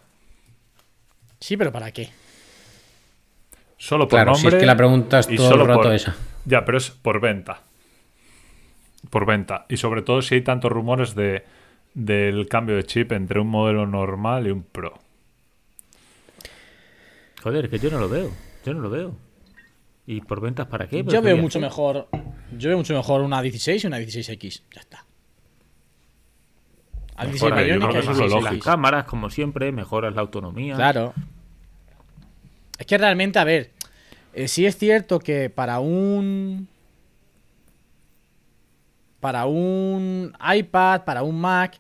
Sí, 1.39 1.55
pero 1.57 1.71
¿para 1.71 1.91
qué? 1.91 2.09
Solo 3.77 4.07
por 4.07 4.17
Claro, 4.17 4.35
si 4.35 4.43
nombre. 4.43 4.57
es 4.57 4.61
que 4.61 4.65
la 4.67 4.75
pregunta 4.75 5.19
es 5.19 5.27
todo 5.27 5.53
el 5.55 5.67
rato 5.67 5.81
por- 5.83 5.93
esa. 5.93 6.15
Ya, 6.45 6.65
pero 6.65 6.77
es 6.77 6.89
por 6.89 7.21
venta. 7.21 7.61
Por 9.09 9.25
venta. 9.25 9.65
Y 9.69 9.77
sobre 9.77 10.01
todo 10.01 10.21
si 10.21 10.35
hay 10.35 10.41
tantos 10.41 10.71
rumores 10.71 11.15
de, 11.15 11.45
del 11.93 12.47
cambio 12.47 12.75
de 12.75 12.83
chip 12.83 13.11
entre 13.11 13.39
un 13.39 13.47
modelo 13.47 13.85
normal 13.85 14.47
y 14.47 14.51
un 14.51 14.63
Pro. 14.63 14.99
Joder, 17.43 17.69
que 17.69 17.79
yo 17.79 17.89
no 17.89 17.99
lo 17.99 18.09
veo. 18.09 18.31
Yo 18.65 18.73
no 18.73 18.81
lo 18.81 18.89
veo. 18.89 19.15
¿Y 20.05 20.21
por 20.21 20.41
ventas 20.41 20.67
para 20.67 20.87
qué? 20.87 21.03
¿Pero 21.03 21.11
Yo 21.11 21.21
veo 21.21 21.37
mucho 21.37 21.59
hacer? 21.59 21.69
mejor. 21.69 22.07
Yo 22.57 22.69
veo 22.69 22.77
mucho 22.77 22.93
mejor 22.95 23.21
una 23.21 23.41
16 23.41 23.83
y 23.83 23.87
una 23.87 23.99
16X. 23.99 24.63
Ya 24.73 24.81
está. 24.81 25.05
A 27.15 27.25
16 27.25 27.43
Mejora, 27.51 27.61
yo 27.67 27.73
millones 27.75 27.89
creo 27.89 28.01
que 28.01 28.07
que 28.07 28.11
eso 28.11 28.11
es 28.11 28.17
lo 28.17 28.25
16X. 28.25 28.43
Las 28.43 28.43
lógico. 28.53 28.65
cámaras, 28.65 29.05
como 29.05 29.29
siempre, 29.29 29.71
mejoras 29.71 30.15
la 30.15 30.21
autonomía. 30.21 30.75
Claro. 30.75 31.13
Es 32.77 32.85
que 32.85 32.97
realmente, 32.97 33.39
a 33.39 33.43
ver, 33.43 33.71
eh, 34.33 34.47
sí 34.47 34.65
es 34.65 34.77
cierto 34.77 35.19
que 35.19 35.49
para 35.49 35.79
un. 35.79 36.67
Para 39.19 39.45
un 39.45 40.33
iPad, 40.55 41.03
para 41.03 41.23
un 41.23 41.39
Mac. 41.39 41.79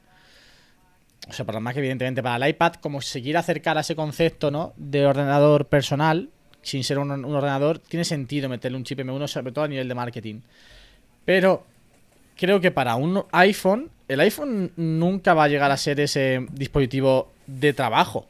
O 1.27 1.33
sea, 1.33 1.45
para 1.45 1.59
el 1.59 1.63
Mac, 1.63 1.77
evidentemente, 1.77 2.23
para 2.23 2.43
el 2.43 2.51
iPad, 2.51 2.73
como 2.75 3.01
se 3.01 3.21
quiere 3.21 3.39
acercar 3.39 3.77
a 3.77 3.81
ese 3.81 3.95
concepto, 3.95 4.51
¿no? 4.51 4.73
De 4.77 5.05
ordenador 5.05 5.67
personal, 5.67 6.29
sin 6.61 6.83
ser 6.83 6.99
un, 6.99 7.11
ordenador, 7.25 7.79
tiene 7.79 8.03
sentido 8.03 8.49
meterle 8.49 8.77
un 8.77 8.83
chip 8.83 8.99
M1, 8.99 9.27
sobre 9.27 9.51
todo 9.51 9.65
a 9.65 9.67
nivel 9.67 9.87
de 9.87 9.95
marketing. 9.95 10.41
Pero 11.25 11.63
creo 12.35 12.59
que 12.59 12.71
para 12.71 12.95
un 12.95 13.23
iPhone, 13.31 13.89
el 14.07 14.19
iPhone 14.21 14.71
nunca 14.75 15.33
va 15.33 15.43
a 15.43 15.47
llegar 15.47 15.71
a 15.71 15.77
ser 15.77 15.99
ese 15.99 16.47
dispositivo 16.51 17.31
de 17.45 17.73
trabajo 17.73 18.27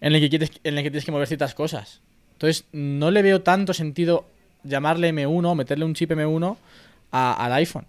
en 0.00 0.14
el 0.14 0.20
que, 0.20 0.30
quieres, 0.30 0.52
en 0.64 0.78
el 0.78 0.84
que 0.84 0.90
tienes 0.90 1.04
que 1.04 1.12
mover 1.12 1.26
ciertas 1.26 1.54
cosas. 1.54 2.00
Entonces, 2.32 2.64
no 2.72 3.10
le 3.10 3.22
veo 3.22 3.42
tanto 3.42 3.74
sentido 3.74 4.24
llamarle 4.62 5.12
M1 5.12 5.46
o 5.46 5.54
meterle 5.54 5.84
un 5.84 5.94
chip 5.94 6.10
M1 6.10 6.56
al 7.10 7.52
iPhone. 7.54 7.86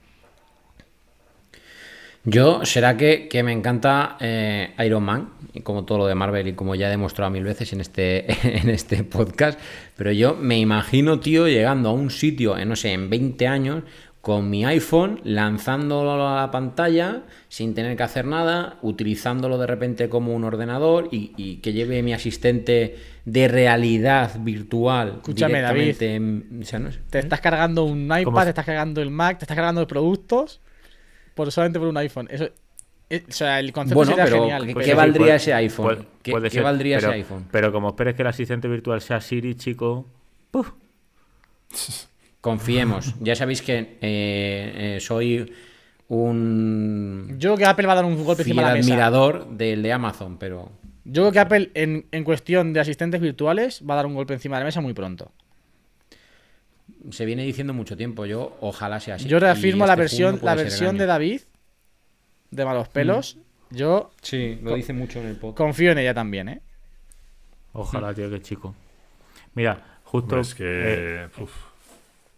Yo, 2.24 2.64
será 2.66 2.98
que, 2.98 3.28
que 3.28 3.42
me 3.42 3.52
encanta 3.52 4.16
eh, 4.20 4.76
Iron 4.86 5.04
Man, 5.04 5.30
y 5.54 5.62
como 5.62 5.86
todo 5.86 6.00
lo 6.00 6.06
de 6.06 6.14
Marvel 6.14 6.48
y 6.50 6.54
como 6.54 6.76
ya 6.76 6.86
he 6.88 6.92
demostrado 6.92 7.32
mil 7.32 7.44
veces 7.44 7.74
en 7.74 7.82
este, 7.82 8.32
en 8.62 8.70
este 8.70 9.04
podcast, 9.04 9.60
pero 9.98 10.12
yo 10.12 10.36
me 10.36 10.60
imagino, 10.60 11.20
tío, 11.20 11.48
llegando 11.48 11.90
a 11.90 11.94
un 11.94 12.12
sitio, 12.12 12.58
en, 12.60 12.70
no 12.70 12.76
sé, 12.76 12.94
en 12.94 13.10
20 13.10 13.48
años, 13.48 13.84
con 14.22 14.52
mi 14.52 14.64
iPhone, 14.66 15.20
lanzándolo 15.24 16.28
a 16.28 16.42
la 16.42 16.52
pantalla, 16.52 17.24
sin 17.50 17.74
tener 17.74 17.98
que 17.98 18.04
hacer 18.04 18.26
nada, 18.28 18.78
utilizándolo 18.84 19.58
de 19.58 19.66
repente 19.66 20.10
como 20.10 20.36
un 20.36 20.44
ordenador 20.44 21.10
y, 21.12 21.34
y 21.38 21.56
que 21.58 21.74
lleve 21.74 22.04
mi 22.04 22.14
asistente 22.14 22.98
de 23.26 23.48
realidad 23.48 24.40
virtual 24.40 25.14
Escúchame, 25.18 25.56
directamente 25.56 26.16
en- 26.16 26.60
o 26.62 26.66
sea, 26.66 26.78
no 26.80 26.92
sé. 26.92 27.00
Te 27.10 27.18
estás 27.18 27.42
cargando 27.42 27.84
un 27.86 28.08
¿Cómo 28.10 28.20
iPad, 28.20 28.44
te 28.44 28.50
estás 28.50 28.66
cargando 28.66 29.02
el 29.02 29.10
Mac, 29.10 29.40
te 29.40 29.46
estás 29.46 29.56
cargando 29.56 29.88
productos 29.88 30.62
por 31.34 31.52
solamente 31.52 31.80
por 31.80 31.88
un 31.88 31.98
iPhone. 31.98 32.28
Eso, 32.30 32.48
es- 33.10 33.24
o 33.28 33.32
sea, 33.32 33.60
el 33.60 33.74
concepto 33.74 33.96
Bueno, 33.96 34.12
sería 34.12 34.24
pero 34.26 34.38
genial. 34.42 34.84
¿qué- 34.86 34.94
valdría 34.94 35.36
ese 35.36 35.54
iPhone? 35.56 35.86
puede- 35.86 36.08
¿Qué- 36.22 36.32
puede 36.32 36.44
qué 36.50 36.56
ser, 36.58 36.64
valdría 36.64 36.98
ese 37.00 37.08
iPhone? 37.08 37.48
Pero 37.52 37.72
como 37.72 37.88
esperes 37.90 38.14
que 38.14 38.22
el 38.22 38.28
asistente 38.28 38.68
virtual 38.68 39.02
sea 39.02 39.20
Siri, 39.20 39.56
chico. 39.56 40.06
¡puf! 40.52 40.74
Confiemos. 42.42 43.14
Ya 43.20 43.36
sabéis 43.36 43.62
que 43.62 43.78
eh, 43.80 43.92
eh, 44.02 44.98
soy 45.00 45.54
un 46.08 47.36
Yo 47.38 47.50
creo 47.52 47.58
que 47.58 47.66
Apple 47.66 47.86
va 47.88 47.94
a 47.94 47.96
dar 47.98 48.06
un 48.06 48.24
golpe 48.24 48.44
fiel 48.44 48.58
encima 48.58 48.64
de 48.64 48.68
la 48.70 48.76
mesa. 48.76 48.88
admirador 48.92 49.48
del 49.52 49.82
de 49.84 49.94
Amazon, 49.94 50.38
pero 50.38 50.72
Yo 51.06 51.24
creo 51.24 51.32
que 51.32 51.40
Apple, 51.40 51.72
en, 51.74 52.06
en 52.12 52.24
cuestión 52.24 52.74
de 52.74 52.80
asistentes 52.80 53.22
virtuales, 53.22 53.82
va 53.88 53.94
a 53.94 53.98
dar 53.98 54.06
un 54.08 54.16
golpe 54.16 54.34
encima 54.34 54.58
de 54.58 54.62
la 54.62 54.66
mesa 54.66 54.82
muy 54.82 54.94
pronto. 54.94 55.32
se 57.12 57.26
viene 57.26 57.44
diciendo 57.44 57.74
mucho 57.74 57.96
tiempo. 57.96 58.26
Yo 58.26 58.58
ojalá 58.62 59.00
sea 59.00 59.16
así. 59.16 59.28
Yo 59.30 59.40
reafirmo 59.40 59.86
la 59.86 59.94
este 59.94 60.02
versión, 60.02 60.40
la 60.42 60.56
versión 60.56 60.98
de 60.98 61.06
David, 61.06 61.42
de 62.52 62.66
Malos 62.66 62.90
Pelos. 62.90 63.38
Yo 63.70 64.12
Sí, 64.22 64.60
lo 64.62 64.76
dice 64.76 64.92
mucho 64.94 65.20
en 65.22 65.28
el 65.28 65.36
podcast. 65.38 65.58
confío 65.58 65.92
en 65.94 66.00
ella 66.00 66.14
también, 66.14 66.50
¿eh? 66.50 66.62
Ojalá, 67.74 68.14
tío, 68.14 68.30
que 68.30 68.42
chico. 68.42 68.76
Mira, 69.54 70.00
justo. 70.04 70.36
Hombre, 70.36 70.42
es 70.42 70.56
que. 70.56 70.64
eh, 70.68 71.28
uf. 71.40 71.52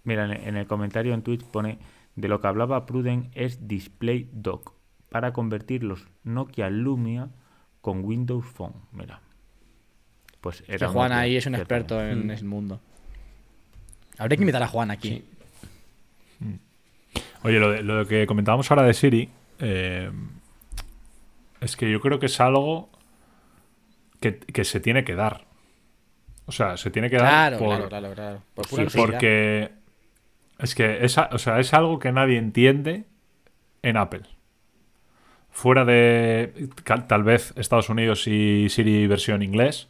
Mira, 0.03 0.25
en, 0.25 0.57
el 0.57 0.67
comentario 0.67 1.13
en 1.13 1.21
Twitch 1.21 1.43
pone: 1.43 1.79
De 2.15 2.27
lo 2.27 2.39
que 2.41 2.47
hablaba 2.47 2.85
Pruden 2.85 3.29
es 3.33 3.67
Display 3.67 4.29
Dock 4.31 4.73
para 5.09 5.33
convertir 5.33 5.83
los 5.83 6.05
Nokia 6.23 6.69
Lumia 6.69 7.29
con 7.81 8.03
Windows 8.03 8.45
Phone. 8.45 8.73
Mira. 8.91 9.19
Pues 10.41 10.61
Que 10.63 10.73
era 10.75 10.89
Juan 10.89 11.09
Nokia, 11.09 11.21
ahí 11.21 11.35
es 11.37 11.45
un 11.45 11.55
experto 11.55 12.01
en 12.03 12.27
Mm. 12.27 12.31
el 12.31 12.43
mundo. 12.45 12.81
Habría 14.17 14.37
que 14.37 14.43
invitar 14.43 14.63
a 14.63 14.67
Juan 14.67 14.91
aquí. 14.91 15.23
Sí. 16.39 16.59
Oye, 17.43 17.59
lo, 17.59 17.71
de- 17.71 17.83
lo 17.83 18.07
que 18.07 18.25
comentábamos 18.25 18.69
ahora 18.71 18.83
de 18.83 18.93
Siri. 18.93 19.29
eh, 19.59 20.11
es 21.61 21.77
que 21.77 21.89
yo 21.89 22.01
creo 22.01 22.19
que 22.19 22.25
es 22.25 22.39
algo 22.41 22.89
que, 24.19 24.37
que 24.39 24.63
se 24.65 24.79
tiene 24.81 25.03
que 25.05 25.15
dar. 25.15 25.45
O 26.45 26.51
sea, 26.51 26.75
se 26.75 26.89
tiene 26.91 27.09
que 27.09 27.15
dar 27.17 27.53
Claro, 27.53 27.57
por, 27.59 27.67
claro, 27.67 27.89
claro, 27.89 28.13
claro. 28.13 28.43
Por 28.53 28.67
pura 28.67 28.89
Sí, 28.89 28.97
porque 28.97 29.71
es 30.59 30.75
que 30.75 31.03
es, 31.03 31.17
o 31.17 31.37
sea, 31.37 31.59
es 31.59 31.73
algo 31.73 31.99
que 31.99 32.11
nadie 32.11 32.37
entiende 32.37 33.05
en 33.81 33.97
Apple. 33.97 34.23
Fuera 35.49 35.85
de 35.85 36.69
tal 37.07 37.23
vez 37.23 37.53
Estados 37.57 37.89
Unidos 37.89 38.27
y 38.27 38.69
Siri 38.69 39.05
versión 39.07 39.43
inglés, 39.43 39.89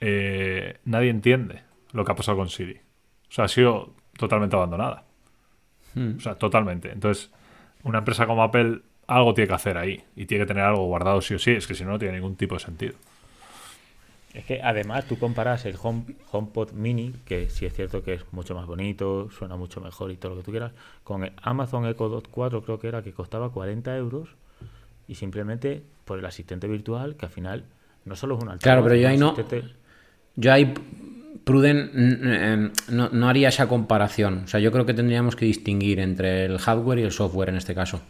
eh, 0.00 0.78
nadie 0.84 1.10
entiende 1.10 1.62
lo 1.92 2.04
que 2.04 2.12
ha 2.12 2.16
pasado 2.16 2.36
con 2.36 2.48
Siri. 2.48 2.80
O 3.28 3.32
sea, 3.32 3.44
ha 3.44 3.48
sido 3.48 3.94
totalmente 4.16 4.56
abandonada. 4.56 5.04
O 5.96 6.20
sea, 6.20 6.36
totalmente. 6.36 6.92
Entonces, 6.92 7.32
una 7.82 7.98
empresa 7.98 8.26
como 8.26 8.44
Apple 8.44 8.82
algo 9.08 9.34
tiene 9.34 9.48
que 9.48 9.54
hacer 9.54 9.78
ahí 9.78 10.04
y 10.14 10.26
tiene 10.26 10.44
que 10.44 10.48
tener 10.48 10.62
algo 10.62 10.86
guardado 10.86 11.20
sí 11.20 11.34
o 11.34 11.38
sí. 11.38 11.52
Es 11.52 11.66
que 11.66 11.74
si 11.74 11.84
no, 11.84 11.92
no 11.92 11.98
tiene 11.98 12.14
ningún 12.14 12.36
tipo 12.36 12.54
de 12.54 12.60
sentido. 12.60 12.94
Es 14.34 14.44
que 14.44 14.60
además 14.62 15.06
tú 15.06 15.18
comparas 15.18 15.64
el 15.64 15.76
Home, 15.82 16.04
HomePod 16.30 16.72
Mini, 16.72 17.14
que 17.24 17.48
sí 17.48 17.64
es 17.66 17.72
cierto 17.74 18.02
que 18.02 18.14
es 18.14 18.24
mucho 18.32 18.54
más 18.54 18.66
bonito, 18.66 19.30
suena 19.30 19.56
mucho 19.56 19.80
mejor 19.80 20.10
y 20.10 20.16
todo 20.16 20.32
lo 20.34 20.38
que 20.38 20.44
tú 20.44 20.50
quieras, 20.50 20.72
con 21.02 21.24
el 21.24 21.32
Amazon 21.42 21.86
Echo 21.86 22.08
Dot 22.08 22.28
4 22.30 22.62
creo 22.62 22.78
que 22.78 22.88
era 22.88 23.02
que 23.02 23.12
costaba 23.12 23.50
40 23.50 23.96
euros 23.96 24.28
y 25.08 25.14
simplemente 25.14 25.82
por 26.04 26.18
el 26.18 26.26
asistente 26.26 26.68
virtual 26.68 27.16
que 27.16 27.26
al 27.26 27.32
final 27.32 27.64
no 28.04 28.16
solo 28.16 28.36
es 28.36 28.42
un 28.42 28.50
altavoz, 28.50 28.62
Claro, 28.62 28.82
pero 28.82 28.94
yo 28.96 29.08
ahí 29.08 29.16
no- 29.18 29.32
asistente- 29.32 29.64
Yo 30.36 30.52
ahí, 30.52 30.72
Pruden, 31.44 31.90
eh, 31.94 32.70
no, 32.90 33.08
no 33.08 33.28
haría 33.28 33.48
esa 33.48 33.66
comparación. 33.66 34.42
O 34.44 34.46
sea, 34.46 34.60
yo 34.60 34.70
creo 34.70 34.84
que 34.84 34.92
tendríamos 34.92 35.34
que 35.34 35.46
distinguir 35.46 35.98
entre 35.98 36.44
el 36.44 36.58
hardware 36.58 36.98
y 36.98 37.02
el 37.02 37.10
software 37.12 37.48
en 37.48 37.56
este 37.56 37.74
caso. 37.74 38.02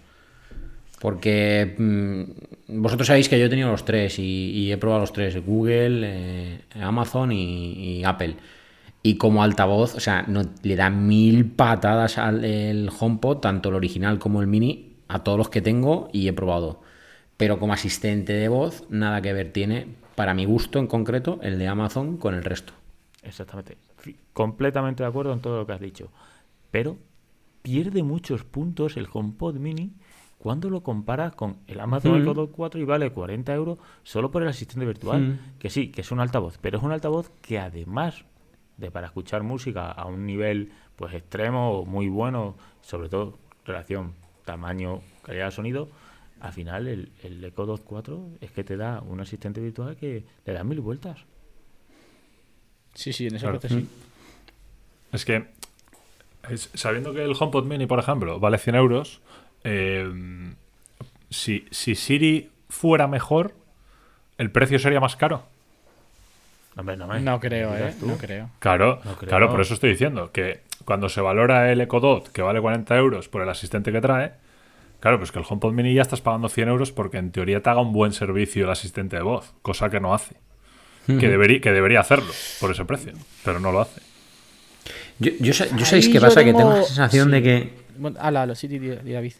Porque 1.00 1.74
mm, 1.78 2.80
vosotros 2.80 3.06
sabéis 3.06 3.28
que 3.28 3.38
yo 3.38 3.46
he 3.46 3.48
tenido 3.48 3.70
los 3.70 3.84
tres 3.84 4.18
y, 4.18 4.70
he 4.70 4.76
probado 4.78 5.02
los 5.02 5.12
tres, 5.12 5.44
Google, 5.44 6.00
eh, 6.04 6.60
Amazon 6.80 7.32
y, 7.32 7.98
y 7.98 8.04
Apple. 8.04 8.36
Y 9.02 9.16
como 9.16 9.42
altavoz, 9.42 9.94
o 9.94 10.00
sea, 10.00 10.22
no, 10.26 10.42
le 10.62 10.76
da 10.76 10.90
mil 10.90 11.46
patadas 11.46 12.18
al 12.18 12.44
el 12.44 12.90
HomePod, 12.98 13.38
tanto 13.38 13.68
el 13.68 13.76
original 13.76 14.18
como 14.18 14.40
el 14.40 14.48
mini, 14.48 14.96
a 15.08 15.22
todos 15.24 15.38
los 15.38 15.48
que 15.48 15.62
tengo 15.62 16.08
y 16.12 16.28
he 16.28 16.32
probado. 16.32 16.82
Pero 17.36 17.58
como 17.58 17.72
asistente 17.72 18.32
de 18.32 18.48
voz, 18.48 18.84
nada 18.90 19.22
que 19.22 19.32
ver 19.32 19.52
tiene, 19.52 19.86
para 20.16 20.34
mi 20.34 20.44
gusto 20.44 20.80
en 20.80 20.88
concreto, 20.88 21.38
el 21.42 21.58
de 21.58 21.68
Amazon 21.68 22.16
con 22.16 22.34
el 22.34 22.44
resto. 22.44 22.72
Exactamente. 23.22 23.76
Completamente 24.32 25.02
de 25.02 25.08
acuerdo 25.08 25.32
en 25.32 25.40
todo 25.40 25.58
lo 25.58 25.66
que 25.66 25.72
has 25.72 25.80
dicho. 25.80 26.10
Pero 26.70 26.98
pierde 27.62 28.02
muchos 28.02 28.44
puntos 28.44 28.96
el 28.96 29.06
HomePod 29.10 29.56
Mini 29.56 29.92
cuando 30.38 30.70
lo 30.70 30.82
comparas 30.82 31.34
con 31.34 31.56
el 31.66 31.80
Amazon 31.80 32.12
Mm. 32.12 32.22
Echo 32.22 32.34
Dot 32.34 32.50
4 32.52 32.80
y 32.80 32.84
vale 32.84 33.10
40 33.10 33.52
euros 33.54 33.78
solo 34.04 34.30
por 34.30 34.42
el 34.42 34.48
asistente 34.48 34.86
virtual. 34.86 35.20
Mm. 35.20 35.58
Que 35.58 35.68
sí, 35.70 35.88
que 35.88 36.02
es 36.02 36.10
un 36.12 36.20
altavoz, 36.20 36.58
pero 36.60 36.78
es 36.78 36.84
un 36.84 36.92
altavoz 36.92 37.30
que 37.42 37.58
además 37.58 38.24
de 38.76 38.90
para 38.90 39.06
escuchar 39.08 39.42
música 39.42 39.90
a 39.90 40.06
un 40.06 40.24
nivel 40.26 40.70
pues 40.96 41.12
extremo 41.14 41.72
o 41.80 41.84
muy 41.86 42.08
bueno, 42.08 42.56
sobre 42.82 43.08
todo 43.08 43.36
relación 43.64 44.14
tamaño, 44.44 45.00
calidad 45.22 45.46
de 45.46 45.50
sonido, 45.52 45.88
al 46.40 46.52
final 46.52 46.86
el, 46.86 47.10
el 47.24 47.44
Echo 47.44 47.66
Dot 47.66 47.82
4 47.84 48.28
es 48.40 48.52
que 48.52 48.62
te 48.62 48.76
da 48.76 49.00
un 49.00 49.20
asistente 49.20 49.60
virtual 49.60 49.96
que 49.96 50.24
le 50.46 50.52
da 50.52 50.62
mil 50.62 50.80
vueltas. 50.80 51.18
Sí, 52.94 53.12
sí, 53.12 53.26
en 53.26 53.34
ese 53.36 53.44
Claro. 53.44 53.56
aspecto 53.58 53.76
sí. 53.78 53.88
Es 55.12 55.24
que, 55.24 55.48
es- 56.48 56.70
sabiendo 56.74 57.12
que 57.12 57.22
el 57.24 57.32
HomePod 57.38 57.64
Mini, 57.64 57.86
por 57.86 57.98
ejemplo, 57.98 58.38
vale 58.40 58.58
100 58.58 58.76
euros, 58.76 59.20
eh, 59.64 60.10
si, 61.30 61.66
si 61.70 61.94
Siri 61.94 62.50
fuera 62.68 63.06
mejor, 63.06 63.54
¿el 64.38 64.50
precio 64.50 64.78
sería 64.78 65.00
más 65.00 65.16
caro? 65.16 65.44
No, 66.76 66.84
me 66.84 66.96
No 66.96 67.40
creo, 67.40 67.76
eh. 67.76 67.94
tú. 67.98 68.06
No 68.06 68.16
creo. 68.18 68.50
Claro, 68.60 69.00
No 69.04 69.16
creo. 69.16 69.28
claro, 69.28 69.50
por 69.50 69.60
eso 69.60 69.74
estoy 69.74 69.90
diciendo 69.90 70.30
que 70.32 70.60
cuando 70.84 71.08
se 71.08 71.20
valora 71.20 71.72
el 71.72 71.80
Echo 71.80 71.98
Dot, 71.98 72.30
que 72.30 72.40
vale 72.40 72.60
40 72.60 72.96
euros 72.96 73.28
por 73.28 73.42
el 73.42 73.48
asistente 73.48 73.90
que 73.90 74.00
trae, 74.00 74.32
claro, 75.00 75.18
pues 75.18 75.32
que 75.32 75.40
el 75.40 75.44
HomePod 75.48 75.72
Mini 75.72 75.92
ya 75.94 76.02
estás 76.02 76.20
pagando 76.20 76.48
100 76.48 76.68
euros 76.68 76.92
porque 76.92 77.18
en 77.18 77.32
teoría 77.32 77.60
te 77.62 77.70
haga 77.70 77.80
un 77.80 77.92
buen 77.92 78.12
servicio 78.12 78.64
el 78.64 78.70
asistente 78.70 79.16
de 79.16 79.22
voz, 79.22 79.52
cosa 79.62 79.90
que 79.90 79.98
no 80.00 80.14
hace. 80.14 80.36
Que, 81.06 81.26
debería, 81.28 81.58
que 81.62 81.72
debería 81.72 82.00
hacerlo 82.00 82.30
por 82.60 82.70
ese 82.70 82.84
precio, 82.84 83.12
pero 83.42 83.58
no 83.60 83.72
lo 83.72 83.80
hace. 83.80 84.02
Yo, 85.18 85.32
yo, 85.40 85.54
sé- 85.54 85.70
yo 85.74 85.84
sabéis 85.86 86.10
qué 86.10 86.20
pasa, 86.20 86.44
que 86.44 86.52
tengo 86.52 86.76
la 86.76 86.82
sensación 86.82 87.30
de 87.30 87.42
que 87.42 87.72
Bueno, 87.96 88.18
Habla, 88.20 88.42
habla, 88.42 88.54
sí, 88.54 88.68
David. 88.68 89.32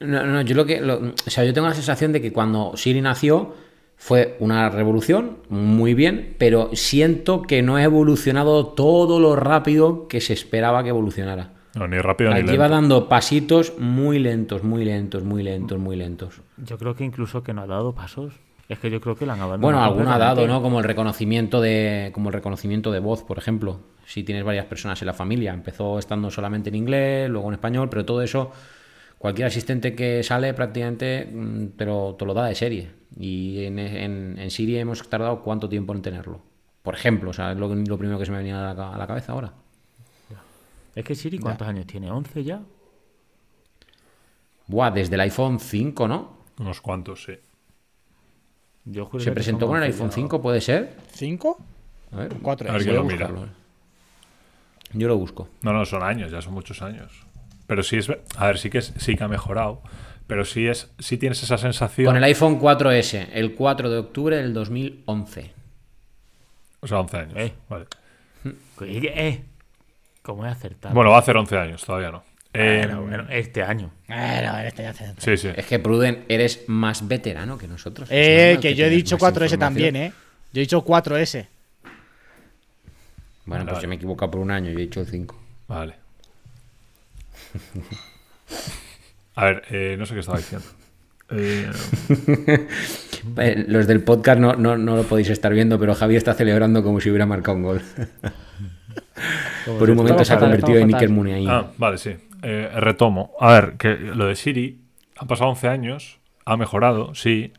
No, 0.00 0.24
no, 0.26 0.42
yo 0.42 0.54
lo 0.54 0.66
que. 0.66 0.80
lo- 0.80 0.98
o 1.26 1.30
sea, 1.30 1.44
yo 1.44 1.52
tengo 1.54 1.66
la 1.68 1.74
sensación 1.74 2.12
de 2.12 2.20
que 2.20 2.32
cuando 2.32 2.72
Siri 2.76 3.00
nació 3.00 3.54
fue 3.96 4.36
una 4.40 4.68
revolución, 4.68 5.38
muy 5.48 5.94
bien, 5.94 6.34
pero 6.38 6.68
siento 6.74 7.42
que 7.42 7.62
no 7.62 7.76
ha 7.76 7.82
evolucionado 7.82 8.66
todo 8.68 9.20
lo 9.20 9.36
rápido 9.36 10.06
que 10.06 10.20
se 10.20 10.34
esperaba 10.34 10.82
que 10.82 10.90
evolucionara. 10.90 11.52
No, 11.74 11.88
ni 11.88 11.98
rápido 11.98 12.30
ni 12.30 12.36
Lleva 12.42 12.64
lento. 12.64 12.68
dando 12.68 13.08
pasitos 13.08 13.74
muy 13.78 14.18
lentos, 14.18 14.62
muy 14.64 14.84
lentos, 14.84 15.22
muy 15.24 15.42
lentos, 15.42 15.78
muy 15.78 15.96
lentos. 15.96 16.40
Yo 16.58 16.78
creo 16.78 16.94
que 16.94 17.04
incluso 17.04 17.42
que 17.42 17.52
no 17.54 17.62
ha 17.62 17.66
dado 17.66 17.94
pasos. 17.94 18.34
Es 18.68 18.78
que 18.80 18.90
yo 18.90 19.00
creo 19.00 19.14
que 19.14 19.24
la 19.26 19.34
han 19.34 19.40
abandonado. 19.40 19.60
Bueno, 19.62 19.82
alguno 19.84 20.12
ha 20.12 20.18
dado. 20.18 20.46
¿no? 20.46 20.60
Como 20.60 20.78
el 20.80 20.84
reconocimiento 20.84 21.60
de, 21.60 22.10
como 22.12 22.30
el 22.30 22.32
reconocimiento 22.34 22.90
de 22.92 23.00
voz, 23.00 23.22
por 23.22 23.38
ejemplo. 23.38 23.80
Si 24.06 24.24
tienes 24.24 24.44
varias 24.44 24.66
personas 24.66 25.00
en 25.02 25.06
la 25.06 25.12
familia, 25.12 25.52
empezó 25.54 25.98
estando 25.98 26.30
solamente 26.30 26.68
en 26.70 26.74
inglés, 26.76 27.28
luego 27.30 27.48
en 27.48 27.54
español, 27.54 27.88
pero 27.90 28.04
todo 28.04 28.22
eso, 28.22 28.50
cualquier 29.26 29.48
asistente 29.48 29.96
que 29.96 30.22
sale 30.22 30.54
prácticamente 30.54 31.26
mm, 31.26 31.66
te 31.76 31.84
lo, 31.84 32.14
te 32.14 32.24
lo 32.24 32.32
da 32.32 32.46
de 32.46 32.54
serie. 32.54 32.90
Y 33.18 33.64
en, 33.64 33.76
en, 33.80 34.38
en 34.38 34.50
Siri 34.52 34.78
hemos 34.78 35.08
tardado 35.10 35.42
cuánto 35.42 35.68
tiempo 35.68 35.92
en 35.92 36.00
tenerlo. 36.00 36.42
Por 36.82 36.94
ejemplo, 36.94 37.30
o 37.30 37.32
sea, 37.32 37.50
es 37.50 37.58
lo, 37.58 37.74
lo 37.74 37.98
primero 37.98 38.20
que 38.20 38.24
se 38.26 38.30
me 38.30 38.38
venía 38.38 38.70
a 38.70 38.72
la, 38.72 38.92
a 38.94 38.96
la 38.96 39.06
cabeza 39.08 39.32
ahora. 39.32 39.52
Es 40.94 41.04
que 41.04 41.16
Siri, 41.16 41.40
¿cuántos 41.40 41.66
años 41.66 41.88
tiene? 41.88 42.08
¿11 42.08 42.42
ya? 42.44 42.62
Buah, 44.68 44.92
desde 44.92 45.16
el 45.16 45.20
iPhone 45.22 45.58
5, 45.58 46.06
¿no? 46.06 46.36
Unos 46.60 46.80
cuantos, 46.80 47.24
sí. 47.24 47.32
Yo 48.84 49.06
juraría 49.06 49.24
¿Se 49.24 49.30
que 49.30 49.34
presentó 49.34 49.66
con 49.66 49.76
el 49.78 49.82
11 49.82 49.92
iPhone 49.92 50.10
ya. 50.10 50.14
5, 50.14 50.40
puede 50.40 50.60
ser? 50.60 50.96
¿Cinco? 51.10 51.58
A 52.12 52.16
ver, 52.18 52.36
Cuatro 52.40 52.68
A 52.68 52.72
ver 52.74 52.82
es. 52.82 52.84
que 52.84 52.92
voy 52.92 52.98
a 52.98 53.02
lo 53.02 53.04
mira. 53.04 53.26
buscarlo. 53.26 53.48
Yo 54.92 55.08
lo 55.08 55.18
busco. 55.18 55.48
No, 55.62 55.72
no, 55.72 55.84
son 55.84 56.04
años, 56.04 56.30
ya 56.30 56.40
son 56.40 56.54
muchos 56.54 56.80
años. 56.80 57.25
Pero 57.66 57.82
sí 57.82 57.96
es. 57.96 58.08
A 58.36 58.46
ver, 58.46 58.58
sí 58.58 58.70
que, 58.70 58.78
es- 58.78 58.92
sí 58.98 59.16
que 59.16 59.24
ha 59.24 59.28
mejorado. 59.28 59.82
Pero 60.26 60.44
sí, 60.44 60.66
es, 60.66 60.90
sí 60.98 61.18
tienes 61.18 61.42
esa 61.42 61.56
sensación. 61.58 62.06
Con 62.06 62.16
el 62.16 62.24
iPhone 62.24 62.58
4S, 62.60 63.28
el 63.32 63.54
4 63.54 63.90
de 63.90 63.98
octubre 63.98 64.36
del 64.36 64.52
2011. 64.54 65.52
O 66.80 66.86
sea, 66.88 66.98
11 67.00 67.16
años. 67.16 67.34
Eh. 67.36 67.52
Vale. 67.68 67.86
Eh, 68.44 69.12
eh, 69.14 69.44
¿Cómo 70.22 70.44
he 70.44 70.48
acertado? 70.48 70.94
Bueno, 70.94 71.10
va 71.10 71.16
a 71.16 71.20
hacer 71.20 71.36
11 71.36 71.56
años, 71.56 71.84
todavía 71.84 72.10
no. 72.10 72.24
Eh, 72.52 72.82
Bueno, 72.86 73.02
bueno, 73.02 73.26
este 73.30 73.62
año. 73.62 73.90
Bueno, 74.08 74.58
este 74.60 74.82
ya 74.82 74.90
hace- 74.90 75.14
Sí, 75.18 75.36
sí. 75.36 75.48
Es 75.54 75.66
que 75.66 75.78
Pruden, 75.78 76.24
eres 76.28 76.64
más 76.68 77.06
veterano 77.06 77.56
que 77.58 77.68
nosotros. 77.68 78.08
Eh, 78.10 78.46
normal 78.54 78.62
que 78.62 78.74
yo 78.74 78.86
he 78.86 78.90
dicho 78.90 79.16
más 79.16 79.20
4S 79.32 79.54
información. 79.54 79.60
también, 79.60 79.96
eh. 79.96 80.12
Yo 80.52 80.60
he 80.60 80.62
dicho 80.62 80.82
4S. 80.84 81.46
Bueno, 83.44 83.64
Vale, 83.64 83.64
pues 83.64 83.74
vale. 83.74 83.82
yo 83.82 83.88
me 83.88 83.94
he 83.94 83.98
equivocado 83.98 84.30
por 84.32 84.40
un 84.40 84.50
año, 84.50 84.70
yo 84.72 84.78
he 84.78 84.82
dicho 84.82 85.00
el 85.00 85.06
5. 85.06 85.38
Vale. 85.68 85.94
A 89.34 89.44
ver, 89.44 89.62
eh, 89.70 89.96
no 89.98 90.06
sé 90.06 90.14
qué 90.14 90.20
estaba 90.20 90.38
diciendo. 90.38 90.66
Eh, 91.30 91.70
Eh, 93.38 93.64
los 93.66 93.88
del 93.88 94.02
podcast 94.04 94.38
no, 94.38 94.54
no, 94.54 94.78
no 94.78 94.94
lo 94.96 95.02
podéis 95.02 95.30
estar 95.30 95.52
viendo, 95.52 95.80
pero 95.80 95.94
Javi 95.96 96.14
está 96.14 96.34
celebrando 96.34 96.82
como 96.84 97.00
si 97.00 97.10
hubiera 97.10 97.26
marcado 97.26 97.56
un 97.56 97.62
gol. 97.64 97.82
por 99.66 99.90
un 99.90 99.96
momento 99.96 100.24
se 100.24 100.32
ha 100.32 100.38
convertido 100.38 100.78
en 100.78 100.94
Iker. 100.94 101.08
Muniain. 101.10 101.48
ah, 101.50 101.66
vale, 101.76 101.98
sí. 101.98 102.16
Eh, 102.42 102.70
retomo. 102.76 103.32
A 103.40 103.52
ver, 103.52 103.76
que 103.78 103.94
lo 103.96 104.26
de 104.26 104.36
Siri 104.36 104.80
han 105.16 105.26
pasado 105.26 105.50
11 105.50 105.68
años, 105.68 106.20
ha 106.44 106.56
mejorado, 106.56 107.14
sí, 107.16 107.52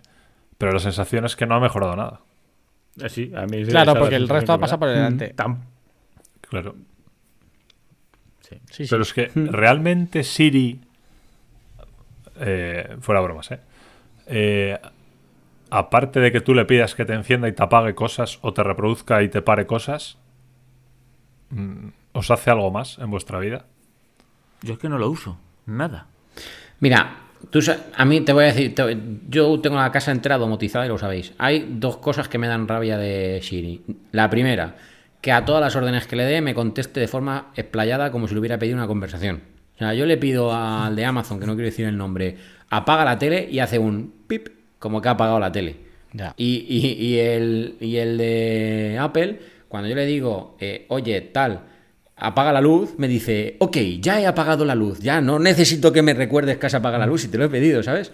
pero 0.57 0.71
la 0.71 0.79
sensación 0.79 1.25
es 1.25 1.35
que 1.35 1.45
no 1.45 1.55
ha 1.55 1.59
mejorado 1.59 1.95
nada. 1.97 2.21
Eh, 3.01 3.09
Sí, 3.09 3.31
a 3.35 3.45
mí 3.45 3.57
esa 3.61 3.71
Claro, 3.71 3.95
porque 3.99 4.15
el 4.15 4.29
resto 4.29 4.53
ha 4.53 4.57
pasado 4.59 4.79
por 4.79 4.89
delante. 4.89 5.29
Tan- 5.35 5.63
Claro. 6.49 6.75
Sí. 8.49 8.55
Sí, 8.71 8.83
sí. 8.85 8.87
Pero 8.89 9.01
es 9.03 9.13
que 9.13 9.31
realmente 9.35 10.23
Siri, 10.23 10.79
eh, 12.39 12.97
fuera 13.01 13.21
bromas, 13.21 13.51
¿eh? 13.51 13.59
Eh, 14.27 14.77
aparte 15.69 16.19
de 16.19 16.31
que 16.31 16.41
tú 16.41 16.53
le 16.53 16.65
pidas 16.65 16.95
que 16.95 17.05
te 17.05 17.13
encienda 17.13 17.47
y 17.47 17.53
te 17.53 17.63
apague 17.63 17.95
cosas 17.95 18.39
o 18.41 18.53
te 18.53 18.63
reproduzca 18.63 19.21
y 19.23 19.29
te 19.29 19.41
pare 19.41 19.65
cosas, 19.65 20.17
mm, 21.49 21.87
¿os 22.13 22.31
hace 22.31 22.49
algo 22.51 22.71
más 22.71 22.97
en 22.99 23.09
vuestra 23.11 23.39
vida? 23.39 23.65
Yo 24.61 24.73
es 24.73 24.79
que 24.79 24.89
no 24.89 24.97
lo 24.97 25.09
uso. 25.09 25.37
Nada. 25.65 26.07
Mira, 26.79 27.17
tú, 27.49 27.59
a 27.95 28.05
mí 28.05 28.21
te 28.21 28.33
voy 28.33 28.45
a 28.45 28.47
decir, 28.47 28.73
te- 28.75 28.97
yo 29.29 29.59
tengo 29.59 29.75
la 29.77 29.91
casa 29.91 30.11
entera 30.11 30.37
domotizada 30.37 30.85
y 30.85 30.89
lo 30.89 30.97
sabéis. 30.97 31.33
Hay 31.37 31.67
dos 31.77 31.97
cosas 31.97 32.27
que 32.27 32.37
me 32.37 32.47
dan 32.47 32.67
rabia 32.67 32.97
de 32.97 33.39
Siri. 33.41 33.83
La 34.11 34.29
primera, 34.29 34.75
que 35.27 35.33
a 35.33 35.43
todas 35.43 35.59
las 35.59 35.75
órdenes 35.75 36.07
que 36.07 36.15
le 36.15 36.23
dé 36.23 36.39
me 36.39 36.53
conteste 36.53 37.01
de 37.01 37.07
forma 37.09 37.51
explayada 37.57 38.13
como 38.13 38.29
si 38.29 38.33
le 38.33 38.39
hubiera 38.39 38.57
pedido 38.57 38.77
una 38.77 38.87
conversación. 38.87 39.41
O 39.75 39.77
sea, 39.77 39.93
yo 39.93 40.05
le 40.05 40.15
pido 40.15 40.53
al 40.55 40.95
de 40.95 41.03
Amazon, 41.03 41.37
que 41.37 41.45
no 41.45 41.53
quiero 41.55 41.65
decir 41.65 41.85
el 41.85 41.97
nombre, 41.97 42.37
apaga 42.69 43.03
la 43.03 43.19
tele 43.19 43.45
y 43.51 43.59
hace 43.59 43.77
un 43.77 44.13
pip, 44.25 44.47
como 44.79 45.01
que 45.01 45.09
ha 45.09 45.11
apagado 45.11 45.37
la 45.37 45.51
tele. 45.51 45.75
Ya. 46.13 46.33
Y, 46.37 46.65
y- 46.69 46.93
y 47.07 47.17
el, 47.19 47.75
y 47.81 47.97
el 47.97 48.17
de 48.17 48.97
Apple, 49.01 49.41
cuando 49.67 49.89
yo 49.89 49.95
le 49.95 50.05
digo, 50.05 50.55
eh, 50.61 50.85
oye, 50.87 51.19
tal, 51.19 51.59
apaga 52.15 52.53
la 52.53 52.61
luz, 52.61 52.93
me 52.97 53.09
dice, 53.09 53.57
ok, 53.59 53.75
ya 53.99 54.21
he 54.21 54.27
apagado 54.27 54.63
la 54.63 54.75
luz, 54.75 54.99
ya 55.01 55.19
no 55.19 55.39
necesito 55.39 55.91
que 55.91 56.03
me 56.03 56.13
recuerdes 56.13 56.57
que 56.57 56.67
has 56.67 56.73
apagado 56.73 57.01
la 57.01 57.05
luz 57.05 57.23
si 57.23 57.27
te 57.27 57.37
lo 57.37 57.43
he 57.43 57.49
pedido, 57.49 57.83
¿sabes? 57.83 58.13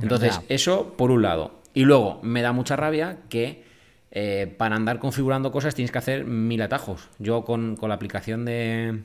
Entonces, 0.00 0.36
Ya. 0.38 0.44
eso 0.48 0.94
por 0.96 1.10
un 1.10 1.22
lado. 1.22 1.60
Y 1.74 1.82
luego, 1.86 2.20
me 2.22 2.40
da 2.40 2.52
mucha 2.52 2.76
rabia 2.76 3.16
que 3.28 3.64
eh, 4.12 4.54
para 4.56 4.76
andar 4.76 5.00
configurando 5.00 5.50
cosas 5.50 5.74
tienes 5.74 5.90
que 5.90 5.98
hacer 5.98 6.24
mil 6.24 6.62
atajos. 6.62 7.08
Yo 7.18 7.44
con, 7.44 7.76
con 7.76 7.88
la 7.88 7.96
aplicación 7.96 8.44
de, 8.44 9.00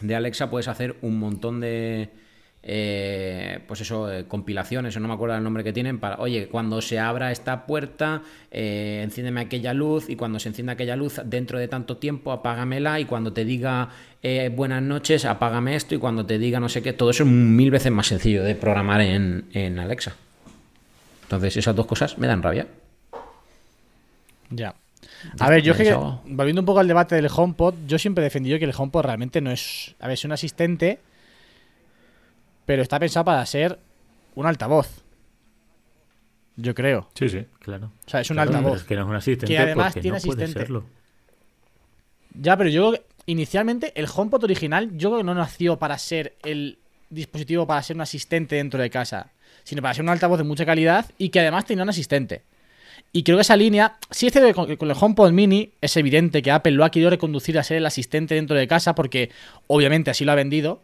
de 0.00 0.14
Alexa 0.14 0.50
puedes 0.50 0.68
hacer 0.68 0.96
un 1.00 1.18
montón 1.18 1.60
de, 1.60 2.10
eh, 2.62 3.60
pues 3.68 3.80
eso, 3.80 4.12
eh, 4.12 4.24
compilaciones, 4.26 4.96
o 4.96 5.00
no 5.00 5.08
me 5.08 5.14
acuerdo 5.14 5.36
el 5.36 5.42
nombre 5.42 5.64
que 5.64 5.72
tienen, 5.72 6.00
para, 6.00 6.16
oye, 6.16 6.48
cuando 6.48 6.82
se 6.82 6.98
abra 6.98 7.30
esta 7.30 7.64
puerta, 7.64 8.22
enciéndeme 8.50 9.40
aquella 9.40 9.72
luz, 9.72 10.10
y 10.10 10.16
cuando 10.16 10.38
se 10.38 10.48
encienda 10.48 10.72
aquella 10.72 10.96
luz, 10.96 11.20
dentro 11.24 11.58
de 11.58 11.68
tanto 11.68 11.96
tiempo, 11.96 12.32
apágamela, 12.32 12.98
y 13.00 13.04
cuando 13.04 13.32
te 13.32 13.44
diga 13.44 13.90
buenas 14.52 14.82
noches, 14.82 15.26
apágame 15.26 15.76
esto, 15.76 15.94
y 15.94 15.98
cuando 15.98 16.24
te 16.24 16.38
diga 16.38 16.58
no 16.58 16.68
sé 16.68 16.82
qué, 16.82 16.92
todo 16.92 17.10
eso 17.10 17.22
es 17.22 17.28
mil 17.28 17.70
veces 17.70 17.92
más 17.92 18.06
sencillo 18.06 18.42
de 18.42 18.54
programar 18.54 19.00
en, 19.00 19.44
en 19.52 19.78
Alexa. 19.78 20.16
Entonces, 21.24 21.56
esas 21.56 21.76
dos 21.76 21.86
cosas 21.86 22.18
me 22.18 22.26
dan 22.26 22.42
rabia. 22.42 22.66
Ya. 24.50 24.74
A 25.38 25.50
ver, 25.50 25.62
yo 25.62 25.72
es 25.72 25.78
que, 25.78 25.94
volviendo 26.26 26.62
un 26.62 26.66
poco 26.66 26.80
al 26.80 26.88
debate 26.88 27.14
del 27.14 27.28
HomePod, 27.34 27.74
yo 27.86 27.98
siempre 27.98 28.22
he 28.22 28.26
defendido 28.26 28.58
que 28.58 28.64
el 28.64 28.72
HomePod 28.76 29.02
realmente 29.02 29.40
no 29.40 29.50
es. 29.50 29.94
A 30.00 30.06
ver, 30.06 30.14
es 30.14 30.24
un 30.24 30.32
asistente, 30.32 30.98
pero 32.64 32.82
está 32.82 32.98
pensado 32.98 33.24
para 33.24 33.44
ser 33.46 33.78
un 34.34 34.46
altavoz. 34.46 35.02
Yo 36.56 36.74
creo. 36.74 37.08
Sí, 37.14 37.28
sí. 37.28 37.44
Claro. 37.58 37.90
O 38.06 38.10
sea, 38.10 38.20
es 38.20 38.30
un 38.30 38.36
Claro, 38.36 38.50
altavoz. 38.56 38.78
Es 38.78 38.84
que 38.84 38.94
no 38.94 39.02
es 39.02 39.08
un 39.08 39.16
asistente. 39.16 39.46
Que 39.52 39.58
además 39.58 39.86
porque 39.88 40.00
tiene 40.00 40.18
no 40.18 40.22
puede 40.24 40.44
asistente. 40.44 40.60
serlo. 40.66 40.84
Ya, 42.34 42.56
pero 42.56 42.70
yo 42.70 42.90
creo 42.90 43.02
que 43.02 43.06
inicialmente 43.26 43.92
el 43.96 44.06
HomePod 44.12 44.44
original, 44.44 44.90
yo 44.96 45.10
creo 45.10 45.18
que 45.18 45.24
no 45.24 45.34
nació 45.34 45.78
para 45.78 45.98
ser 45.98 46.36
el 46.44 46.78
dispositivo 47.10 47.66
para 47.66 47.82
ser 47.82 47.96
un 47.96 48.02
asistente 48.02 48.56
dentro 48.56 48.80
de 48.80 48.90
casa, 48.90 49.30
sino 49.62 49.82
para 49.82 49.94
ser 49.94 50.02
un 50.02 50.08
altavoz 50.08 50.38
de 50.38 50.44
mucha 50.44 50.66
calidad 50.66 51.06
y 51.18 51.28
que 51.28 51.40
además 51.40 51.64
tenía 51.64 51.84
un 51.84 51.90
asistente. 51.90 52.42
Y 53.12 53.22
creo 53.22 53.36
que 53.36 53.42
esa 53.42 53.56
línea, 53.56 53.96
sí 54.10 54.26
es 54.26 54.32
cierto 54.32 54.66
que 54.66 54.76
con, 54.76 54.90
el 54.90 54.96
HomePod 54.98 55.30
Mini 55.32 55.72
es 55.80 55.96
evidente 55.96 56.42
que 56.42 56.50
Apple 56.50 56.72
lo 56.72 56.84
ha 56.84 56.90
querido 56.90 57.10
reconducir 57.10 57.58
a 57.58 57.62
ser 57.62 57.76
el 57.76 57.86
asistente 57.86 58.34
dentro 58.34 58.56
de 58.56 58.66
casa 58.66 58.94
porque 58.94 59.30
obviamente 59.66 60.10
así 60.10 60.24
lo 60.24 60.32
ha 60.32 60.36
vendido. 60.36 60.82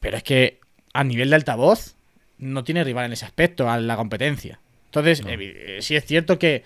Pero 0.00 0.16
es 0.16 0.22
que 0.22 0.58
a 0.92 1.04
nivel 1.04 1.30
de 1.30 1.36
altavoz 1.36 1.94
no 2.38 2.64
tiene 2.64 2.84
rival 2.84 3.06
en 3.06 3.12
ese 3.12 3.24
aspecto, 3.24 3.70
a 3.70 3.78
la 3.80 3.96
competencia. 3.96 4.58
Entonces, 4.86 5.22
eh, 5.26 5.78
sí 5.80 5.96
es 5.96 6.04
cierto 6.04 6.38
que, 6.38 6.62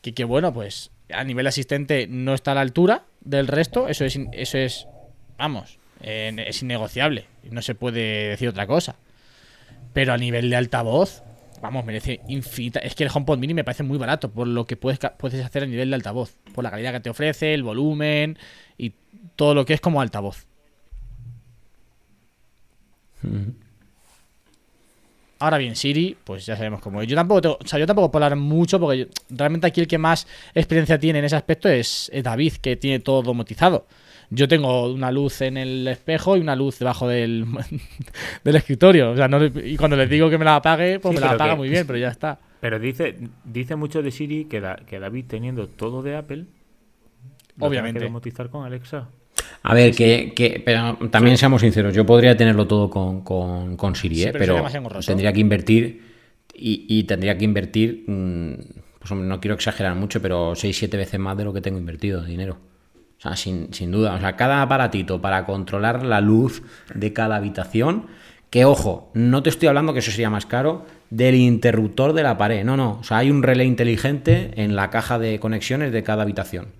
que, 0.00 0.12
que, 0.12 0.24
bueno, 0.24 0.52
pues 0.52 0.90
a 1.12 1.24
nivel 1.24 1.46
asistente 1.46 2.06
no 2.08 2.34
está 2.34 2.52
a 2.52 2.54
la 2.56 2.60
altura 2.62 3.04
del 3.20 3.46
resto, 3.46 3.88
eso 3.88 4.04
es, 4.04 4.18
eso 4.32 4.58
es 4.58 4.86
vamos, 5.38 5.78
eh, 6.02 6.32
es 6.46 6.62
innegociable, 6.62 7.26
no 7.50 7.62
se 7.62 7.74
puede 7.74 8.28
decir 8.28 8.48
otra 8.48 8.66
cosa. 8.66 8.96
Pero 9.92 10.12
a 10.12 10.16
nivel 10.16 10.50
de 10.50 10.56
altavoz, 10.56 11.22
vamos, 11.62 11.84
merece 11.86 12.20
infinita. 12.28 12.80
Es 12.80 12.94
que 12.94 13.04
el 13.04 13.10
HomePod 13.14 13.38
Mini 13.38 13.54
me 13.54 13.64
parece 13.64 13.82
muy 13.84 13.96
barato 13.96 14.30
por 14.30 14.46
lo 14.46 14.66
que 14.66 14.76
puedes, 14.76 14.98
puedes 15.16 15.42
hacer 15.42 15.62
a 15.62 15.66
nivel 15.66 15.88
de 15.88 15.94
altavoz, 15.94 16.34
por 16.54 16.62
la 16.64 16.70
calidad 16.70 16.92
que 16.92 17.00
te 17.00 17.08
ofrece, 17.10 17.54
el 17.54 17.62
volumen 17.62 18.36
y 18.76 18.92
todo 19.36 19.54
lo 19.54 19.64
que 19.64 19.72
es 19.74 19.80
como 19.80 20.00
altavoz. 20.02 20.44
Ahora 25.38 25.58
bien, 25.58 25.74
Siri, 25.74 26.16
pues 26.22 26.46
ya 26.46 26.56
sabemos 26.56 26.80
cómo 26.80 27.02
es. 27.02 27.08
Yo 27.08 27.16
tampoco, 27.16 27.40
tengo- 27.40 27.58
o 27.60 27.66
sea, 27.66 27.78
yo 27.78 27.86
tampoco 27.86 28.10
puedo 28.12 28.24
hablar 28.24 28.38
mucho 28.38 28.78
porque 28.78 28.98
yo- 28.98 29.06
realmente 29.30 29.66
aquí 29.66 29.80
el 29.80 29.88
que 29.88 29.98
más 29.98 30.26
experiencia 30.54 30.98
tiene 31.00 31.18
en 31.18 31.24
ese 31.24 31.34
aspecto 31.34 31.68
es, 31.68 32.10
es 32.12 32.22
David, 32.22 32.54
que 32.60 32.76
tiene 32.76 33.00
todo 33.00 33.22
domotizado. 33.22 33.86
Yo 34.34 34.48
tengo 34.48 34.90
una 34.92 35.12
luz 35.12 35.42
en 35.42 35.56
el 35.58 35.86
espejo 35.88 36.36
y 36.36 36.40
una 36.40 36.56
luz 36.56 36.78
debajo 36.78 37.06
del, 37.08 37.44
del 38.44 38.56
escritorio. 38.56 39.10
O 39.10 39.16
sea, 39.16 39.28
no 39.28 39.38
le- 39.38 39.68
y 39.70 39.76
cuando 39.76 39.96
les 39.96 40.08
digo 40.08 40.30
que 40.30 40.38
me 40.38 40.44
la 40.44 40.56
apague, 40.56 40.98
pues 41.00 41.14
Sí, 41.14 41.20
me 41.20 41.26
la 41.26 41.32
apaga 41.34 41.52
que- 41.52 41.58
muy 41.58 41.68
bien, 41.68 41.86
pero 41.86 41.98
ya 41.98 42.08
está. 42.16 42.38
Pero 42.60 42.78
dice, 42.78 43.16
dice 43.44 43.76
mucho 43.76 44.02
de 44.02 44.10
Siri 44.10 44.44
que, 44.46 44.60
da- 44.60 44.76
que 44.86 44.98
David 44.98 45.24
teniendo 45.28 45.66
todo 45.68 46.02
de 46.02 46.16
Apple, 46.16 46.46
Obviamente. 47.58 47.98
que 48.00 48.06
domotizar 48.06 48.48
con 48.50 48.64
Alexa. 48.64 49.08
A 49.64 49.74
ver, 49.74 49.94
que, 49.94 50.32
que- 50.34 50.62
pero 50.64 50.96
también 51.10 51.36
seamos 51.36 51.60
sinceros, 51.60 51.94
yo 51.94 52.04
podría 52.06 52.36
tenerlo 52.36 52.66
todo 52.66 52.88
con, 52.90 53.22
con, 53.22 53.76
con 53.76 53.94
Siri, 53.94 54.14
Sí, 54.16 54.22
¿eh? 54.24 54.32
pero 54.32 54.64
tendría 55.06 55.32
que 55.32 55.40
invertir 55.40 56.02
y, 56.54 56.86
y 56.88 57.04
tendría 57.04 57.36
que 57.38 57.44
invertir, 57.44 58.04
mm, 58.06 58.54
pues 58.98 59.10
hombre, 59.12 59.28
no 59.28 59.40
quiero 59.40 59.54
exagerar 59.54 59.94
mucho, 59.94 60.20
pero 60.22 60.52
6-7 60.52 60.90
veces 60.96 61.20
más 61.20 61.36
de 61.36 61.44
lo 61.44 61.52
que 61.52 61.60
tengo 61.60 61.78
invertido 61.78 62.22
de 62.22 62.28
dinero. 62.30 62.58
O 63.22 63.28
sea, 63.28 63.36
sin, 63.36 63.72
sin 63.72 63.92
duda. 63.92 64.14
O 64.14 64.18
sea, 64.18 64.34
cada 64.34 64.62
aparatito 64.62 65.20
para 65.20 65.44
controlar 65.44 66.04
la 66.04 66.20
luz 66.20 66.64
de 66.92 67.12
cada 67.12 67.36
habitación, 67.36 68.06
que 68.50 68.64
ojo, 68.64 69.12
no 69.14 69.44
te 69.44 69.48
estoy 69.48 69.68
hablando 69.68 69.92
que 69.92 70.00
eso 70.00 70.10
sería 70.10 70.28
más 70.28 70.44
caro 70.44 70.84
del 71.08 71.36
interruptor 71.36 72.14
de 72.14 72.24
la 72.24 72.36
pared. 72.36 72.64
No, 72.64 72.76
no. 72.76 72.98
O 72.98 73.04
sea, 73.04 73.18
hay 73.18 73.30
un 73.30 73.44
relé 73.44 73.64
inteligente 73.64 74.50
en 74.56 74.74
la 74.74 74.90
caja 74.90 75.20
de 75.20 75.38
conexiones 75.38 75.92
de 75.92 76.02
cada 76.02 76.22
habitación. 76.24 76.72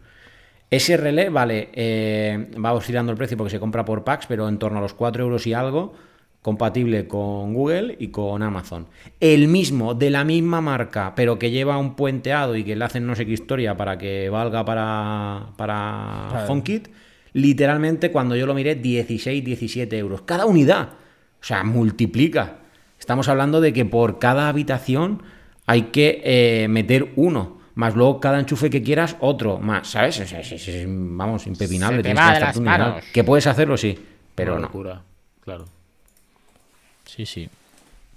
Ese 0.68 0.96
relé, 0.96 1.28
vale, 1.28 1.68
eh, 1.74 2.50
va 2.62 2.72
oscilando 2.72 3.12
el 3.12 3.18
precio 3.18 3.36
porque 3.36 3.52
se 3.52 3.60
compra 3.60 3.84
por 3.84 4.02
packs, 4.02 4.26
pero 4.26 4.48
en 4.48 4.58
torno 4.58 4.78
a 4.78 4.82
los 4.82 4.94
4 4.94 5.22
euros 5.22 5.46
y 5.46 5.54
algo, 5.54 5.94
compatible 6.42 7.06
con 7.06 7.54
Google 7.54 7.96
y 8.00 8.08
con 8.08 8.42
Amazon. 8.42 8.88
El 9.20 9.46
mismo, 9.48 9.94
de 9.94 10.10
la 10.10 10.24
misma 10.24 10.60
marca, 10.60 11.14
pero 11.14 11.38
que 11.38 11.50
lleva 11.52 11.78
un 11.78 11.94
puenteado 11.94 12.56
y 12.56 12.64
que 12.64 12.74
le 12.76 12.84
hacen 12.84 13.06
no 13.06 13.14
sé 13.14 13.24
qué 13.24 13.32
historia 13.32 13.76
para 13.76 13.96
que 13.96 14.28
valga 14.28 14.64
para, 14.64 15.50
para 15.56 16.26
Claro. 16.30 16.52
HomeKit, 16.52 16.88
literalmente 17.32 18.10
cuando 18.10 18.36
yo 18.36 18.46
lo 18.46 18.54
miré, 18.54 18.74
16, 18.74 19.44
17 19.44 19.96
euros. 19.96 20.22
Cada 20.22 20.46
unidad. 20.46 20.90
O 21.40 21.44
sea, 21.44 21.64
multiplica. 21.64 22.58
Estamos 22.98 23.28
hablando 23.28 23.60
de 23.60 23.72
que 23.72 23.84
por 23.84 24.18
cada 24.18 24.48
habitación 24.48 25.22
hay 25.66 25.82
que 25.84 26.20
eh, 26.24 26.66
meter 26.68 27.12
uno. 27.16 27.58
Más 27.74 27.94
luego 27.96 28.20
cada 28.20 28.38
enchufe 28.38 28.68
que 28.68 28.82
quieras, 28.82 29.16
otro 29.20 29.58
más, 29.58 29.88
¿sabes? 29.88 30.20
Es- 30.20 30.32
es- 30.32 30.68
es, 30.68 30.86
vamos, 30.86 31.46
impepinable. 31.46 31.98
Se 31.98 32.02
te 32.02 32.08
tienes 32.10 32.22
va 32.22 32.28
que 32.32 32.34
de 32.34 32.40
las 32.44 32.60
manos. 32.60 33.04
Que 33.14 33.24
puedes 33.24 33.46
hacerlo, 33.46 33.76
sí, 33.78 33.98
pero 34.34 34.52
Una 34.52 34.60
no. 34.62 34.66
locura, 34.66 35.02
claro. 35.40 35.64
Sí, 37.14 37.26
sí. 37.26 37.48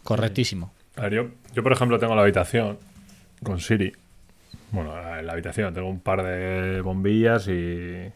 Correctísimo. 0.04 0.72
A 0.96 1.02
ver, 1.02 1.14
yo, 1.14 1.28
yo, 1.54 1.64
por 1.64 1.74
ejemplo, 1.74 2.00
tengo 2.00 2.16
la 2.16 2.22
habitación 2.22 2.78
con 3.44 3.60
Siri. 3.60 3.92
Bueno, 4.72 4.96
en 5.18 5.26
la 5.26 5.34
habitación 5.34 5.74
tengo 5.74 5.90
un 5.90 6.00
par 6.00 6.24
de 6.24 6.80
bombillas 6.80 7.50
y, 7.50 8.10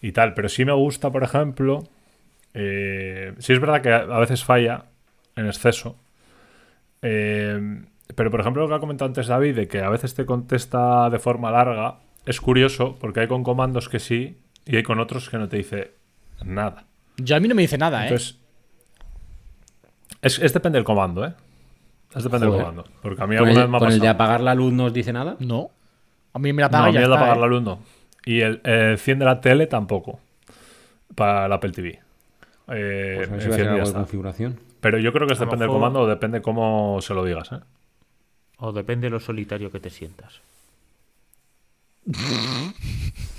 y 0.00 0.12
tal. 0.12 0.34
Pero 0.34 0.48
sí 0.48 0.64
me 0.64 0.72
gusta, 0.72 1.10
por 1.10 1.22
ejemplo. 1.22 1.84
Eh, 2.52 3.34
sí 3.38 3.52
es 3.52 3.60
verdad 3.60 3.80
que 3.80 3.92
a 3.92 4.18
veces 4.18 4.42
falla 4.42 4.86
en 5.36 5.46
exceso. 5.46 5.96
Eh, 7.02 7.84
pero, 8.16 8.30
por 8.32 8.40
ejemplo, 8.40 8.62
lo 8.62 8.68
que 8.68 8.74
ha 8.74 8.80
comentado 8.80 9.08
antes 9.08 9.28
David, 9.28 9.54
de 9.54 9.68
que 9.68 9.82
a 9.82 9.88
veces 9.88 10.14
te 10.14 10.26
contesta 10.26 11.10
de 11.10 11.20
forma 11.20 11.52
larga, 11.52 11.98
es 12.24 12.40
curioso 12.40 12.96
porque 12.98 13.20
hay 13.20 13.28
con 13.28 13.44
comandos 13.44 13.88
que 13.88 14.00
sí 14.00 14.36
y 14.64 14.76
hay 14.76 14.82
con 14.82 14.98
otros 14.98 15.30
que 15.30 15.38
no 15.38 15.48
te 15.48 15.58
dice 15.58 15.92
nada. 16.44 16.86
Yo 17.18 17.36
a 17.36 17.40
mí 17.40 17.46
no 17.46 17.54
me 17.54 17.62
dice 17.62 17.78
nada, 17.78 18.08
¿eh? 18.08 18.16
Es, 20.26 20.38
es 20.38 20.52
depende 20.52 20.76
del 20.78 20.84
comando, 20.84 21.24
¿eh? 21.24 21.34
Es 22.14 22.24
depende 22.24 22.46
Joder. 22.46 22.64
del 22.64 22.74
comando. 22.74 22.84
Porque 23.02 23.22
a 23.22 23.26
mí 23.26 23.36
¿Con 23.36 23.46
alguna 23.46 23.60
el, 23.62 23.66
vez 23.66 23.70
me 23.70 23.76
ha 23.76 23.80
con 23.80 23.88
el 23.88 23.94
de 23.94 24.00
pasado. 24.00 24.14
apagar 24.14 24.40
la 24.42 24.54
luz 24.54 24.72
no 24.72 24.84
os 24.84 24.92
dice 24.92 25.12
nada? 25.12 25.36
No. 25.38 25.70
A 26.32 26.38
mí 26.38 26.52
me 26.52 26.62
la 26.62 26.68
No, 26.68 26.78
apaga 26.78 26.86
a 26.86 26.90
y 26.90 26.92
mí 26.92 26.98
ya 26.98 27.04
el 27.04 27.08
de 27.10 27.14
está, 27.14 27.16
apagar 27.16 27.36
¿eh? 27.36 27.40
la 27.40 27.46
luz 27.46 27.62
no. 27.62 27.78
Y 28.24 28.40
el 28.40 28.60
eh, 28.64 28.88
enciende 28.92 29.24
la 29.24 29.40
tele 29.40 29.66
tampoco. 29.66 30.20
Para 31.14 31.46
el 31.46 31.52
Apple 31.52 31.70
TV. 31.72 32.00
Eh, 32.68 33.14
Pues 33.28 33.30
a 33.30 33.48
ver 33.48 33.84
si 33.84 33.90
a 33.90 33.92
configuración. 33.94 34.58
Pero 34.80 34.98
yo 34.98 35.12
creo 35.12 35.26
que 35.26 35.32
es 35.34 35.40
A 35.40 35.44
depende 35.44 35.64
del 35.64 35.72
comando 35.72 36.00
o 36.00 36.06
depende 36.06 36.42
cómo 36.42 36.98
se 37.00 37.14
lo 37.14 37.24
digas, 37.24 37.52
¿eh? 37.52 37.60
O 38.58 38.72
depende 38.72 39.06
de 39.06 39.10
lo 39.10 39.20
solitario 39.20 39.70
que 39.70 39.80
te 39.80 39.90
sientas. 39.90 40.40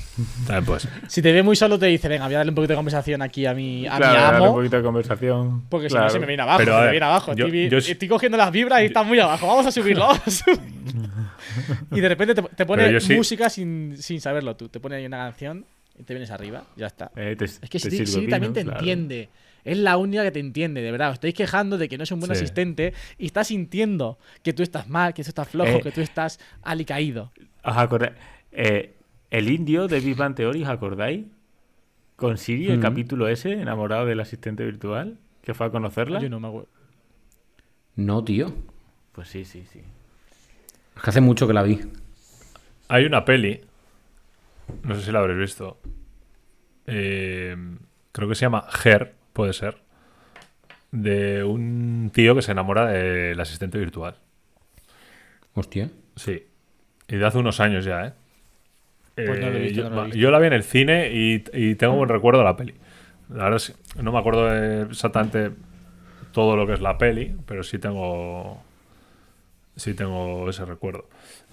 Ser. 0.48 0.64
Si 1.08 1.22
te 1.22 1.32
ve 1.32 1.44
muy 1.44 1.56
solo, 1.56 1.78
te 1.78 1.86
dice, 1.86 2.08
venga, 2.08 2.26
voy 2.26 2.34
a 2.36 2.38
darle 2.40 2.50
un 2.52 2.56
poquito 2.56 2.74
de 2.74 2.78
conversación 2.78 3.22
aquí 3.22 3.46
a 3.46 3.54
mi, 3.54 3.86
a 3.86 3.94
mi 3.94 3.98
Claro, 4.00 4.14
darle 4.22 4.38
amo. 4.38 4.50
un 4.50 4.56
poquito 4.58 4.78
de 4.78 4.84
conversación. 4.84 5.64
Porque 5.70 5.88
si 5.90 5.94
claro. 5.94 6.06
no 6.08 6.10
se 6.12 6.20
me 6.20 6.26
viene 6.26 6.42
abajo, 6.44 6.58
Pero, 6.60 6.78
se 6.80 6.86
me 6.86 6.92
viene 6.92 7.06
abajo. 7.06 7.34
yo- 7.36 7.46
estoy, 7.46 7.70
yo- 7.70 7.78
estoy 7.78 8.08
cogiendo 8.08 8.38
las 8.38 8.52
vibras 8.52 8.82
y 8.82 8.86
está 8.86 9.04
muy 9.04 9.20
abajo. 9.20 9.46
Vamos 9.48 9.66
a 9.68 9.72
subirlo. 9.72 10.08
y 11.92 12.00
de 12.02 12.10
repente 12.10 12.36
te, 12.36 12.42
te 12.42 12.66
pone 12.66 12.92
yo 12.92 13.00
sí- 13.00 13.16
música 13.16 13.50
sin, 13.50 13.96
sin 13.98 14.22
saberlo 14.22 14.56
tú. 14.56 14.70
Te 14.70 14.80
pone 14.80 14.96
ahí 14.96 15.06
una 15.06 15.18
canción 15.18 15.66
y 15.98 16.04
te 16.04 16.14
vienes 16.14 16.32
arriba. 16.32 16.64
Ya 16.76 16.88
está. 16.88 17.12
Eh, 17.16 17.36
te- 17.38 17.46
Es 17.46 17.60
que 17.70 17.80
Siri, 17.80 18.04
vino, 18.04 18.30
también 18.30 18.54
te 18.54 18.64
claro. 18.64 18.80
entiende. 18.80 19.30
Es 19.64 19.78
la 19.78 19.98
única 19.98 20.24
que 20.24 20.32
te 20.32 20.40
entiende, 20.40 20.82
de 20.82 20.92
verdad. 20.92 21.10
Os 21.10 21.16
estáis 21.16 21.34
quejando 21.34 21.78
de 21.78 21.90
que 21.90 21.98
no 21.98 22.04
es 22.06 22.12
un 22.12 22.20
buen 22.22 22.32
Sí. 22.34 22.38
asistente 22.38 22.94
y 23.18 23.26
está 23.26 23.44
sintiendo 23.44 24.18
que 24.42 24.54
tú 24.54 24.64
estás 24.64 24.88
mal, 24.88 25.14
que 25.14 25.24
tú 25.24 25.30
estás 25.30 25.48
flojo, 25.50 25.70
Eh. 25.78 25.82
que 25.82 25.92
tú 25.92 26.02
estás 26.02 26.40
alicaído. 26.64 27.32
¿Os 27.64 27.76
acordáis? 27.78 28.14
Eh, 28.52 28.94
el 29.32 29.50
indio 29.50 29.88
de 29.88 30.00
Big 30.00 30.16
Bang 30.16 30.36
Theory, 30.36 30.64
¿os 30.64 30.70
acordáis? 30.70 31.26
Con 32.16 32.38
Siri, 32.38 32.70
el 32.70 32.80
Mm. 32.80 32.82
capítulo 32.82 33.28
ese, 33.28 33.54
enamorado 33.54 34.06
del 34.06 34.20
asistente 34.20 34.64
virtual, 34.66 35.18
que 35.44 35.54
fue 35.54 35.68
a 35.68 35.70
conocerla. 35.70 36.20
Yo 36.20 36.30
no 36.30 36.40
me 36.40 36.48
acuerdo. 36.48 36.70
No, 37.96 38.24
tío. 38.24 38.54
Pues 39.12 39.28
sí, 39.30 39.46
sí, 39.46 39.64
sí. 39.72 39.82
Es 40.96 41.02
que 41.02 41.10
hace 41.10 41.22
mucho 41.22 41.48
que 41.48 41.54
la 41.54 41.64
vi. 41.64 41.80
Hay 42.90 43.06
una 43.06 43.24
peli, 43.26 43.62
no 44.84 44.96
sé 44.96 45.02
si 45.04 45.12
la 45.12 45.20
habréis 45.20 45.40
visto. 45.40 45.78
eh, 46.90 47.56
creo 48.14 48.30
que 48.30 48.36
se 48.36 48.46
llama 48.46 48.66
Her, 48.84 49.14
puede 49.34 49.52
ser. 49.54 49.78
De 50.92 51.44
un 51.44 52.10
tío 52.14 52.34
que 52.34 52.42
se 52.42 52.54
enamora 52.54 52.88
del 52.88 53.40
asistente 53.42 53.78
virtual. 53.78 54.16
Hostia. 55.54 55.92
Sí. 56.16 56.46
Y 57.10 57.16
de 57.18 57.26
hace 57.26 57.38
unos 57.40 57.60
años 57.60 57.84
ya, 57.84 58.06
¿eh? 58.08 58.14
Pues 59.26 59.40
no 59.40 59.50
lo 59.50 59.58
he 59.58 59.60
visto, 59.62 59.78
yo, 59.82 59.84
no 59.84 59.90
lo 59.90 59.96
he 59.96 59.98
va- 60.00 60.04
visto. 60.06 60.20
yo 60.20 60.32
la 60.32 60.40
vi 60.40 60.48
en 60.48 60.54
el 60.54 60.64
cine 60.64 61.10
y, 61.12 61.44
y 61.54 61.76
tengo 61.76 61.96
buen 61.96 62.10
recuerdo 62.10 62.40
de 62.40 62.46
la 62.46 62.56
peli. 62.56 62.74
La 63.30 63.44
verdad 63.46 63.56
es 63.58 63.76
que 63.96 64.02
no 64.04 64.12
me 64.12 64.20
acuerdo 64.20 64.54
exactamente 64.90 65.52
todo 66.32 66.56
lo 66.56 66.66
que 66.68 66.74
es 66.74 66.82
la 66.82 66.98
peli, 66.98 67.36
pero 67.46 67.64
sí 67.64 67.80
tengo 67.80 68.62
sí 69.76 69.94
tengo 69.94 70.50
ese 70.50 70.66
recuerdo. 70.66 71.06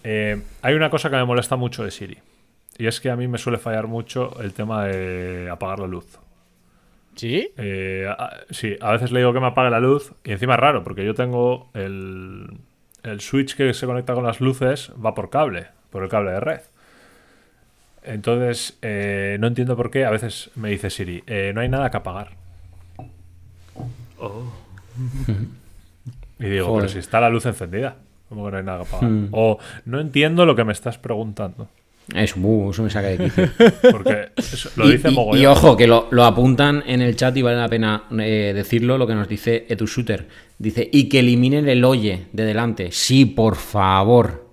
Eh, 0.02 0.40
hay 0.62 0.74
una 0.74 0.90
cosa 0.90 1.10
que 1.10 1.16
me 1.16 1.24
molesta 1.24 1.56
mucho 1.56 1.84
de 1.84 1.90
Siri 1.90 2.18
y 2.78 2.86
es 2.86 3.00
que 3.00 3.10
a 3.10 3.16
mí 3.16 3.28
me 3.28 3.38
suele 3.38 3.58
fallar 3.58 3.86
mucho 3.86 4.40
el 4.42 4.52
tema 4.52 4.84
de 4.86 5.48
apagar 5.50 5.78
la 5.80 5.86
luz. 5.86 6.18
¿Sí? 7.16 7.48
Eh, 7.56 8.06
a- 8.08 8.40
sí, 8.50 8.76
a 8.80 8.92
veces 8.92 9.12
le 9.12 9.20
digo 9.20 9.32
que 9.32 9.40
me 9.40 9.46
apague 9.46 9.70
la 9.70 9.80
luz 9.80 10.12
y 10.24 10.32
encima 10.32 10.54
es 10.54 10.60
raro 10.60 10.82
porque 10.82 11.04
yo 11.04 11.14
tengo 11.14 11.70
el, 11.74 12.46
el 13.04 13.20
switch 13.20 13.54
que 13.56 13.72
se 13.72 13.86
conecta 13.86 14.14
con 14.14 14.24
las 14.24 14.40
luces 14.40 14.90
va 15.04 15.14
por 15.14 15.30
cable, 15.30 15.66
por 15.90 16.02
el 16.02 16.08
cable 16.08 16.32
de 16.32 16.40
red. 16.40 16.60
Entonces, 18.04 18.76
eh, 18.82 19.36
no 19.40 19.46
entiendo 19.46 19.76
por 19.76 19.90
qué 19.90 20.04
a 20.04 20.10
veces 20.10 20.50
me 20.56 20.68
dice 20.70 20.90
Siri, 20.90 21.22
eh, 21.26 21.52
no 21.54 21.60
hay 21.62 21.68
nada 21.68 21.90
que 21.90 21.96
apagar. 21.96 22.36
Y 26.38 26.44
digo, 26.46 26.66
Joder. 26.66 26.82
pero 26.82 26.92
si 26.92 26.98
está 26.98 27.20
la 27.20 27.28
luz 27.30 27.46
encendida, 27.46 27.96
¿cómo 28.28 28.44
que 28.46 28.52
no 28.52 28.58
hay 28.58 28.64
nada 28.64 28.78
que 28.84 28.88
apagar? 28.96 29.10
O 29.32 29.58
no 29.86 30.00
entiendo 30.00 30.44
lo 30.46 30.56
que 30.56 30.64
me 30.64 30.72
estás 30.72 30.98
preguntando. 30.98 31.68
Eso, 32.14 32.38
buh, 32.38 32.70
eso 32.70 32.82
me 32.82 32.90
saca 32.90 33.08
de 33.08 33.18
quicio. 33.18 33.48
Porque 33.90 34.28
eso 34.36 34.68
lo 34.76 34.86
y, 34.88 34.92
dice 34.92 35.08
y- 35.10 35.14
mogollón. 35.14 35.42
y 35.42 35.46
ojo, 35.46 35.74
que 35.76 35.86
lo, 35.86 36.08
lo 36.10 36.24
apuntan 36.24 36.82
en 36.86 37.00
el 37.00 37.16
chat 37.16 37.34
y 37.36 37.42
vale 37.42 37.56
la 37.56 37.68
pena 37.68 38.04
eh, 38.20 38.52
decirlo, 38.54 38.98
lo 38.98 39.06
que 39.06 39.14
nos 39.14 39.26
dice 39.28 39.64
EtuShooter. 39.68 40.28
Dice, 40.58 40.86
y 40.92 41.08
que 41.08 41.20
eliminen 41.20 41.66
el 41.68 41.82
oye 41.84 42.26
de 42.32 42.44
delante. 42.44 42.92
Sí, 42.92 43.24
por 43.24 43.56
favor. 43.56 44.46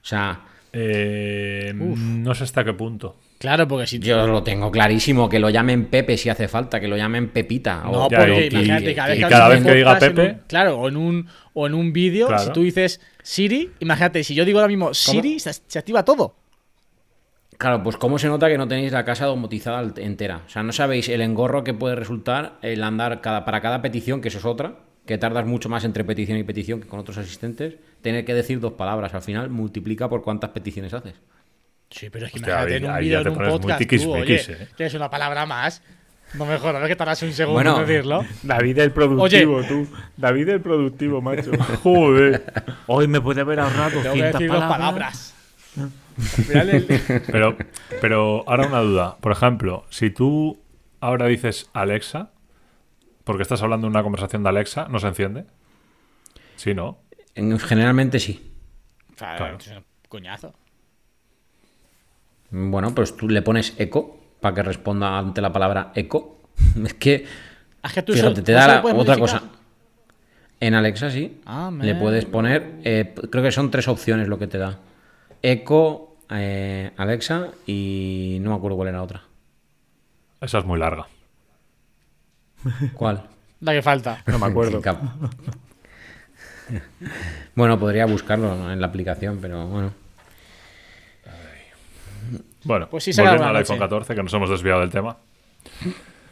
O 0.00 0.04
sea, 0.04 0.42
Eh, 0.74 1.72
no 1.74 2.34
sé 2.34 2.44
hasta 2.44 2.64
qué 2.64 2.72
punto. 2.72 3.16
Claro, 3.38 3.66
porque 3.68 3.86
si. 3.86 3.98
yo 3.98 4.26
lo 4.26 4.42
tengo 4.42 4.70
clarísimo, 4.70 5.28
que 5.28 5.38
lo 5.38 5.50
llamen 5.50 5.86
Pepe 5.86 6.16
si 6.16 6.28
hace 6.28 6.48
falta, 6.48 6.80
que 6.80 6.88
lo 6.88 6.96
llamen 6.96 7.28
Pepita. 7.30 7.82
No, 7.84 8.06
o- 8.06 8.08
porque 8.08 8.48
y- 8.50 8.54
imagínate, 8.54 8.90
y- 8.92 8.94
cada 8.94 9.08
vez 9.08 9.18
y 9.18 9.22
cada 9.22 9.48
vez 9.48 9.64
que 9.64 9.74
diga 9.74 9.92
en 9.92 9.98
Pepe- 9.98 10.30
un- 10.30 10.40
claro, 10.46 10.78
o 10.78 10.88
en 10.88 10.96
un, 10.96 11.26
o 11.52 11.66
en 11.66 11.74
un 11.74 11.92
vídeo, 11.92 12.28
Claro. 12.28 12.44
si 12.44 12.52
tú 12.52 12.62
dices 12.62 13.00
Siri, 13.22 13.70
imagínate, 13.80 14.22
si 14.24 14.34
yo 14.34 14.44
digo 14.44 14.60
ahora 14.60 14.68
mismo 14.68 14.94
Siri, 14.94 15.38
se, 15.40 15.52
se 15.52 15.78
activa 15.78 16.04
todo. 16.04 16.36
Claro, 17.58 17.82
pues 17.82 17.96
cómo 17.96 18.18
se 18.18 18.28
nota 18.28 18.48
que 18.48 18.58
no 18.58 18.66
tenéis 18.66 18.92
la 18.92 19.04
casa 19.04 19.26
domotizada 19.26 19.92
entera. 19.96 20.42
O 20.46 20.48
sea, 20.48 20.62
no 20.62 20.72
sabéis 20.72 21.08
el 21.08 21.20
engorro 21.20 21.62
que 21.64 21.74
puede 21.74 21.94
resultar 21.96 22.58
el 22.62 22.82
andar 22.82 23.20
cada, 23.20 23.44
para 23.44 23.60
cada 23.60 23.82
petición, 23.82 24.20
que 24.20 24.28
eso 24.28 24.38
es 24.38 24.44
otra, 24.44 24.76
que 25.06 25.18
tardas 25.18 25.46
mucho 25.46 25.68
más 25.68 25.84
entre 25.84 26.04
petición 26.04 26.38
y 26.38 26.44
petición 26.44 26.80
que 26.80 26.86
con 26.88 27.00
otros 27.00 27.18
asistentes, 27.18 27.74
tener 28.02 28.24
que 28.24 28.34
decir 28.34 28.60
dos 28.60 28.74
palabras. 28.74 29.12
Al 29.14 29.22
final 29.22 29.50
multiplica 29.50 30.08
por 30.08 30.22
cuántas 30.22 30.50
peticiones 30.50 30.94
haces. 30.94 31.14
Sí, 31.90 32.08
pero 32.10 32.26
es 32.26 32.32
que 32.32 32.38
Hostia, 32.38 32.52
imagínate 32.54 32.74
ahí- 32.74 32.84
en 32.84 32.90
un 32.90 32.98
vídeo, 33.00 33.18
ya 33.18 33.22
te 33.22 33.28
en 33.28 33.34
un 33.52 33.60
podcast, 33.60 33.78
tiquis 33.78 34.02
tú, 34.04 34.12
oye, 34.14 34.36
eh. 34.48 34.68
que 34.76 34.86
es 34.86 34.94
una 34.94 35.10
palabra 35.10 35.44
más. 35.46 35.82
No 36.34 36.46
mejor, 36.46 36.74
a 36.74 36.78
ver 36.78 36.88
que 36.88 36.96
tardas 36.96 37.22
un 37.22 37.32
segundo 37.32 37.56
Bueno. 37.62 37.80
en 37.80 37.86
decirlo. 37.86 38.24
David 38.42 38.78
el 38.78 38.90
productivo, 38.92 39.62
tú. 39.64 39.86
David 40.16 40.48
el 40.48 40.60
productivo, 40.62 41.20
macho. 41.20 41.50
Joder. 41.82 42.42
Hoy 42.86 43.06
me 43.08 43.20
puede 43.20 43.42
haber 43.42 43.60
ahorrado 43.60 43.90
Tengo 43.90 44.02
que 44.04 44.08
200 44.08 44.32
decir 44.40 44.50
dos 44.50 44.64
palabras. 44.64 45.34
palabras. 45.76 45.92
El- 46.48 47.22
Pero, 47.30 47.56
pero 48.00 48.44
ahora 48.48 48.66
una 48.66 48.80
duda. 48.80 49.16
Por 49.20 49.32
ejemplo, 49.32 49.84
si 49.90 50.10
tú 50.10 50.58
ahora 51.00 51.26
dices 51.26 51.68
Alexa, 51.74 52.30
porque 53.24 53.42
estás 53.42 53.62
hablando 53.62 53.86
de 53.86 53.90
una 53.90 54.02
conversación 54.02 54.42
de 54.42 54.48
Alexa, 54.48 54.88
¿no 54.88 54.98
se 54.98 55.08
enciende? 55.08 55.44
Sí, 56.56 56.74
¿no? 56.74 56.98
En- 57.34 57.58
generalmente 57.58 58.18
sí. 58.20 58.52
Claro, 59.16 59.36
Claro. 59.38 59.56
es 59.58 59.68
un 59.68 59.84
coñazo. 60.08 60.54
Bueno, 62.50 62.94
pues 62.94 63.16
tú 63.16 63.28
le 63.28 63.42
pones 63.42 63.74
eco 63.78 64.18
para 64.40 64.54
que 64.54 64.62
responda 64.62 65.18
ante 65.18 65.40
la 65.40 65.52
palabra 65.52 65.92
eco. 65.94 66.40
Es 66.84 66.94
que, 66.94 67.26
Es 67.82 67.92
que 67.92 68.02
tú 68.02 68.12
fíjate, 68.12 68.34
solo- 68.34 68.44
te 68.44 68.52
da 68.52 68.66
la- 68.66 68.78
otra 68.80 68.94
modificar. 68.94 69.18
cosa. 69.18 69.42
En 70.60 70.74
Alexa 70.74 71.10
sí. 71.10 71.40
Ah, 71.44 71.72
le 71.76 71.94
puedes 71.96 72.24
poner, 72.24 72.74
eh, 72.84 73.14
creo 73.30 73.42
que 73.42 73.50
son 73.50 73.70
tres 73.70 73.88
opciones 73.88 74.28
lo 74.28 74.38
que 74.38 74.46
te 74.46 74.58
da. 74.58 74.78
Eco, 75.42 76.16
eh, 76.30 76.92
Alexa 76.96 77.48
y 77.66 78.38
no 78.42 78.50
me 78.50 78.56
acuerdo 78.56 78.76
cuál 78.76 78.88
era 78.90 78.98
la 78.98 79.04
otra. 79.04 79.22
Esa 80.40 80.58
es 80.58 80.64
muy 80.64 80.78
larga. 80.78 81.08
¿Cuál? 82.94 83.22
La 83.60 83.72
que 83.72 83.82
falta. 83.82 84.22
No 84.26 84.38
me 84.38 84.46
acuerdo. 84.46 84.80
Bueno, 87.54 87.78
podría 87.78 88.06
buscarlo 88.06 88.70
en 88.72 88.80
la 88.80 88.86
aplicación, 88.86 89.38
pero 89.40 89.66
bueno. 89.66 89.92
Bueno, 92.64 92.88
Pues 92.88 93.04
sí, 93.04 93.10
volviendo 93.16 93.44
al 93.44 93.56
iPhone 93.56 93.78
noche. 93.78 93.90
14, 93.90 94.14
que 94.14 94.22
nos 94.22 94.32
hemos 94.34 94.48
desviado 94.50 94.80
del 94.80 94.90
tema. 94.90 95.16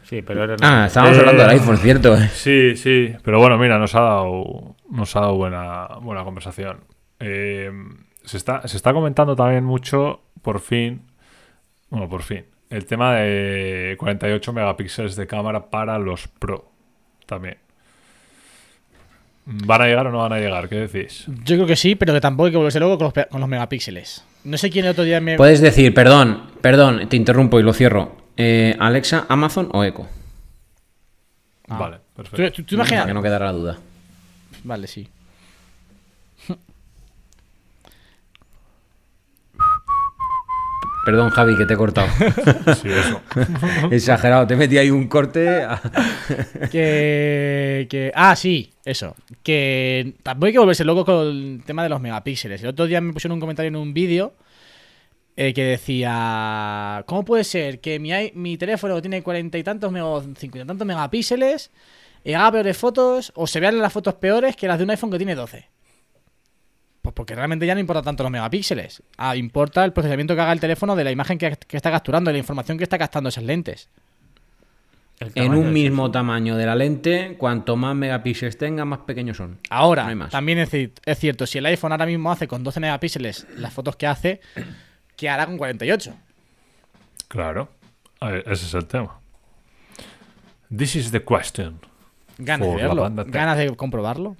Sí, 0.03 0.21
pero 0.21 0.43
era 0.45 0.55
Ah, 0.61 0.85
estábamos 0.87 1.17
Eh, 1.17 1.19
hablando 1.19 1.41
del 1.43 1.51
iPhone, 1.51 1.77
cierto. 1.77 2.15
eh. 2.15 2.29
Sí, 2.33 2.75
sí, 2.77 3.13
pero 3.23 3.39
bueno, 3.39 3.57
mira, 3.57 3.77
nos 3.77 3.93
ha 3.95 3.99
dado, 4.01 4.75
nos 4.89 5.15
ha 5.15 5.19
dado 5.21 5.35
buena, 5.35 5.87
buena 6.01 6.23
conversación. 6.23 6.79
Eh, 7.19 7.69
se, 8.23 8.37
está, 8.37 8.65
se 8.67 8.77
está 8.77 8.93
comentando 8.93 9.35
también 9.35 9.63
mucho, 9.65 10.21
por 10.41 10.59
fin, 10.61 11.01
bueno, 11.89 12.07
por 12.09 12.23
fin, 12.23 12.45
el 12.71 12.85
tema 12.85 13.13
de 13.15 13.95
48 13.99 14.53
megapíxeles 14.53 15.15
de 15.15 15.27
cámara 15.27 15.69
para 15.69 15.99
los 15.99 16.27
Pro 16.27 16.71
también. 17.27 17.57
¿Van 19.45 19.81
a 19.81 19.85
llegar 19.87 20.07
o 20.07 20.11
no 20.11 20.19
van 20.19 20.33
a 20.33 20.37
llegar? 20.39 20.69
¿Qué 20.69 20.75
decís? 20.87 21.25
Yo 21.43 21.55
creo 21.55 21.65
que 21.67 21.75
sí, 21.75 21.95
pero 21.95 22.13
que 22.13 22.21
tampoco 22.21 22.45
hay 22.45 22.51
que 22.51 22.57
volverse 22.57 22.79
loco 22.79 22.97
con 22.97 23.05
los, 23.05 23.13
pe- 23.13 23.25
con 23.29 23.41
los 23.41 23.49
megapíxeles. 23.49 24.23
No 24.43 24.57
sé 24.57 24.69
quién 24.69 24.85
el 24.85 24.91
otro 24.91 25.03
día 25.03 25.19
me. 25.19 25.35
Puedes 25.35 25.61
decir, 25.61 25.93
perdón, 25.93 26.43
perdón, 26.61 27.07
te 27.09 27.15
interrumpo 27.17 27.59
y 27.59 27.63
lo 27.63 27.73
cierro. 27.73 28.17
Eh, 28.37 28.75
Alexa, 28.79 29.25
Amazon 29.29 29.69
o 29.73 29.83
Echo. 29.83 30.07
Ah. 31.67 31.77
Vale, 31.77 31.97
Tú, 31.97 32.23
perfecto. 32.23 32.51
tú- 32.57 32.63
tú 32.63 32.75
Para 32.77 32.87
imaginas. 32.87 33.05
que 33.07 33.13
no 33.13 33.21
quedara 33.23 33.45
la 33.47 33.51
duda. 33.51 33.77
Vale, 34.63 34.87
sí. 34.87 35.07
Perdón, 41.03 41.29
Javi, 41.31 41.55
que 41.57 41.65
te 41.65 41.73
he 41.73 41.77
cortado. 41.77 42.07
Sí, 42.81 42.89
eso. 42.89 43.21
Exagerado, 43.91 44.45
te 44.45 44.55
metí 44.55 44.77
ahí 44.77 44.91
un 44.91 45.07
corte. 45.07 45.63
a- 45.63 45.81
Que, 46.71 47.87
que. 47.89 48.11
Ah, 48.15 48.35
sí, 48.35 48.71
eso. 48.85 49.15
Que 49.43 50.13
tampoco 50.23 50.45
hay 50.47 50.53
que 50.53 50.59
volverse 50.59 50.83
loco 50.85 51.03
con 51.05 51.27
el 51.27 51.61
tema 51.65 51.83
de 51.83 51.89
los 51.89 51.99
megapíxeles. 52.01 52.61
El 52.61 52.69
otro 52.69 52.85
día 52.85 53.01
me 53.01 53.13
pusieron 53.13 53.35
un 53.35 53.39
comentario 53.39 53.69
en 53.69 53.75
un 53.75 53.93
vídeo 53.93 54.33
eh, 55.35 55.53
que 55.53 55.63
decía: 55.63 57.03
¿Cómo 57.07 57.25
puede 57.25 57.43
ser 57.45 57.79
que 57.79 57.99
mi, 57.99 58.11
mi 58.35 58.57
teléfono 58.57 58.95
que 58.95 59.01
tiene 59.01 59.23
cuarenta 59.23 59.57
y 59.57 59.63
tantos 59.63 59.91
cincuenta 60.37 60.65
y 60.65 60.67
tantos 60.67 60.85
megapíxeles 60.87 61.71
haga 62.27 62.51
peores 62.51 62.77
fotos 62.77 63.31
o 63.35 63.47
se 63.47 63.59
vean 63.59 63.79
las 63.79 63.91
fotos 63.91 64.13
peores 64.13 64.55
que 64.55 64.67
las 64.67 64.77
de 64.77 64.83
un 64.83 64.91
iPhone 64.91 65.09
que 65.09 65.17
tiene 65.17 65.33
12? 65.33 65.67
Pues 67.11 67.15
porque 67.15 67.35
realmente 67.35 67.65
ya 67.65 67.73
no 67.73 67.81
importa 67.81 68.01
tanto 68.01 68.23
los 68.23 68.31
megapíxeles. 68.31 69.03
Ah, 69.17 69.35
importa 69.35 69.83
el 69.83 69.91
procesamiento 69.91 70.33
que 70.33 70.39
haga 70.41 70.53
el 70.53 70.61
teléfono 70.61 70.95
de 70.95 71.03
la 71.03 71.11
imagen 71.11 71.37
que, 71.37 71.57
que 71.67 71.75
está 71.75 71.91
capturando, 71.91 72.29
de 72.29 72.33
la 72.33 72.39
información 72.39 72.77
que 72.77 72.85
está 72.85 72.97
captando 72.97 73.27
esas 73.27 73.43
lentes. 73.43 73.89
En 75.35 75.53
un 75.53 75.73
mismo 75.73 76.09
tamaño 76.09 76.55
de 76.55 76.65
la 76.65 76.73
lente, 76.73 77.35
cuanto 77.37 77.75
más 77.75 77.95
megapíxeles 77.95 78.57
tenga, 78.57 78.85
más 78.85 78.99
pequeños 78.99 79.35
son. 79.35 79.59
Ahora, 79.69 80.03
No 80.03 80.09
hay 80.09 80.15
más. 80.15 80.31
también 80.31 80.57
es, 80.59 80.73
es 80.73 81.19
cierto, 81.19 81.45
si 81.45 81.57
el 81.57 81.65
iPhone 81.65 81.91
ahora 81.91 82.05
mismo 82.05 82.31
hace 82.31 82.47
con 82.47 82.63
12 82.63 82.79
megapíxeles 82.79 83.45
las 83.57 83.73
fotos 83.73 83.97
que 83.97 84.07
hace, 84.07 84.39
¿qué 85.17 85.29
hará 85.29 85.45
con 85.45 85.57
48? 85.57 86.15
Claro. 87.27 87.69
Ese 88.21 88.65
es 88.67 88.73
el 88.73 88.85
tema. 88.85 89.19
This 90.75 90.95
is 90.95 91.11
the 91.11 91.21
question. 91.21 91.79
Ganas 92.37 92.69
de 92.69 92.75
verlo, 92.75 93.11
ganas 93.27 93.57
de 93.57 93.75
comprobarlo. 93.75 94.37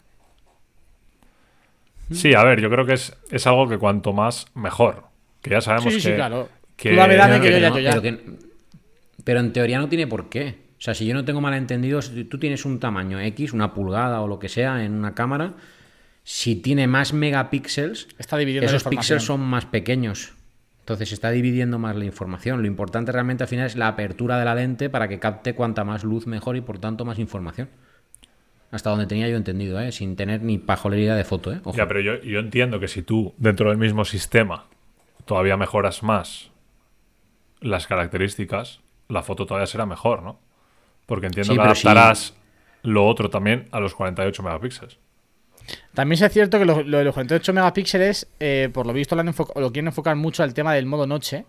Sí, 2.13 2.33
a 2.33 2.43
ver, 2.43 2.59
yo 2.61 2.69
creo 2.69 2.85
que 2.85 2.93
es, 2.93 3.15
es 3.31 3.47
algo 3.47 3.67
que 3.67 3.77
cuanto 3.77 4.13
más, 4.13 4.45
mejor. 4.55 5.03
Que 5.41 5.51
ya 5.51 5.61
sabemos 5.61 5.93
Sí, 5.93 5.99
sí, 5.99 6.07
que... 6.07 6.11
sí, 6.11 6.15
claro. 6.15 6.49
que- 6.75 6.91
Tú 6.91 6.95
dame, 6.95 7.15
dame, 7.15 7.35
que 7.39 7.41
que 7.41 7.47
yo 7.47 7.57
pero, 7.57 7.61
ya, 7.61 7.69
no- 7.69 7.75
yo 7.75 7.81
ya. 7.81 7.89
pero 7.91 8.01
que- 8.01 8.23
pero 9.23 9.39
en 9.39 9.53
teoría 9.53 9.79
no 9.79 9.87
tiene 9.89 10.07
por 10.07 10.29
qué. 10.29 10.59
O 10.77 10.81
sea, 10.83 10.93
si 10.95 11.05
yo 11.05 11.13
no 11.13 11.23
tengo 11.25 11.41
malentendido, 11.41 12.01
si 12.01 12.23
tú 12.23 12.39
tienes 12.39 12.65
un 12.65 12.79
tamaño 12.79 13.19
X, 13.19 13.53
una 13.53 13.73
pulgada 13.73 14.21
o 14.21 14.27
lo 14.27 14.39
que 14.39 14.49
sea 14.49 14.83
en 14.83 14.93
una 14.93 15.13
cámara, 15.13 15.53
si 16.23 16.55
tiene 16.55 16.87
más 16.87 17.13
megapíxeles, 17.13 18.07
Está 18.17 18.37
dividiendo 18.37 18.67
esos 18.67 18.83
píxeles 18.83 19.23
son 19.23 19.41
más 19.41 19.65
pequeños. 19.65 20.33
Entonces 20.79 21.09
se 21.09 21.15
está 21.15 21.29
dividiendo 21.29 21.77
más 21.77 21.95
la 21.95 22.05
información. 22.05 22.61
Lo 22.61 22.67
importante 22.67 23.11
realmente 23.11 23.43
al 23.43 23.47
final 23.47 23.67
es 23.67 23.75
la 23.75 23.87
apertura 23.89 24.39
de 24.39 24.45
la 24.45 24.55
lente 24.55 24.89
para 24.89 25.07
que 25.07 25.19
capte 25.19 25.53
cuanta 25.53 25.83
más 25.83 26.03
luz 26.03 26.25
mejor 26.25 26.57
y 26.57 26.61
por 26.61 26.79
tanto 26.79 27.05
más 27.05 27.19
información. 27.19 27.69
Hasta 28.71 28.89
donde 28.89 29.05
tenía 29.05 29.27
yo 29.27 29.35
entendido, 29.35 29.79
¿eh? 29.79 29.91
Sin 29.91 30.15
tener 30.15 30.41
ni 30.41 30.57
pajolería 30.57 31.15
de 31.15 31.23
foto, 31.23 31.51
¿eh? 31.51 31.59
Ojo. 31.63 31.77
Ya, 31.77 31.87
pero 31.87 31.99
yo, 31.99 32.21
yo 32.21 32.39
entiendo 32.39 32.79
que 32.79 32.87
si 32.87 33.01
tú, 33.01 33.33
dentro 33.37 33.69
del 33.69 33.77
mismo 33.77 34.05
sistema, 34.05 34.65
todavía 35.25 35.57
mejoras 35.57 36.03
más 36.03 36.51
las 37.59 37.85
características, 37.85 38.79
la 39.09 39.23
foto 39.23 39.45
todavía 39.45 39.67
será 39.67 39.85
mejor, 39.85 40.23
¿no? 40.23 40.39
Porque 41.05 41.27
entiendo 41.27 41.53
Sí, 41.53 41.57
que 41.57 41.63
adaptarás 41.63 42.33
lo 42.83 43.05
otro 43.05 43.29
también 43.29 43.67
a 43.71 43.79
los 43.79 43.93
48 43.93 44.41
megapíxeles. 44.43 44.97
También 45.93 46.23
es 46.23 46.31
cierto 46.31 46.57
que 46.57 46.65
lo, 46.65 46.81
lo 46.83 46.97
de 46.97 47.03
los 47.03 47.13
48 47.13 47.53
megapíxeles, 47.53 48.27
eh, 48.39 48.69
por 48.73 48.87
lo 48.87 48.93
visto, 48.93 49.15
lo, 49.15 49.21
han 49.21 49.33
lo 49.55 49.71
quieren 49.71 49.87
enfocar 49.87 50.15
mucho 50.15 50.43
al 50.43 50.53
tema 50.53 50.73
del 50.73 50.85
modo 50.85 51.05
noche. 51.05 51.45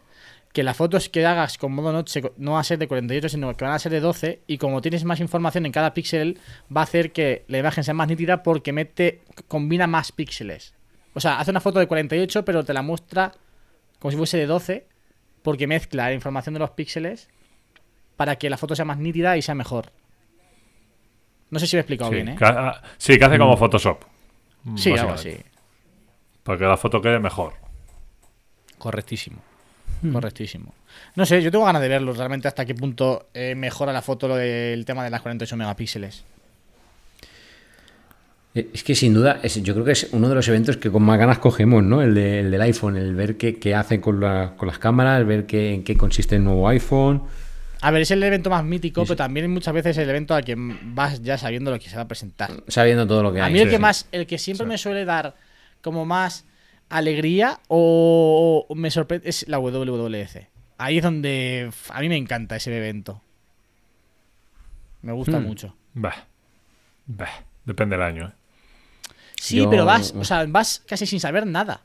Que 0.52 0.62
las 0.62 0.76
fotos 0.76 1.08
que 1.08 1.24
hagas 1.24 1.56
con 1.56 1.72
modo 1.72 1.92
noche 1.92 2.20
no 2.36 2.52
va 2.52 2.60
a 2.60 2.64
ser 2.64 2.78
de 2.78 2.86
48, 2.86 3.28
sino 3.30 3.54
que 3.56 3.64
van 3.64 3.74
a 3.74 3.78
ser 3.78 3.90
de 3.90 4.00
12. 4.00 4.42
Y 4.46 4.58
como 4.58 4.82
tienes 4.82 5.04
más 5.04 5.20
información 5.20 5.64
en 5.64 5.72
cada 5.72 5.94
píxel, 5.94 6.38
va 6.74 6.82
a 6.82 6.84
hacer 6.84 7.12
que 7.12 7.44
la 7.48 7.58
imagen 7.58 7.84
sea 7.84 7.94
más 7.94 8.08
nítida 8.08 8.42
porque 8.42 8.72
mete, 8.72 9.22
combina 9.48 9.86
más 9.86 10.12
píxeles. 10.12 10.74
O 11.14 11.20
sea, 11.20 11.38
hace 11.38 11.50
una 11.50 11.60
foto 11.60 11.78
de 11.78 11.86
48, 11.86 12.44
pero 12.44 12.64
te 12.64 12.74
la 12.74 12.82
muestra 12.82 13.32
como 13.98 14.10
si 14.10 14.16
fuese 14.16 14.36
de 14.36 14.46
12, 14.46 14.86
porque 15.42 15.66
mezcla 15.66 16.06
la 16.06 16.12
información 16.12 16.54
de 16.54 16.60
los 16.60 16.70
píxeles 16.70 17.28
para 18.16 18.36
que 18.36 18.50
la 18.50 18.56
foto 18.56 18.74
sea 18.74 18.84
más 18.84 18.98
nítida 18.98 19.36
y 19.36 19.42
sea 19.42 19.54
mejor. 19.54 19.92
No 21.50 21.58
sé 21.58 21.66
si 21.66 21.76
me 21.76 21.80
he 21.80 21.82
explicado 21.82 22.10
Sí, 22.10 22.16
bien, 22.16 22.28
¿eh? 22.30 22.36
que, 22.36 22.72
sí, 22.98 23.18
que 23.18 23.24
hace 23.24 23.38
como 23.38 23.56
Photoshop. 23.56 24.04
Sí, 24.76 24.92
algo 24.92 25.12
así. 25.12 25.36
Para 26.42 26.58
que 26.58 26.64
la 26.64 26.76
foto 26.76 27.00
quede 27.00 27.18
mejor. 27.18 27.54
Correctísimo. 28.78 29.42
Correctísimo. 30.10 30.74
No 31.14 31.24
sé, 31.26 31.40
yo 31.42 31.50
tengo 31.50 31.64
ganas 31.64 31.80
de 31.82 31.88
verlo 31.88 32.12
realmente 32.12 32.48
hasta 32.48 32.64
qué 32.64 32.74
punto 32.74 33.28
eh, 33.34 33.54
mejora 33.54 33.92
la 33.92 34.02
foto 34.02 34.26
lo 34.26 34.36
del 34.36 34.84
tema 34.84 35.04
de 35.04 35.10
las 35.10 35.20
48 35.22 35.56
megapíxeles. 35.56 36.24
Eh, 38.54 38.68
Es 38.74 38.84
que 38.84 38.94
sin 38.94 39.14
duda, 39.14 39.40
es- 39.42 39.62
yo 39.62 39.72
creo 39.74 39.84
que 39.84 39.92
es 39.92 40.08
uno 40.12 40.28
de 40.28 40.34
los 40.34 40.46
eventos 40.48 40.76
que 40.76 40.90
con 40.90 41.02
más 41.02 41.18
ganas 41.18 41.38
cogemos, 41.38 41.82
¿no? 41.82 42.02
El, 42.02 42.14
de- 42.14 42.40
el 42.40 42.50
del 42.50 42.60
iPhone, 42.62 42.96
el 42.96 43.14
ver 43.14 43.36
qué, 43.36 43.58
qué 43.58 43.74
hace 43.74 44.00
con, 44.00 44.20
la- 44.20 44.54
con 44.56 44.68
las 44.68 44.78
cámaras, 44.78 45.20
el 45.20 45.26
ver 45.26 45.46
qué, 45.46 45.72
en 45.74 45.84
qué 45.84 45.96
consiste 45.96 46.36
el 46.36 46.44
nuevo 46.44 46.68
iPhone. 46.68 47.22
A 47.80 47.90
ver, 47.90 48.02
es 48.02 48.10
el 48.12 48.22
evento 48.22 48.48
más 48.50 48.62
mítico, 48.64 49.00
Sí, 49.00 49.06
sí. 49.06 49.08
pero 49.08 49.16
también 49.16 49.50
muchas 49.50 49.74
veces 49.74 49.96
el 49.98 50.08
evento 50.08 50.34
al 50.34 50.44
que 50.44 50.54
vas 50.56 51.20
ya 51.22 51.36
sabiendo 51.38 51.70
lo 51.70 51.78
que 51.80 51.88
se 51.88 51.96
va 51.96 52.02
a 52.02 52.08
presentar. 52.08 52.50
Sabiendo 52.68 53.06
todo 53.06 53.22
lo 53.22 53.32
que 53.32 53.40
A 53.40 53.46
hay. 53.46 53.52
mí 53.52 53.58
el 53.58 53.66
Sí, 53.66 53.70
que 53.70 53.76
sí. 53.76 53.82
más, 53.82 54.06
el 54.12 54.26
que 54.26 54.38
siempre 54.38 54.66
me 54.66 54.78
suele 54.78 55.04
dar 55.04 55.34
como 55.80 56.04
más 56.04 56.44
alegría 56.96 57.60
o, 57.68 58.66
o 58.68 58.74
me 58.74 58.90
sorprende 58.90 59.28
es 59.28 59.46
la 59.48 59.58
WWDC. 59.58 60.48
Ahí 60.78 60.98
es 60.98 61.02
donde 61.02 61.70
a 61.90 62.00
mí 62.00 62.08
me 62.08 62.16
encanta 62.16 62.56
ese 62.56 62.76
evento. 62.76 63.22
Me 65.02 65.12
gusta 65.12 65.38
Hmm. 65.40 65.44
mucho. 65.44 65.76
Bah. 65.94 66.26
Bah. 67.06 67.28
Depende 67.64 67.96
del 67.96 68.04
año. 68.04 68.28
¿eh? 68.28 68.32
Sí, 69.36 69.56
Yo- 69.56 69.70
pero 69.70 69.84
vas, 69.84 70.12
o 70.16 70.24
sea, 70.24 70.44
vas 70.46 70.82
casi 70.86 71.06
sin 71.06 71.20
saber 71.20 71.46
nada. 71.46 71.82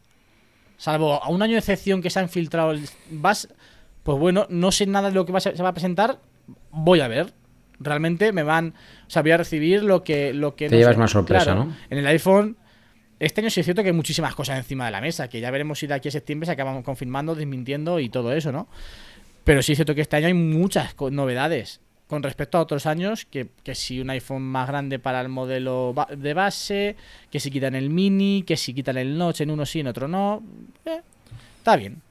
Salvo 0.78 1.24
a 1.24 1.30
un 1.30 1.42
año 1.42 1.54
de 1.54 1.60
excepción 1.60 2.02
que 2.02 2.10
se 2.10 2.20
ha 2.20 2.24
infiltrado. 2.24 2.72
el- 2.72 2.88
Vas, 3.12 3.48
pues 4.04 4.20
bueno, 4.20 4.46
no 4.50 4.72
sé 4.72 4.86
nada 4.86 5.10
de 5.10 5.16
lo 5.16 5.26
que 5.26 5.32
va 5.32 5.40
se 5.40 5.52
va 5.52 5.70
a 5.70 5.74
presentar. 5.74 6.20
Voy 6.72 7.00
a 7.00 7.08
ver. 7.08 7.34
Realmente 7.80 8.32
me 8.32 8.44
van. 8.44 8.74
O 9.08 9.10
sea, 9.10 9.22
voy 9.22 9.32
a 9.32 9.38
recibir 9.38 9.84
lo 9.84 10.04
que. 10.04 10.34
Lo 10.34 10.56
que 10.56 10.70
Te 10.70 10.76
no 10.76 10.80
llevas 10.80 10.96
sé. 10.96 11.00
más 11.00 11.12
sorpresa, 11.12 11.46
Claro, 11.46 11.66
¿no? 11.66 11.76
En 11.90 11.98
el 11.98 12.08
iPhone. 12.08 12.58
Este 13.20 13.42
año 13.42 13.50
sí 13.50 13.60
es 13.62 13.66
cierto 13.66 13.82
que 13.84 13.90
hay 13.90 13.96
muchísimas 13.96 14.36
cosas 14.36 14.58
encima 14.58 14.86
de 14.86 14.92
la 14.92 15.02
mesa. 15.02 15.28
Que 15.28 15.40
ya 15.40 15.50
veremos 15.52 15.80
si 15.80 15.88
de 15.88 15.96
aquí 15.96 16.08
a 16.10 16.12
septiembre 16.12 16.46
se 16.46 16.52
acaban 16.52 16.84
confirmando, 16.84 17.36
desmintiendo 17.36 18.00
y 18.00 18.10
todo 18.10 18.32
eso, 18.34 18.52
¿no? 18.52 18.68
Pero 19.44 19.62
sí 19.62 19.72
es 19.72 19.78
cierto 19.78 19.96
que 19.96 20.02
este 20.02 20.16
año 20.18 20.28
hay 20.28 20.34
muchas 20.34 20.96
novedades 21.12 21.80
con 22.08 22.24
respecto 22.24 22.58
a 22.58 22.62
otros 22.62 22.86
años, 22.86 23.26
que, 23.26 23.50
que 23.64 23.76
si 23.76 24.00
un 24.00 24.10
iPhone 24.10 24.42
más 24.44 24.68
grande 24.68 24.98
para 24.98 25.20
el 25.20 25.28
modelo 25.28 25.94
de 26.16 26.34
base, 26.34 26.96
que 27.30 27.40
si 27.40 27.52
quitan 27.52 27.76
el 27.76 27.90
mini, 27.90 28.44
que 28.48 28.56
si 28.56 28.74
quitan 28.74 28.98
el 28.98 29.18
notch 29.18 29.42
en 29.42 29.52
uno 29.52 29.66
sí, 29.66 29.82
en 29.82 29.88
otro 29.88 30.08
no. 30.08 30.42
Eh, 30.86 31.02
está 31.58 31.76
bien. 31.76 32.02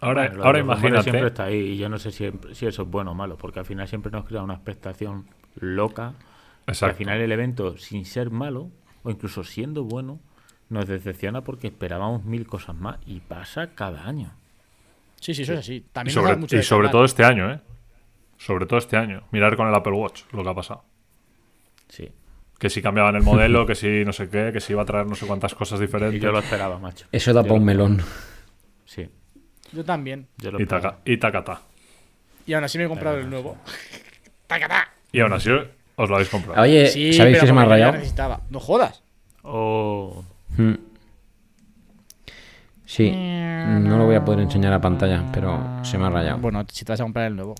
Ahora, 0.00 0.28
Bueno, 0.28 0.44
ahora 0.44 0.58
imagínate. 0.60 1.02
siempre 1.02 1.26
está 1.26 1.44
ahí 1.44 1.56
y 1.72 1.76
yo 1.76 1.88
no 1.88 1.98
sé 1.98 2.12
si, 2.12 2.30
si 2.54 2.66
eso 2.66 2.82
es 2.82 2.88
bueno 2.88 3.10
o 3.10 3.14
malo, 3.14 3.36
porque 3.36 3.58
al 3.58 3.66
final 3.66 3.86
siempre 3.88 4.10
nos 4.12 4.24
crea 4.24 4.42
una 4.42 4.54
expectación 4.54 5.26
loca. 5.60 6.14
que 6.64 6.72
Exacto. 6.72 6.92
al 6.92 6.96
final 6.96 7.20
el 7.20 7.32
evento, 7.32 7.76
sin 7.76 8.04
ser 8.06 8.30
malo, 8.30 8.70
o 9.08 9.10
incluso 9.10 9.42
siendo 9.42 9.84
bueno, 9.84 10.20
nos 10.68 10.86
decepciona 10.86 11.40
porque 11.42 11.68
esperábamos 11.68 12.24
mil 12.24 12.46
cosas 12.46 12.76
más 12.76 12.98
y 13.06 13.20
pasa 13.20 13.70
cada 13.74 14.04
año. 14.06 14.34
Sí, 15.20 15.32
sí, 15.34 15.42
eso 15.42 15.54
es 15.54 15.60
así. 15.60 15.74
Y 15.76 15.80
También 15.80 16.14
nos 16.14 16.24
sobre, 16.24 16.36
mucho 16.36 16.56
y 16.56 16.62
sobre 16.62 16.88
todo 16.90 17.04
este 17.04 17.24
año, 17.24 17.50
¿eh? 17.50 17.60
Sobre 18.36 18.66
todo 18.66 18.78
este 18.78 18.96
año. 18.96 19.24
Mirar 19.32 19.56
con 19.56 19.66
el 19.66 19.74
Apple 19.74 19.92
Watch 19.94 20.22
lo 20.32 20.42
que 20.44 20.48
ha 20.50 20.54
pasado. 20.54 20.84
Sí. 21.88 22.12
Que 22.58 22.68
si 22.70 22.82
cambiaban 22.82 23.16
el 23.16 23.22
modelo, 23.22 23.66
que 23.66 23.74
si 23.74 24.04
no 24.04 24.12
sé 24.12 24.28
qué, 24.28 24.50
que 24.52 24.60
si 24.60 24.72
iba 24.74 24.82
a 24.82 24.84
traer 24.84 25.06
no 25.06 25.14
sé 25.14 25.26
cuántas 25.26 25.54
cosas 25.54 25.78
Y 25.80 25.84
diferentes. 25.84 26.20
yo 26.20 26.30
lo 26.32 26.38
esperaba, 26.40 26.78
macho. 26.78 27.06
Eso 27.10 27.32
da 27.32 27.42
para 27.42 27.54
un 27.54 27.64
melón. 27.64 28.02
Sí, 28.84 29.08
Yo 29.72 29.84
también. 29.84 30.28
yo 30.38 30.50
lo 30.52 30.58
Y, 30.60 30.62
esperaba. 30.64 30.90
taca, 30.98 31.02
y 31.04 31.16
tacata. 31.16 31.62
Y 32.46 32.52
aún 32.54 32.64
así 32.64 32.78
me 32.78 32.84
he 32.84 32.88
comprado 32.88 33.18
el 33.18 33.28
nuevo. 33.30 33.56
¡Tacatá! 34.46 34.92
Y 35.12 35.20
aún 35.20 35.32
así 35.32 35.48
os 35.98 36.08
lo 36.08 36.14
habéis 36.16 36.30
comprado. 36.30 36.62
Oye, 36.62 36.86
Sí, 36.86 37.12
¿sabéis 37.12 37.34
pero 37.36 37.40
que 37.42 37.46
se 37.48 37.52
me 37.52 37.60
ha 37.60 37.64
rayado? 37.66 37.92
necesitaba. 37.92 38.40
No 38.50 38.58
jodas. 38.60 39.02
Oh. 39.42 40.24
Sí, 42.86 43.10
no 43.10 43.98
lo 43.98 44.06
voy 44.06 44.14
a 44.16 44.24
poder 44.24 44.40
enseñar 44.40 44.72
a 44.72 44.80
pantalla, 44.80 45.22
pero 45.32 45.60
se 45.82 45.98
me 45.98 46.06
ha 46.06 46.10
rayado. 46.10 46.38
Bueno, 46.38 46.64
si 46.72 46.84
te 46.84 46.92
vas 46.92 47.00
a 47.00 47.04
comprar 47.04 47.26
el 47.26 47.36
nuevo. 47.36 47.54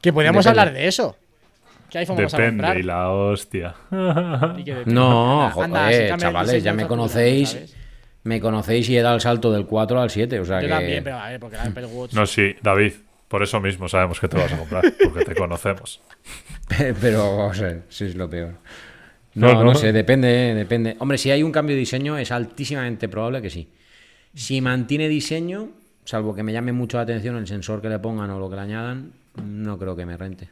Que 0.00 0.12
podríamos 0.12 0.44
Depende. 0.44 0.60
hablar 0.60 0.74
de 0.74 0.88
eso. 0.88 1.16
¿Qué 1.90 1.98
iPhone 1.98 2.16
vamos 2.16 2.34
a 2.34 2.36
Depende, 2.36 2.62
comprar? 2.62 2.78
y 2.78 2.82
la 2.82 3.10
hostia. 3.10 3.74
Que. 4.64 4.82
No, 4.86 5.50
joder, 5.52 6.12
anda, 6.12 6.16
chavales, 6.18 6.62
ya 6.62 6.72
me 6.72 6.86
conocéis. 6.86 7.50
¿sabes? 7.50 7.76
Me 8.24 8.40
conocéis 8.40 8.88
y 8.90 8.96
he 8.96 9.00
dado 9.00 9.14
el 9.14 9.20
salto 9.20 9.50
del 9.52 9.64
4 9.66 10.00
al 10.00 10.10
7, 10.10 10.40
o 10.40 10.44
sea 10.44 10.60
Yo 10.60 10.66
que... 10.66 10.74
también, 10.74 11.04
pero 11.04 11.18
a 11.18 11.28
ver, 11.30 11.40
porque 11.40 11.56
la 11.56 11.62
Apple 11.64 11.86
Watch. 11.86 12.12
No, 12.12 12.26
sí, 12.26 12.54
David. 12.62 12.92
Por 13.28 13.42
eso 13.42 13.60
mismo 13.60 13.88
sabemos 13.88 14.20
que 14.20 14.28
te 14.28 14.36
vas 14.38 14.52
a 14.52 14.58
comprar, 14.58 14.82
porque 15.04 15.24
te 15.24 15.34
conocemos. 15.34 16.00
Pero 17.00 17.36
vamos 17.36 17.58
a 17.60 17.62
ver, 17.64 17.82
si 17.88 18.06
es 18.06 18.14
lo 18.14 18.28
peor. 18.28 18.54
No, 19.34 19.48
No, 19.48 19.54
no. 19.54 19.64
no, 19.64 19.74
sé, 19.74 19.92
depende, 19.92 20.28
depende. 20.54 20.96
Hombre, 20.98 21.18
si 21.18 21.30
hay 21.30 21.42
un 21.42 21.52
cambio 21.52 21.74
de 21.76 21.80
diseño, 21.80 22.16
es 22.18 22.32
altísimamente 22.32 23.08
probable 23.08 23.42
que 23.42 23.50
sí. 23.50 23.68
Si 24.34 24.60
mantiene 24.60 25.08
diseño, 25.08 25.70
salvo 26.04 26.34
que 26.34 26.42
me 26.42 26.52
llame 26.52 26.72
mucho 26.72 26.96
la 26.96 27.02
atención 27.02 27.36
el 27.36 27.46
sensor 27.46 27.82
que 27.82 27.88
le 27.88 27.98
pongan 27.98 28.30
o 28.30 28.38
lo 28.38 28.48
que 28.48 28.56
le 28.56 28.62
añadan, 28.62 29.12
no 29.44 29.78
creo 29.78 29.94
que 29.94 30.06
me 30.06 30.16
rente. 30.16 30.48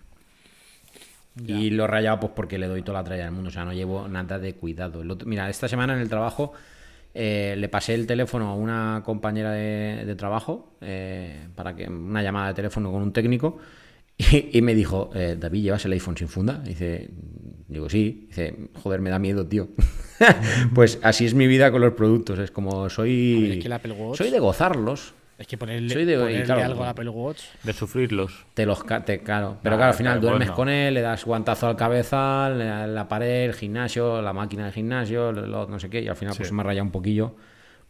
Y 1.47 1.69
lo 1.71 1.85
he 1.85 1.87
rayado 1.87 2.21
pues 2.21 2.33
porque 2.35 2.59
le 2.59 2.67
doy 2.67 2.83
toda 2.83 3.01
la 3.01 3.05
tralla 3.05 3.25
del 3.25 3.33
mundo, 3.33 3.49
o 3.49 3.53
sea, 3.53 3.65
no 3.65 3.73
llevo 3.75 4.09
nada 4.09 4.39
de 4.39 4.55
cuidado. 4.55 5.01
Otro- 5.01 5.29
mira, 5.29 5.51
esta 5.51 5.69
semana 5.69 5.93
en 5.95 6.01
el 6.01 6.09
trabajo 6.09 6.53
eh, 7.17 7.55
le 7.57 7.69
pasé 7.69 7.95
el 7.95 8.07
teléfono 8.07 8.49
a 8.49 8.55
una 8.55 9.03
compañera 9.05 9.53
de, 9.53 10.05
de 10.05 10.15
trabajo 10.17 10.77
eh, 10.81 11.49
para 11.55 11.75
que 11.75 11.89
una 11.89 12.23
llamada 12.23 12.49
de 12.49 12.55
teléfono 12.55 12.93
con 12.93 13.03
un 13.03 13.13
técnico 13.13 13.59
y, 14.19 14.57
y 14.59 14.63
me 14.63 14.75
dijo, 14.75 15.11
eh, 15.15 15.37
David, 15.39 15.63
¿llevas 15.63 15.85
el 15.87 15.93
iPhone 15.93 16.17
sin 16.17 16.29
funda? 16.29 16.63
Y 16.65 16.69
dice, 16.71 17.11
digo, 17.69 17.89
sí. 17.91 18.27
Dice, 18.29 18.55
joder, 18.83 19.01
me 19.01 19.11
da 19.11 19.19
miedo, 19.19 19.47
tío. 19.47 19.69
pues 20.75 20.99
así 21.03 21.27
es 21.27 21.35
mi 21.35 21.47
vida 21.47 21.71
con 21.71 21.81
los 21.83 21.93
productos. 21.95 22.39
Es 22.39 22.51
como 22.51 22.89
soy... 22.89 23.37
A 23.37 23.41
ver, 23.43 23.51
es 23.53 23.59
que 23.61 23.67
el 23.67 23.73
Apple 23.73 23.93
Watch- 23.95 24.17
Soy 24.17 24.31
de 24.31 24.39
gozarlos. 24.39 25.15
Es 25.39 25.47
que 25.47 25.59
ponerle, 25.59 25.91
Soy 25.93 26.05
de- 26.07 26.17
ponerle 26.17 26.45
claro, 26.45 26.63
algo 26.63 26.77
no. 26.77 26.83
al 26.85 26.89
Apple 26.91 27.09
Watch. 27.11 27.43
de 27.63 27.73
sufrirlos. 27.75 28.47
Te 28.55 28.65
los 28.65 28.83
te- 29.05 29.23
claro. 29.23 29.59
Pero 29.63 29.77
claro, 29.77 29.91
al 29.93 29.97
final 29.97 30.13
claro, 30.15 30.21
duermes 30.29 30.49
bueno. 30.49 30.57
con 30.57 30.69
él, 30.71 30.95
le 30.95 31.03
das 31.03 31.25
guantazo 31.27 31.67
al 31.69 31.77
cabezal, 31.77 32.59
la, 32.59 32.87
la 32.87 33.07
pared, 33.09 33.45
el 33.45 33.55
gimnasio, 33.55 34.23
la 34.23 34.33
máquina 34.33 34.65
del 34.65 34.73
gimnasio, 34.73 35.33
lo- 35.33 35.47
lo- 35.47 35.67
no 35.67 35.79
sé 35.79 35.91
qué, 35.91 36.01
y 36.01 36.09
al 36.09 36.17
final 36.17 36.35
pues 36.35 36.47
Sí. 36.49 36.51
se 36.51 36.55
me 36.55 36.63
ha 36.63 36.65
rayado 36.65 36.85
un 36.87 36.91
poquillo 36.93 37.37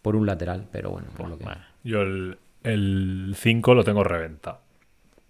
por 0.03 0.17
un 0.17 0.27
lateral, 0.27 0.67
pero 0.73 0.91
bueno, 0.91 1.07
por 1.17 1.29
lo 1.29 1.39
que... 1.39 1.45
Bueno, 1.45 1.61
Yo 1.85 2.03
el, 2.03 2.37
el 2.65 3.35
5 3.37 3.75
lo 3.75 3.85
tengo 3.85 4.03
reventado. 4.03 4.61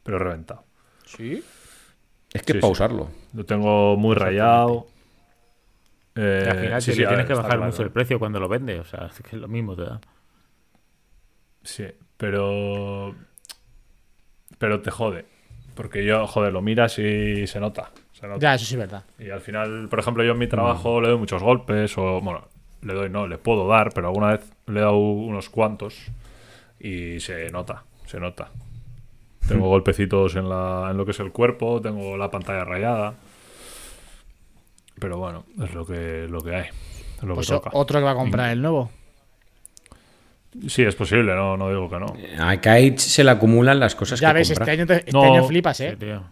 Pero 0.02 0.18
reventado. 0.18 0.64
Sí. 1.04 1.42
Es 2.32 2.42
que 2.42 2.52
Sí, 2.52 2.58
es 2.58 2.62
para 2.62 2.68
sí. 2.68 2.72
usarlo. 2.72 3.10
Lo 3.34 3.44
tengo 3.44 3.96
muy 3.98 4.14
rayado. 4.14 4.86
Eh, 6.14 6.46
al 6.50 6.58
final 6.58 6.80
sí, 6.82 6.90
te- 6.92 6.94
sí, 6.94 7.00
le 7.00 7.06
a 7.06 7.08
tienes 7.10 7.24
ver, 7.24 7.26
que 7.26 7.34
bajar 7.42 7.50
claro. 7.58 7.66
mucho 7.70 7.82
el 7.82 7.90
precio 7.90 8.18
cuando 8.18 8.40
lo 8.40 8.48
vendes. 8.48 8.80
O 8.80 8.84
sea, 8.84 9.06
es 9.08 9.20
que 9.20 9.36
es 9.36 9.40
lo 9.42 9.48
mismo 9.48 9.76
te 9.76 9.82
da. 9.82 10.00
Sí, 11.62 11.84
pero. 12.16 13.14
Pero 14.58 14.80
te 14.80 14.90
jode. 14.90 15.26
Porque 15.74 16.04
yo, 16.04 16.26
joder, 16.26 16.52
lo 16.52 16.62
miras 16.62 16.98
y 16.98 17.46
se 17.46 17.60
nota. 17.60 17.90
Se 18.12 18.26
nota. 18.26 18.38
Ya, 18.40 18.54
eso 18.54 18.64
sí 18.64 18.74
es 18.74 18.78
verdad. 18.80 19.04
Y 19.18 19.28
al 19.30 19.40
final, 19.42 19.88
por 19.90 19.98
ejemplo, 19.98 20.24
yo 20.24 20.32
en 20.32 20.38
mi 20.38 20.46
trabajo 20.46 21.00
le 21.02 21.08
doy 21.08 21.18
muchos 21.18 21.42
golpes, 21.42 21.96
o 21.98 22.20
bueno, 22.22 22.48
le 22.80 22.94
doy, 22.94 23.10
no, 23.10 23.26
le 23.26 23.36
puedo 23.36 23.68
dar, 23.68 23.90
pero 23.92 24.08
alguna 24.08 24.28
vez 24.32 24.50
le 24.66 24.78
he 24.80 24.82
dado 24.82 24.96
unos 24.96 25.50
cuantos 25.50 26.06
y 26.80 27.20
se 27.20 27.50
nota, 27.50 27.84
se 28.06 28.18
nota. 28.18 28.50
Tengo 29.46 29.68
golpecitos 29.68 30.34
en, 30.36 30.48
la, 30.48 30.88
en 30.90 30.96
lo 30.96 31.04
que 31.04 31.10
es 31.10 31.20
el 31.20 31.30
cuerpo, 31.30 31.82
tengo 31.82 32.16
la 32.16 32.30
pantalla 32.30 32.64
rayada. 32.64 33.14
Pero 34.98 35.18
bueno, 35.18 35.44
es 35.62 35.74
lo 35.74 35.84
que, 35.84 36.26
lo 36.30 36.40
que 36.40 36.54
hay. 36.54 36.66
Es 37.18 37.22
lo 37.22 37.34
Pues 37.34 37.48
que 37.48 37.54
o- 37.54 37.60
toca. 37.60 37.70
otro 37.74 37.98
que 37.98 38.04
va 38.04 38.12
a 38.12 38.16
comprar 38.16 38.50
el 38.50 38.62
nuevo. 38.62 38.90
Sí, 40.68 40.82
es 40.82 40.94
posible, 40.94 41.34
no, 41.34 41.56
no 41.56 41.68
digo 41.68 41.88
que 41.90 41.98
no. 41.98 42.06
A 42.44 42.56
Kite 42.56 42.98
se 42.98 43.22
le 43.24 43.30
acumulan 43.30 43.78
las 43.78 43.94
cosas 43.94 44.18
Ya 44.20 44.28
que 44.28 44.34
ves, 44.38 44.48
compra. 44.48 44.64
este 44.64 44.70
año, 44.72 44.86
te- 44.86 44.96
este 44.96 45.12
No. 45.12 45.22
año 45.22 45.44
flipas, 45.44 45.76
Sí, 45.76 45.84
¿eh? 45.84 45.96
tío. 45.96 46.22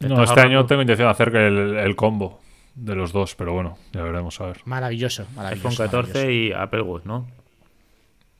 No, 0.00 0.22
este 0.22 0.40
año 0.40 0.64
tengo 0.66 0.82
intención 0.82 1.08
de 1.08 1.12
hacer 1.12 1.32
que 1.32 1.46
el, 1.48 1.76
el 1.76 1.96
combo 1.96 2.40
de 2.76 2.94
los 2.94 3.12
dos, 3.12 3.34
pero 3.34 3.52
bueno, 3.52 3.76
ya 3.92 4.02
veremos 4.02 4.40
a 4.40 4.46
ver. 4.46 4.58
Maravilloso, 4.64 5.22
iPhone 5.22 5.36
maravilloso. 5.36 5.82
14 5.82 6.12
maravilloso. 6.18 6.30
y 6.30 6.52
Apple 6.52 6.82
Watch, 6.82 7.04
¿no? 7.04 7.26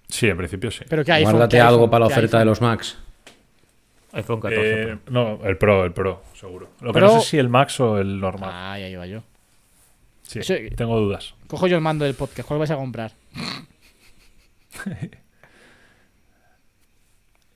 Sí, 0.08 0.28
en 0.28 0.36
principio 0.36 0.70
sí. 0.70 0.84
Pero 0.88 1.04
¿qué 1.04 1.12
iPhone? 1.12 1.32
Guárdate 1.32 1.56
¿Qué 1.56 1.60
algo 1.60 1.74
iPhone? 1.78 1.90
para 1.90 2.04
la 2.04 2.08
¿Qué 2.08 2.12
oferta 2.14 2.36
de 2.38 2.42
iPhone? 2.42 2.48
los 2.50 2.60
Macs. 2.62 2.98
iPhone 4.12 4.40
14 4.40 4.82
Eh, 4.92 4.98
no, 5.10 5.40
el 5.44 5.58
Pro, 5.58 5.84
el 5.84 5.92
Pro, 5.92 6.22
seguro. 6.34 6.68
Lo 6.80 6.92
que 6.92 6.98
Pro- 7.00 7.08
no 7.14 7.20
sé 7.20 7.26
si 7.30 7.38
el 7.38 7.48
Max 7.48 7.80
o 7.80 7.98
el 7.98 8.20
normal. 8.20 8.50
Ah, 8.52 8.78
ya 8.78 8.88
iba 8.88 9.06
yo. 9.06 9.22
sí, 10.22 10.42
sí. 10.44 10.70
tengo 10.76 10.98
dudas. 11.00 11.34
Cojo 11.48 11.66
yo 11.66 11.74
el 11.76 11.82
mando 11.82 12.04
del 12.04 12.14
podcast. 12.14 12.46
¿Cuál 12.46 12.60
vais 12.60 12.70
a 12.70 12.76
comprar? 12.76 13.12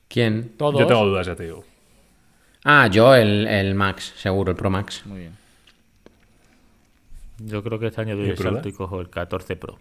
¿Quién? 0.09 0.57
Todos. 0.57 0.81
Yo 0.81 0.87
tengo 0.87 1.07
dudas, 1.07 1.27
ya 1.27 1.35
te 1.35 1.45
digo. 1.45 1.65
Ah, 2.65 2.87
yo 2.87 3.15
el, 3.15 3.47
el 3.47 3.75
Max, 3.75 4.13
seguro, 4.17 4.51
el 4.53 4.57
Pro 4.57 4.71
Max. 4.71 5.03
Muy 5.07 5.21
bien. 5.21 5.37
Yo 7.39 7.63
creo 7.63 7.79
que 7.79 7.87
este 7.87 8.01
año 8.01 8.17
doy 8.17 8.27
¿Y 8.27 8.31
el 8.31 8.39
salto 8.39 8.69
y 8.69 8.73
cojo 8.73 9.01
el 9.01 9.11
14 9.11 9.57
Pro. 9.57 9.79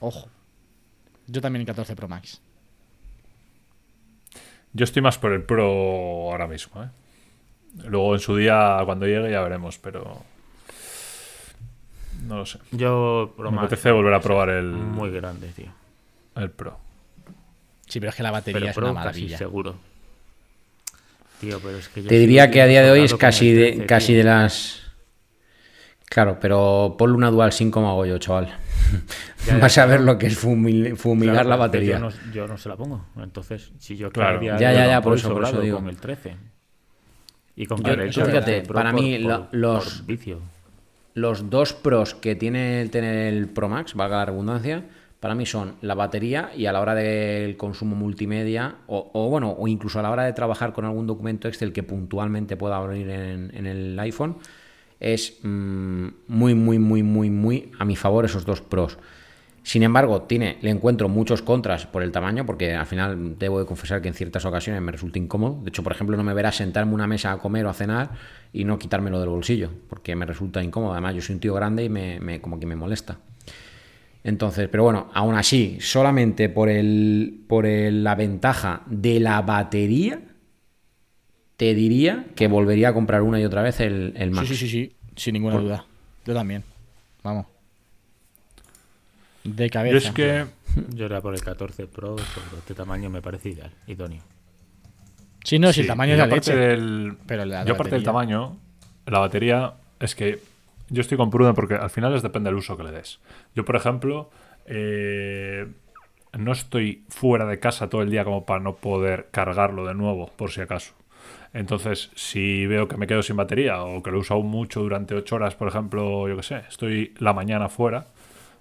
Ojo. 0.00 0.28
Yo 1.26 1.40
también 1.40 1.60
el 1.62 1.66
14 1.66 1.96
Pro 1.96 2.08
Max. 2.08 2.40
Yo 4.72 4.84
estoy 4.84 5.00
más 5.00 5.16
por 5.18 5.32
el 5.32 5.42
Pro 5.42 5.64
ahora 6.30 6.46
mismo, 6.46 6.82
¿eh? 6.82 6.88
Luego 7.84 8.14
en 8.14 8.20
su 8.20 8.36
día, 8.36 8.80
cuando 8.84 9.06
llegue, 9.06 9.30
ya 9.30 9.40
veremos, 9.40 9.78
pero. 9.78 10.22
No 12.26 12.38
lo 12.38 12.46
sé. 12.46 12.58
Yo 12.72 13.32
Pro 13.36 13.50
Me 13.50 13.56
Max, 13.56 13.66
apetece 13.66 13.90
volver 13.92 14.14
a 14.14 14.20
probar 14.20 14.50
el, 14.50 14.66
muy 14.66 15.10
grande, 15.10 15.48
tío. 15.48 15.70
El 16.42 16.50
Pro. 16.50 16.78
Sí, 17.86 18.00
pero 18.00 18.10
es 18.10 18.16
que 18.16 18.22
la 18.22 18.30
batería 18.30 18.58
Pero 18.60 18.70
es 18.70 18.74
Pro 18.76 18.86
una 18.90 18.94
casi 19.02 19.06
maravilla. 19.20 19.38
seguro. 19.38 19.76
Tío, 21.40 21.60
pero 21.60 21.78
es 21.78 21.88
que 21.88 22.02
yo 22.02 22.08
Te 22.08 22.18
diría 22.18 22.50
que 22.50 22.60
a 22.62 22.66
día 22.66 22.82
de 22.82 22.90
hoy 22.90 23.00
es 23.04 23.14
casi 23.14 23.52
de, 23.52 23.70
13, 23.72 23.86
casi 23.86 24.06
tío. 24.08 24.16
de 24.18 24.24
las. 24.24 24.82
Claro, 26.06 26.38
pero 26.40 26.96
ponle 26.98 27.16
una 27.16 27.30
Dual 27.30 27.52
SIM 27.52 27.70
como 27.70 27.90
hago 27.90 28.06
yo, 28.06 28.18
chaval. 28.18 28.46
Ya, 29.46 29.54
ya, 29.54 29.58
Vas 29.60 29.78
a 29.78 29.86
ver 29.86 29.98
claro. 29.98 30.12
lo 30.14 30.18
que 30.18 30.26
es 30.26 30.42
fumil- 30.42 30.96
fumigar 30.96 31.34
Claro, 31.34 31.48
la 31.50 31.56
batería. 31.56 31.98
Yo 31.98 32.00
no, 32.00 32.10
yo 32.32 32.48
no 32.48 32.56
se 32.58 32.68
la 32.68 32.76
pongo. 32.76 33.06
Entonces, 33.22 33.70
si 33.78 33.96
yo 33.96 34.10
Claro. 34.10 34.42
Ya, 34.42 34.56
ya, 34.58 34.72
ya, 34.86 35.00
por 35.02 35.14
eso, 35.16 35.32
por 35.32 35.44
eso 35.44 35.60
digo. 35.60 35.78
con 35.78 35.88
el 35.88 35.96
13. 35.96 36.36
Y 37.56 37.66
con 37.66 37.82
Yo- 37.82 37.92
el 37.92 38.10
tú 38.10 38.20
14 38.20 38.30
fíjate, 38.30 38.60
Pro 38.62 38.74
para 38.74 38.90
por- 38.92 39.00
mí 39.02 39.18
por- 39.18 39.30
lo- 39.30 39.44
por 39.50 39.54
los- 39.54 40.06
vicio. 40.06 40.40
Los 41.14 41.50
dos 41.50 41.72
pros 41.72 42.14
que 42.14 42.36
tiene 42.36 42.80
el 42.80 42.90
tener 42.90 43.32
el 43.34 43.48
Pro 43.48 43.68
Max, 43.68 43.94
valga 43.94 44.18
la 44.18 44.24
redundancia, 44.26 44.84
para 45.20 45.34
mí 45.34 45.46
son 45.46 45.74
la 45.82 45.94
batería 45.94 46.50
y 46.56 46.66
a 46.66 46.72
la 46.72 46.80
hora 46.80 46.94
del 46.94 47.56
consumo 47.56 47.96
multimedia, 47.96 48.76
o, 48.86 49.10
o 49.12 49.28
bueno, 49.28 49.50
o 49.58 49.66
incluso 49.68 49.98
a 49.98 50.02
la 50.02 50.10
hora 50.10 50.24
de 50.24 50.32
trabajar 50.32 50.72
con 50.72 50.84
algún 50.84 51.06
documento 51.06 51.48
Excel 51.48 51.72
que 51.72 51.82
puntualmente 51.82 52.56
pueda 52.56 52.76
abrir 52.76 53.10
en, 53.10 53.66
el 53.66 53.98
iPhone, 53.98 54.36
es 55.00 55.38
mm, 55.42 56.08
muy, 56.28 56.54
muy, 56.54 56.78
muy, 56.78 57.02
muy, 57.02 57.30
muy 57.30 57.72
a 57.78 57.84
mi 57.84 57.96
favor 57.96 58.24
esos 58.24 58.44
dos 58.44 58.60
pros. 58.60 58.98
Sin 59.62 59.82
embargo, 59.82 60.22
tiene, 60.22 60.56
le 60.62 60.70
encuentro 60.70 61.08
muchos 61.10 61.42
contras 61.42 61.84
por 61.86 62.02
el 62.02 62.10
tamaño, 62.10 62.46
porque 62.46 62.74
al 62.74 62.86
final 62.86 63.36
debo 63.38 63.58
de 63.58 63.66
confesar 63.66 64.00
que 64.00 64.08
en 64.08 64.14
ciertas 64.14 64.44
ocasiones 64.46 64.80
me 64.80 64.92
resulta 64.92 65.18
incómodo. 65.18 65.60
De 65.62 65.68
hecho, 65.68 65.82
por 65.82 65.92
ejemplo, 65.92 66.16
no 66.16 66.24
me 66.24 66.32
verás 66.32 66.56
sentarme 66.56 66.92
a 66.92 66.94
una 66.94 67.06
mesa 67.06 67.32
a 67.32 67.38
comer 67.38 67.66
o 67.66 67.70
a 67.70 67.74
cenar 67.74 68.10
y 68.52 68.64
no 68.64 68.78
quitármelo 68.78 69.20
del 69.20 69.28
bolsillo, 69.28 69.70
porque 69.88 70.16
me 70.16 70.24
resulta 70.24 70.62
incómodo. 70.62 70.92
Además, 70.92 71.16
yo 71.16 71.20
soy 71.20 71.34
un 71.34 71.40
tío 71.40 71.52
grande 71.54 71.84
y 71.84 71.88
me, 71.90 72.18
me- 72.20 72.40
como 72.40 72.58
que 72.58 72.66
me 72.66 72.76
molesta. 72.76 73.18
Entonces, 74.24 74.68
pero 74.68 74.82
bueno, 74.84 75.10
aún 75.14 75.34
así, 75.36 75.78
solamente 75.80 76.48
por 76.48 76.68
el 76.68 77.40
por 77.48 77.66
el- 77.66 78.02
la 78.04 78.14
ventaja 78.14 78.82
de 78.86 79.20
la 79.20 79.40
batería, 79.42 80.20
te 81.56 81.74
diría 81.74 82.26
que 82.36 82.46
volvería 82.48 82.90
a 82.90 82.94
comprar 82.94 83.22
una 83.22 83.40
y 83.40 83.44
otra 83.44 83.62
vez 83.62 83.80
el, 83.80 84.12
el 84.16 84.30
Sí, 84.30 84.34
Max. 84.34 84.48
sí, 84.48 84.56
sí, 84.56 84.68
sí. 84.68 84.92
Sin 85.16 85.32
ninguna 85.34 85.56
duda. 85.58 85.84
Yo 86.26 86.34
también. 86.34 86.62
Vamos. 87.22 87.46
De 89.44 89.70
cabeza. 89.70 89.92
Yo 89.98 90.08
es 90.08 90.14
que. 90.14 90.46
Yo 90.94 91.06
era 91.06 91.20
por 91.20 91.34
el 91.34 91.40
14 91.42 91.86
Pro, 91.86 92.16
pero 92.16 92.58
este 92.58 92.74
tamaño 92.74 93.08
me 93.10 93.22
parece 93.22 93.48
ideal, 93.50 93.70
idóneo. 93.86 94.22
Sí, 95.42 95.58
no, 95.58 95.68
si 95.68 95.74
sí, 95.74 95.80
el 95.82 95.86
tamaño 95.86 96.12
es 96.12 96.18
la 96.18 96.24
aparte 96.26 96.54
leche. 96.54 96.66
del- 96.68 97.16
Pero 97.26 97.44
la 97.46 97.64
yo 97.64 97.74
aparte 97.74 97.94
del 97.94 98.04
tamaño, 98.04 98.58
la 99.06 99.18
batería 99.20 99.74
es 99.98 100.14
que 100.14 100.38
yo 100.90 101.00
estoy 101.00 101.16
con 101.16 101.30
Pruden 101.30 101.54
porque 101.54 101.74
al 101.74 101.90
final 101.90 102.14
es 102.14 102.22
depende 102.22 102.50
del 102.50 102.56
uso 102.58 102.76
que 102.76 102.82
le 102.84 102.92
des. 102.92 103.20
Yo, 103.54 103.64
por 103.64 103.76
ejemplo, 103.76 104.30
eh, 104.66 105.66
no 106.38 106.52
estoy 106.52 107.04
fuera 107.08 107.46
de 107.46 107.58
casa 107.58 107.88
todo 107.88 108.02
el 108.02 108.10
día 108.10 108.24
como 108.24 108.44
para 108.46 108.60
no 108.60 108.76
poder 108.76 109.28
cargarlo 109.30 109.86
de 109.86 109.94
nuevo, 109.94 110.30
por 110.36 110.50
si 110.50 110.60
acaso. 110.60 110.94
Entonces, 111.54 112.10
si 112.14 112.66
veo 112.66 112.88
que 112.88 112.96
me 112.96 113.06
quedo 113.06 113.22
sin 113.22 113.36
batería 113.36 113.82
o 113.82 114.02
que 114.02 114.10
lo 114.10 114.18
uso 114.20 114.34
aún 114.34 114.48
mucho 114.48 114.80
durante 114.80 115.14
8 115.14 115.36
horas, 115.36 115.54
por 115.54 115.68
ejemplo, 115.68 116.28
yo 116.28 116.36
qué 116.36 116.42
sé, 116.42 116.62
estoy 116.68 117.14
la 117.18 117.32
mañana 117.32 117.68
fuera, 117.68 118.06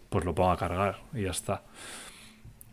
pues 0.09 0.23
lo 0.23 0.33
pongo 0.33 0.51
a 0.51 0.57
cargar 0.57 0.97
y 1.13 1.23
ya 1.23 1.31
está. 1.31 1.63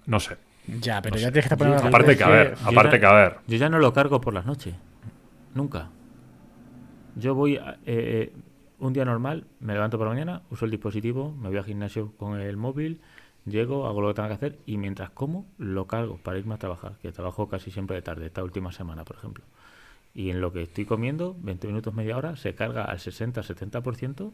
No 0.06 0.20
sé. 0.20 0.36
Ya, 0.66 1.02
pero 1.02 1.16
No 1.16 1.20
ya 1.20 1.26
sé. 1.26 1.32
tienes 1.32 1.48
que 1.50 1.56
poner 1.56 1.80
Yo- 1.80 1.86
Aparte 1.88 2.16
que, 2.16 2.24
a 2.24 2.28
ver, 2.28 2.54
aparte 2.64 2.92
ya- 2.96 3.00
que, 3.00 3.06
a 3.06 3.12
ver, 3.12 3.36
Yo 3.48 3.56
ya 3.58 3.68
no 3.68 3.78
lo 3.80 3.92
cargo 3.92 4.20
por 4.20 4.32
las 4.32 4.46
noches. 4.46 4.74
Nunca. 5.54 5.90
Yo 7.16 7.34
voy 7.34 7.56
a- 7.56 7.72
eh, 7.84 8.32
eh, 8.32 8.32
un 8.78 8.92
día 8.92 9.04
normal, 9.04 9.46
me 9.60 9.72
levanto 9.72 9.98
por 9.98 10.06
la 10.06 10.12
mañana, 10.14 10.42
uso 10.50 10.64
el 10.64 10.70
dispositivo, 10.70 11.32
me 11.32 11.48
voy 11.48 11.58
al 11.58 11.64
gimnasio 11.64 12.12
con 12.16 12.40
el 12.40 12.56
móvil, 12.56 13.00
llego, 13.46 13.86
hago 13.86 14.00
lo 14.00 14.08
que 14.08 14.14
tenga 14.14 14.28
que 14.28 14.34
hacer 14.34 14.58
y 14.66 14.76
mientras 14.78 15.10
como 15.10 15.46
lo 15.58 15.86
cargo 15.86 16.18
para 16.22 16.38
irme 16.38 16.54
a 16.54 16.58
trabajar, 16.58 16.96
que 17.00 17.12
trabajo 17.12 17.48
casi 17.48 17.70
siempre 17.70 17.96
de 17.96 18.02
tarde, 18.02 18.26
esta 18.26 18.42
última 18.42 18.72
semana, 18.72 19.04
por 19.04 19.16
ejemplo. 19.16 19.44
Y 20.14 20.30
en 20.30 20.40
lo 20.40 20.52
que 20.52 20.62
estoy 20.62 20.84
comiendo, 20.84 21.36
20 21.40 21.66
minutos, 21.66 21.92
media 21.94 22.16
hora, 22.16 22.36
se 22.36 22.54
carga 22.54 22.84
al 22.84 22.98
60-70% 22.98 24.32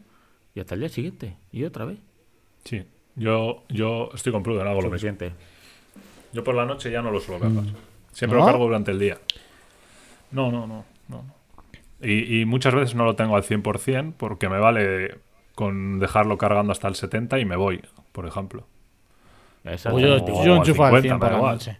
y 0.53 0.59
hasta 0.59 0.75
el 0.75 0.81
día 0.81 0.89
siguiente. 0.89 1.37
Y 1.51 1.63
otra 1.63 1.85
vez. 1.85 1.99
sí. 2.63 2.85
Yo, 3.17 3.65
yo 3.67 4.09
estoy 4.13 4.31
con 4.31 4.41
Pruden, 4.41 4.61
hago 4.67 4.75
lo 4.75 4.89
mismo. 4.89 4.91
Suficiente. 4.91 5.33
Yo 6.31 6.45
por 6.45 6.55
la 6.55 6.65
noche 6.65 6.89
ya 6.89 7.01
no 7.01 7.11
lo 7.11 7.19
suelo 7.19 7.41
cargar. 7.41 7.65
Siempre 8.13 8.39
¿No? 8.39 8.45
lo 8.45 8.49
cargo 8.49 8.65
durante 8.65 8.91
el 8.91 8.99
día. 8.99 9.17
No, 10.31 10.49
no, 10.49 10.65
no. 10.65 10.85
no. 11.09 11.25
Y, 12.01 12.41
y 12.41 12.45
muchas 12.45 12.73
veces 12.73 12.95
no 12.95 13.05
lo 13.05 13.15
tengo 13.15 13.35
al 13.35 13.43
100% 13.43 14.13
porque 14.17 14.49
me 14.49 14.59
vale 14.59 15.19
con 15.55 15.99
dejarlo 15.99 16.37
cargando 16.37 16.71
hasta 16.71 16.87
el 16.87 16.95
70 16.95 17.39
y 17.39 17.45
me 17.45 17.55
voy, 17.55 17.81
por 18.11 18.25
ejemplo. 18.25 18.67
Exacto. 19.63 19.99
Yo, 19.99 20.43
yo 20.43 20.53
al 20.53 20.57
enchufo 20.59 20.83
al 20.85 21.01
50, 21.01 21.01
100 21.01 21.19
por 21.19 21.31
la 21.31 21.37
igual. 21.37 21.53
noche. 21.55 21.77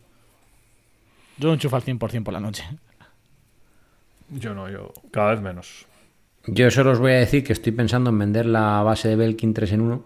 Yo 1.38 1.54
enchufo 1.54 1.76
al 1.76 1.84
100% 1.84 2.24
por 2.24 2.34
la 2.34 2.40
noche. 2.40 2.64
Yo 4.30 4.54
no, 4.54 4.70
yo 4.70 4.94
cada 5.12 5.32
vez 5.32 5.42
menos. 5.42 5.86
Yo 6.46 6.72
solo 6.72 6.92
os 6.92 7.00
voy 7.00 7.12
a 7.12 7.16
decir 7.16 7.44
que 7.44 7.54
estoy 7.54 7.72
pensando 7.72 8.10
en 8.10 8.20
vender 8.20 8.46
la 8.46 8.82
base 8.84 9.08
de 9.08 9.16
Belkin 9.16 9.54
3 9.54 9.74
en 9.74 9.82
1 9.82 10.06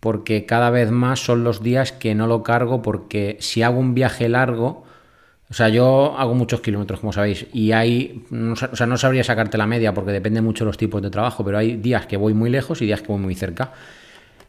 porque 0.00 0.46
cada 0.46 0.70
vez 0.70 0.90
más 0.90 1.20
son 1.20 1.42
los 1.42 1.62
días 1.62 1.92
que 1.92 2.14
no 2.14 2.26
lo 2.26 2.42
cargo 2.42 2.80
porque 2.82 3.36
si 3.40 3.62
hago 3.62 3.80
un 3.80 3.94
viaje 3.94 4.28
largo, 4.28 4.84
o 5.48 5.54
sea, 5.54 5.68
yo 5.68 6.16
hago 6.18 6.34
muchos 6.34 6.60
kilómetros, 6.60 7.00
como 7.00 7.12
sabéis, 7.12 7.46
y 7.52 7.72
hay, 7.72 8.24
o 8.32 8.56
sea, 8.76 8.86
no 8.86 8.96
sabría 8.96 9.22
sacarte 9.22 9.56
la 9.56 9.66
media 9.66 9.94
porque 9.94 10.10
depende 10.10 10.42
mucho 10.42 10.64
de 10.64 10.70
los 10.70 10.76
tipos 10.76 11.00
de 11.02 11.10
trabajo, 11.10 11.44
pero 11.44 11.58
hay 11.58 11.76
días 11.76 12.06
que 12.06 12.16
voy 12.16 12.34
muy 12.34 12.50
lejos 12.50 12.82
y 12.82 12.86
días 12.86 13.00
que 13.00 13.08
voy 13.08 13.20
muy 13.20 13.36
cerca. 13.36 13.72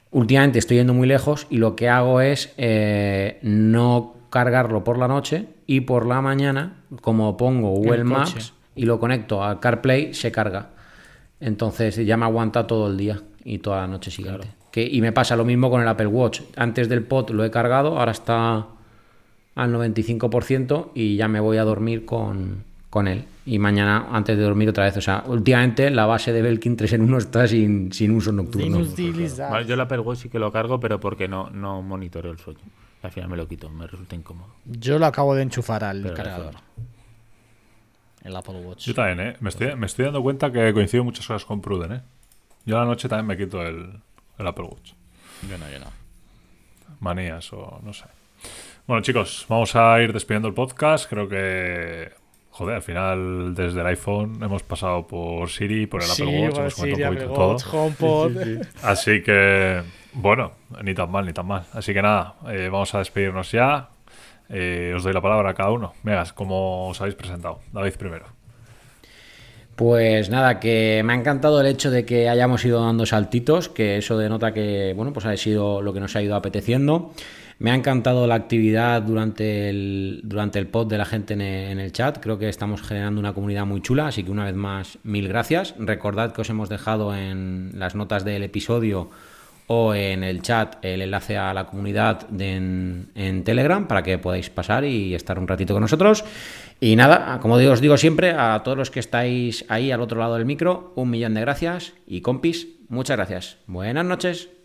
Últimamente 0.10 0.58
estoy 0.58 0.78
yendo 0.78 0.94
muy 0.94 1.08
lejos 1.08 1.46
y 1.50 1.58
lo 1.58 1.76
que 1.76 1.90
hago 1.90 2.22
es 2.22 2.54
eh, 2.58 3.38
no 3.44 4.16
cargarlo 4.32 4.84
por 4.84 4.98
la 4.98 5.08
noche 5.08 5.46
y 5.68 5.82
por 5.82 6.08
la 6.08 6.22
mañana, 6.22 6.84
como 7.02 7.38
pongo 7.38 7.70
Google. 7.70 8.04
Maps 8.04 8.54
y 8.76 8.86
lo 8.86 9.00
conecto 9.00 9.44
a 9.44 9.60
CarPlay, 9.60 10.14
se 10.14 10.32
carga. 10.32 10.70
Entonces 11.40 11.98
ya 11.98 12.16
me 12.16 12.26
aguanta 12.26 12.66
todo 12.66 12.88
el 12.88 12.98
día 12.98 13.22
y 13.44 13.60
toda 13.60 13.82
la 13.82 13.88
noche 13.88 14.12
siguiente. 14.12 14.48
Que, 14.72 14.88
y 14.88 15.02
me 15.02 15.12
pasa 15.12 15.36
lo 15.36 15.46
mismo 15.46 15.70
con 15.70 15.82
el 15.82 15.88
Apple 15.88 16.08
Watch. 16.08 16.42
Antes 16.56 16.88
del 16.88 17.04
pod 17.04 17.32
lo 17.32 17.44
he 17.44 17.52
cargado, 17.52 17.98
ahora 18.00 18.12
está 18.12 18.68
al 19.58 19.74
95% 19.74 20.92
y 20.94 21.18
ya 21.18 21.28
me 21.28 21.40
voy 21.40 21.58
a 21.58 21.64
dormir 21.64 22.06
con, 22.06 22.64
con 22.90 23.08
él. 23.08 23.26
Y 23.46 23.60
mañana 23.60 24.08
antes 24.12 24.38
de 24.38 24.44
dormir 24.44 24.70
otra 24.70 24.86
vez. 24.86 24.96
O 24.98 25.02
sea, 25.02 25.24
últimamente 25.26 25.90
la 25.90 26.06
base 26.06 26.32
de 26.32 26.42
Belkin 26.42 26.78
3 26.78 26.94
en 26.94 27.02
1 27.02 27.18
está 27.18 27.48
sin, 27.48 27.92
sin 27.92 28.12
uso 28.12 28.32
nocturno. 28.32 28.80
Inutilizar. 28.80 29.52
Vale, 29.52 29.66
yo 29.66 29.74
el 29.74 29.82
Apple 29.82 30.00
Watch 30.00 30.20
sí 30.20 30.30
que 30.30 30.40
lo 30.40 30.52
cargo, 30.52 30.80
pero 30.80 31.00
porque 31.00 31.28
no, 31.28 31.50
no 31.50 31.82
monitoreo 31.82 32.32
el 32.32 32.38
sueño. 32.38 32.60
Al 33.02 33.12
final 33.12 33.30
me 33.30 33.38
lo 33.38 33.48
quito, 33.48 33.70
me 33.70 33.88
resulta 33.88 34.16
incómodo. 34.16 34.50
Yo 34.66 35.00
lo 35.00 35.06
acabo 35.06 35.34
de 35.34 35.44
enchufar 35.44 35.84
al 35.84 36.02
Pero 36.02 36.14
cargador. 36.14 36.56
El 38.24 38.36
Apple 38.36 38.60
Watch. 38.62 38.86
Yo 38.86 38.94
también, 38.94 39.20
¿eh? 39.28 39.38
Me 39.40 39.50
estoy, 39.50 39.76
me 39.76 39.86
estoy 39.86 40.06
dando 40.06 40.22
cuenta 40.22 40.52
que 40.52 40.74
coincido 40.74 41.04
muchas 41.04 41.26
cosas 41.26 41.46
con 41.46 41.62
Pruden, 41.62 41.92
¿eh? 41.94 42.02
Yo 42.66 42.78
a 42.78 42.82
la 42.82 42.86
noche 42.86 43.08
también 43.08 43.26
me 43.28 43.38
quito 43.38 43.62
el, 43.62 44.02
el 44.38 44.48
Apple 44.48 44.66
Watch. 44.66 44.92
Yo 45.50 45.58
no, 45.58 45.70
yo 45.72 45.80
no. 45.80 45.86
manías 47.00 47.52
o 47.54 47.80
no 47.84 47.94
sé. 47.94 48.06
Bueno, 48.88 49.02
chicos, 49.02 49.46
vamos 49.50 49.76
a 49.76 50.02
ir 50.02 50.14
despidiendo 50.14 50.48
el 50.48 50.54
podcast. 50.54 51.10
Creo 51.10 51.28
que, 51.28 52.10
joder, 52.52 52.76
al 52.76 52.82
final 52.82 53.54
desde 53.54 53.82
el 53.82 53.88
iPhone 53.88 54.40
hemos 54.42 54.64
pasado 54.64 55.06
por 55.06 55.50
Siri, 55.50 55.88
por 55.88 56.02
el 56.02 56.10
Apple 56.10 56.26
Sí, 56.26 56.32
Watch, 56.32 56.52
bueno, 56.52 56.60
hemos 56.62 56.74
Siri, 56.74 56.94
un 56.94 57.04
Apple 57.04 57.26
poquito 57.28 57.50
Watch, 57.50 57.64
todo. 57.66 57.84
HomePod. 57.84 58.38
Así 58.84 59.22
que, 59.22 59.82
bueno, 60.14 60.54
ni 60.84 60.94
tan 60.94 61.12
mal, 61.12 61.26
ni 61.26 61.34
tan 61.34 61.46
mal. 61.48 61.66
Así 61.74 61.94
que 61.94 62.02
nada, 62.02 62.36
eh, 62.50 62.70
vamos 62.72 62.96
a 62.96 63.00
despedirnos 63.00 63.52
ya. 63.52 63.90
Eh, 64.48 64.94
os 64.96 65.04
doy 65.04 65.12
la 65.12 65.22
palabra 65.22 65.50
a 65.50 65.54
cada 65.54 65.72
uno. 65.72 65.94
Vegas, 66.04 66.32
como 66.32 66.88
os 66.88 67.02
habéis 67.02 67.16
presentado. 67.16 67.60
David 67.74 67.96
primero. 68.00 68.26
Pues 69.76 70.30
nada, 70.30 70.62
que 70.62 71.02
me 71.04 71.12
ha 71.12 71.16
encantado 71.18 71.60
el 71.60 71.68
hecho 71.68 71.92
de 71.92 72.06
que 72.06 72.30
hayamos 72.30 72.64
ido 72.64 72.84
dando 72.84 73.06
saltitos, 73.06 73.68
que 73.68 73.98
eso 73.98 74.18
denota 74.18 74.54
que, 74.54 74.94
bueno, 74.96 75.12
pues 75.12 75.26
ha 75.26 75.36
sido 75.36 75.82
lo 75.82 75.94
que 75.94 76.00
nos 76.00 76.16
ha 76.16 76.22
ido 76.22 76.36
apeteciendo. 76.38 77.12
Me 77.60 77.72
ha 77.72 77.76
encantado 77.76 78.28
la 78.28 78.36
actividad 78.36 79.02
durante 79.02 79.70
el, 79.70 80.22
durante 80.24 80.60
el 80.60 80.68
pod 80.68 80.88
de 80.88 80.98
la 80.98 81.06
gente 81.06 81.34
en 81.34 81.42
el, 81.42 81.72
en 81.72 81.80
el 81.80 81.92
chat. 81.92 82.20
Creo 82.20 82.38
que 82.38 82.50
estamos 82.50 82.82
generando 82.84 83.20
una 83.20 83.34
comunidad 83.34 83.66
muy 83.66 83.82
chula, 83.82 84.08
así 84.08 84.24
que 84.24 84.32
una 84.32 84.46
vez 84.46 84.56
más, 84.56 85.00
mil 85.04 85.28
gracias. 85.28 85.74
Recordad 85.80 86.34
que 86.34 86.42
os 86.42 86.50
hemos 86.50 86.70
dejado 86.70 87.16
en 87.16 87.72
las 87.76 87.96
notas 87.96 88.24
del 88.24 88.44
episodio 88.44 89.10
o 89.68 89.94
en 89.94 90.24
el 90.24 90.42
chat 90.42 90.78
el 90.82 91.02
enlace 91.02 91.38
a 91.38 91.54
la 91.54 91.66
comunidad 91.66 92.28
en, 92.40 93.10
en 93.16 93.44
Telegram 93.44 93.88
para 93.88 94.02
que 94.02 94.18
podáis 94.18 94.50
pasar 94.50 94.86
y 94.86 95.14
estar 95.14 95.38
un 95.38 95.48
ratito 95.48 95.74
con 95.74 95.82
nosotros. 95.82 96.24
Y 96.80 96.96
nada, 96.96 97.40
como 97.42 97.56
os 97.56 97.82
digo 97.82 97.98
siempre, 97.98 98.32
a 98.32 98.62
todos 98.64 98.78
los 98.78 98.92
que 98.92 99.00
estáis 99.00 99.66
ahí 99.68 99.92
al 99.92 100.02
otro 100.02 100.20
lado 100.20 100.36
del 100.36 100.46
micro, 100.46 100.94
un 100.96 101.10
millón 101.10 101.34
de 101.34 101.42
gracias 101.42 101.94
y 102.06 102.22
compis, 102.22 102.68
muchas 102.88 103.18
gracias. 103.18 103.58
Buenas 103.68 104.06
noches. 104.06 104.57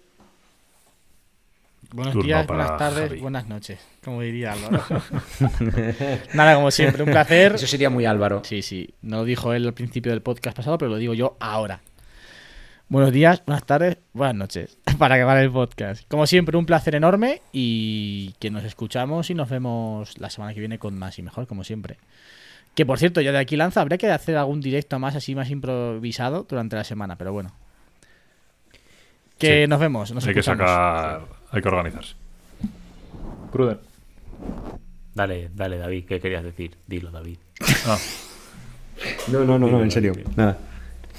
Buenos 1.92 2.12
Turno 2.14 2.26
días, 2.26 2.46
buenas 2.46 2.76
tardes, 2.78 3.08
Javi. 3.08 3.20
buenas 3.20 3.48
noches, 3.48 3.78
como 4.02 4.22
diría 4.22 4.52
Álvaro. 4.52 4.82
Nada, 6.34 6.54
como 6.54 6.70
siempre, 6.70 7.02
un 7.02 7.10
placer. 7.10 7.54
Eso 7.56 7.66
sería 7.66 7.90
muy 7.90 8.06
Álvaro. 8.06 8.40
Sí, 8.44 8.62
sí, 8.62 8.94
no 9.02 9.18
lo 9.18 9.24
dijo 9.24 9.52
él 9.52 9.66
al 9.66 9.74
principio 9.74 10.10
del 10.10 10.22
podcast 10.22 10.56
pasado, 10.56 10.78
pero 10.78 10.90
lo 10.90 10.96
digo 10.96 11.12
yo 11.12 11.36
ahora. 11.38 11.80
Buenos 12.88 13.12
días, 13.12 13.42
buenas 13.46 13.64
tardes, 13.64 13.98
buenas 14.14 14.34
noches, 14.36 14.78
para 14.98 15.16
acabar 15.16 15.36
el 15.38 15.50
podcast. 15.50 16.04
Como 16.08 16.26
siempre, 16.26 16.56
un 16.56 16.64
placer 16.66 16.94
enorme 16.94 17.42
y 17.52 18.32
que 18.38 18.50
nos 18.50 18.64
escuchamos 18.64 19.28
y 19.30 19.34
nos 19.34 19.50
vemos 19.50 20.18
la 20.18 20.30
semana 20.30 20.54
que 20.54 20.60
viene 20.60 20.78
con 20.78 20.98
más 20.98 21.18
y 21.18 21.22
mejor, 21.22 21.46
como 21.46 21.62
siempre. 21.62 21.98
Que 22.74 22.86
por 22.86 22.98
cierto, 22.98 23.20
yo 23.20 23.32
de 23.32 23.38
aquí 23.38 23.56
lanza, 23.56 23.82
habría 23.82 23.98
que 23.98 24.10
hacer 24.10 24.36
algún 24.38 24.62
directo 24.62 24.98
más 24.98 25.14
así, 25.14 25.34
más 25.34 25.50
improvisado 25.50 26.46
durante 26.48 26.74
la 26.76 26.84
semana, 26.84 27.16
pero 27.16 27.32
bueno. 27.34 27.52
Que 29.36 29.64
Sí. 29.64 29.68
nos 29.68 29.78
vemos, 29.80 30.10
nos 30.12 30.26
hay 30.26 30.32
que 30.34 30.42
sacar. 30.42 31.41
Hay 31.52 31.62
que 31.62 31.68
organizarse. 31.68 32.14
Pruden. 33.52 33.78
Dale, 35.14 35.50
dale, 35.54 35.76
David, 35.78 36.06
¿qué 36.06 36.20
querías 36.20 36.42
decir? 36.42 36.76
Dilo, 36.86 37.10
David. 37.10 37.36
Ah, 37.86 37.98
No, 39.28 39.44
no, 39.44 39.58
no, 39.58 39.68
no, 39.68 39.82
en 39.82 39.90
serio. 39.90 40.12
Nada. 40.36 40.56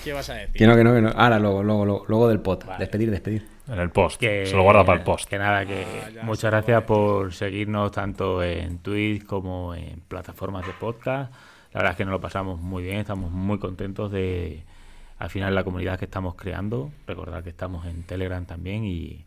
¿Qué 0.03 0.11
vas 0.13 0.29
a 0.29 0.33
decir? 0.33 0.53
Que 0.55 0.67
no, 0.67 0.75
que 0.75 0.83
no, 0.83 0.93
que 0.93 1.01
no. 1.01 1.09
Ahora, 1.09 1.39
luego, 1.39 1.63
luego, 1.63 1.85
luego, 1.85 2.05
luego 2.07 2.27
del 2.29 2.39
pot. 2.39 2.65
Despedir, 2.77 3.11
despedir. 3.11 3.47
en 3.67 3.79
el 3.79 3.91
post. 3.91 4.19
Que, 4.19 4.45
Se 4.45 4.55
lo 4.55 4.63
guarda 4.63 4.83
para 4.83 4.99
el 4.99 5.03
post. 5.05 5.29
Que 5.29 5.37
nada, 5.37 5.65
que 5.65 5.85
Ah, 5.85 6.23
muchas 6.23 6.51
gracias 6.51 6.83
por 6.83 7.33
seguirnos 7.33 7.91
tanto 7.91 8.41
en 8.43 8.79
Twitch 8.79 9.25
como 9.25 9.75
en 9.75 10.01
plataformas 10.07 10.65
de 10.65 10.73
podcast. 10.73 11.31
La 11.73 11.79
verdad 11.79 11.91
es 11.91 11.97
que 11.97 12.05
nos 12.05 12.11
lo 12.11 12.21
pasamos 12.21 12.59
muy 12.59 12.83
bien, 12.83 12.97
estamos 12.97 13.31
muy 13.31 13.59
contentos 13.59 14.11
de 14.11 14.63
al 15.19 15.29
final 15.29 15.55
la 15.55 15.63
comunidad 15.63 15.97
que 15.97 16.05
estamos 16.05 16.35
creando. 16.35 16.91
Recordad 17.07 17.43
que 17.43 17.49
estamos 17.49 17.85
en 17.85 18.03
Telegram 18.03 18.45
también 18.45 18.83
y, 18.85 19.25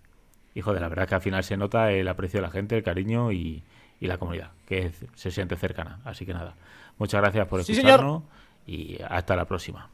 hijo 0.56 0.74
de 0.74 0.80
la 0.80 0.88
verdad 0.88 1.06
que 1.08 1.14
al 1.14 1.20
final 1.20 1.44
se 1.44 1.56
nota 1.56 1.92
el 1.92 2.08
aprecio 2.08 2.38
de 2.40 2.46
la 2.46 2.50
gente, 2.50 2.76
el 2.76 2.82
cariño 2.82 3.30
y, 3.30 3.62
y 4.00 4.06
la 4.08 4.18
comunidad, 4.18 4.50
que 4.66 4.86
es- 4.86 5.04
se 5.14 5.30
siente 5.30 5.54
cercana. 5.56 6.00
Así 6.04 6.26
que 6.26 6.34
nada, 6.34 6.54
muchas 6.98 7.20
gracias 7.20 7.46
por 7.46 7.62
Sí, 7.62 7.72
escucharnos 7.72 8.22
y 8.66 8.98
hasta 9.08 9.36
la 9.36 9.44
próxima. 9.44 9.88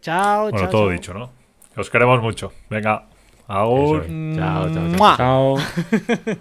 Chao, 0.00 0.44
Bueno, 0.44 0.58
chao. 0.58 0.70
todo 0.70 0.82
chao. 0.86 0.90
dicho, 0.92 1.12
¿no? 1.14 1.30
Os 1.76 1.90
queremos 1.90 2.22
mucho. 2.22 2.52
Venga. 2.70 3.04
Agur. 3.48 4.04
es. 4.08 4.36
Chao, 4.36 4.72
chao, 4.72 4.96
chao. 4.96 5.16
Chao. 5.16 5.56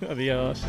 Adiós. 0.11 0.65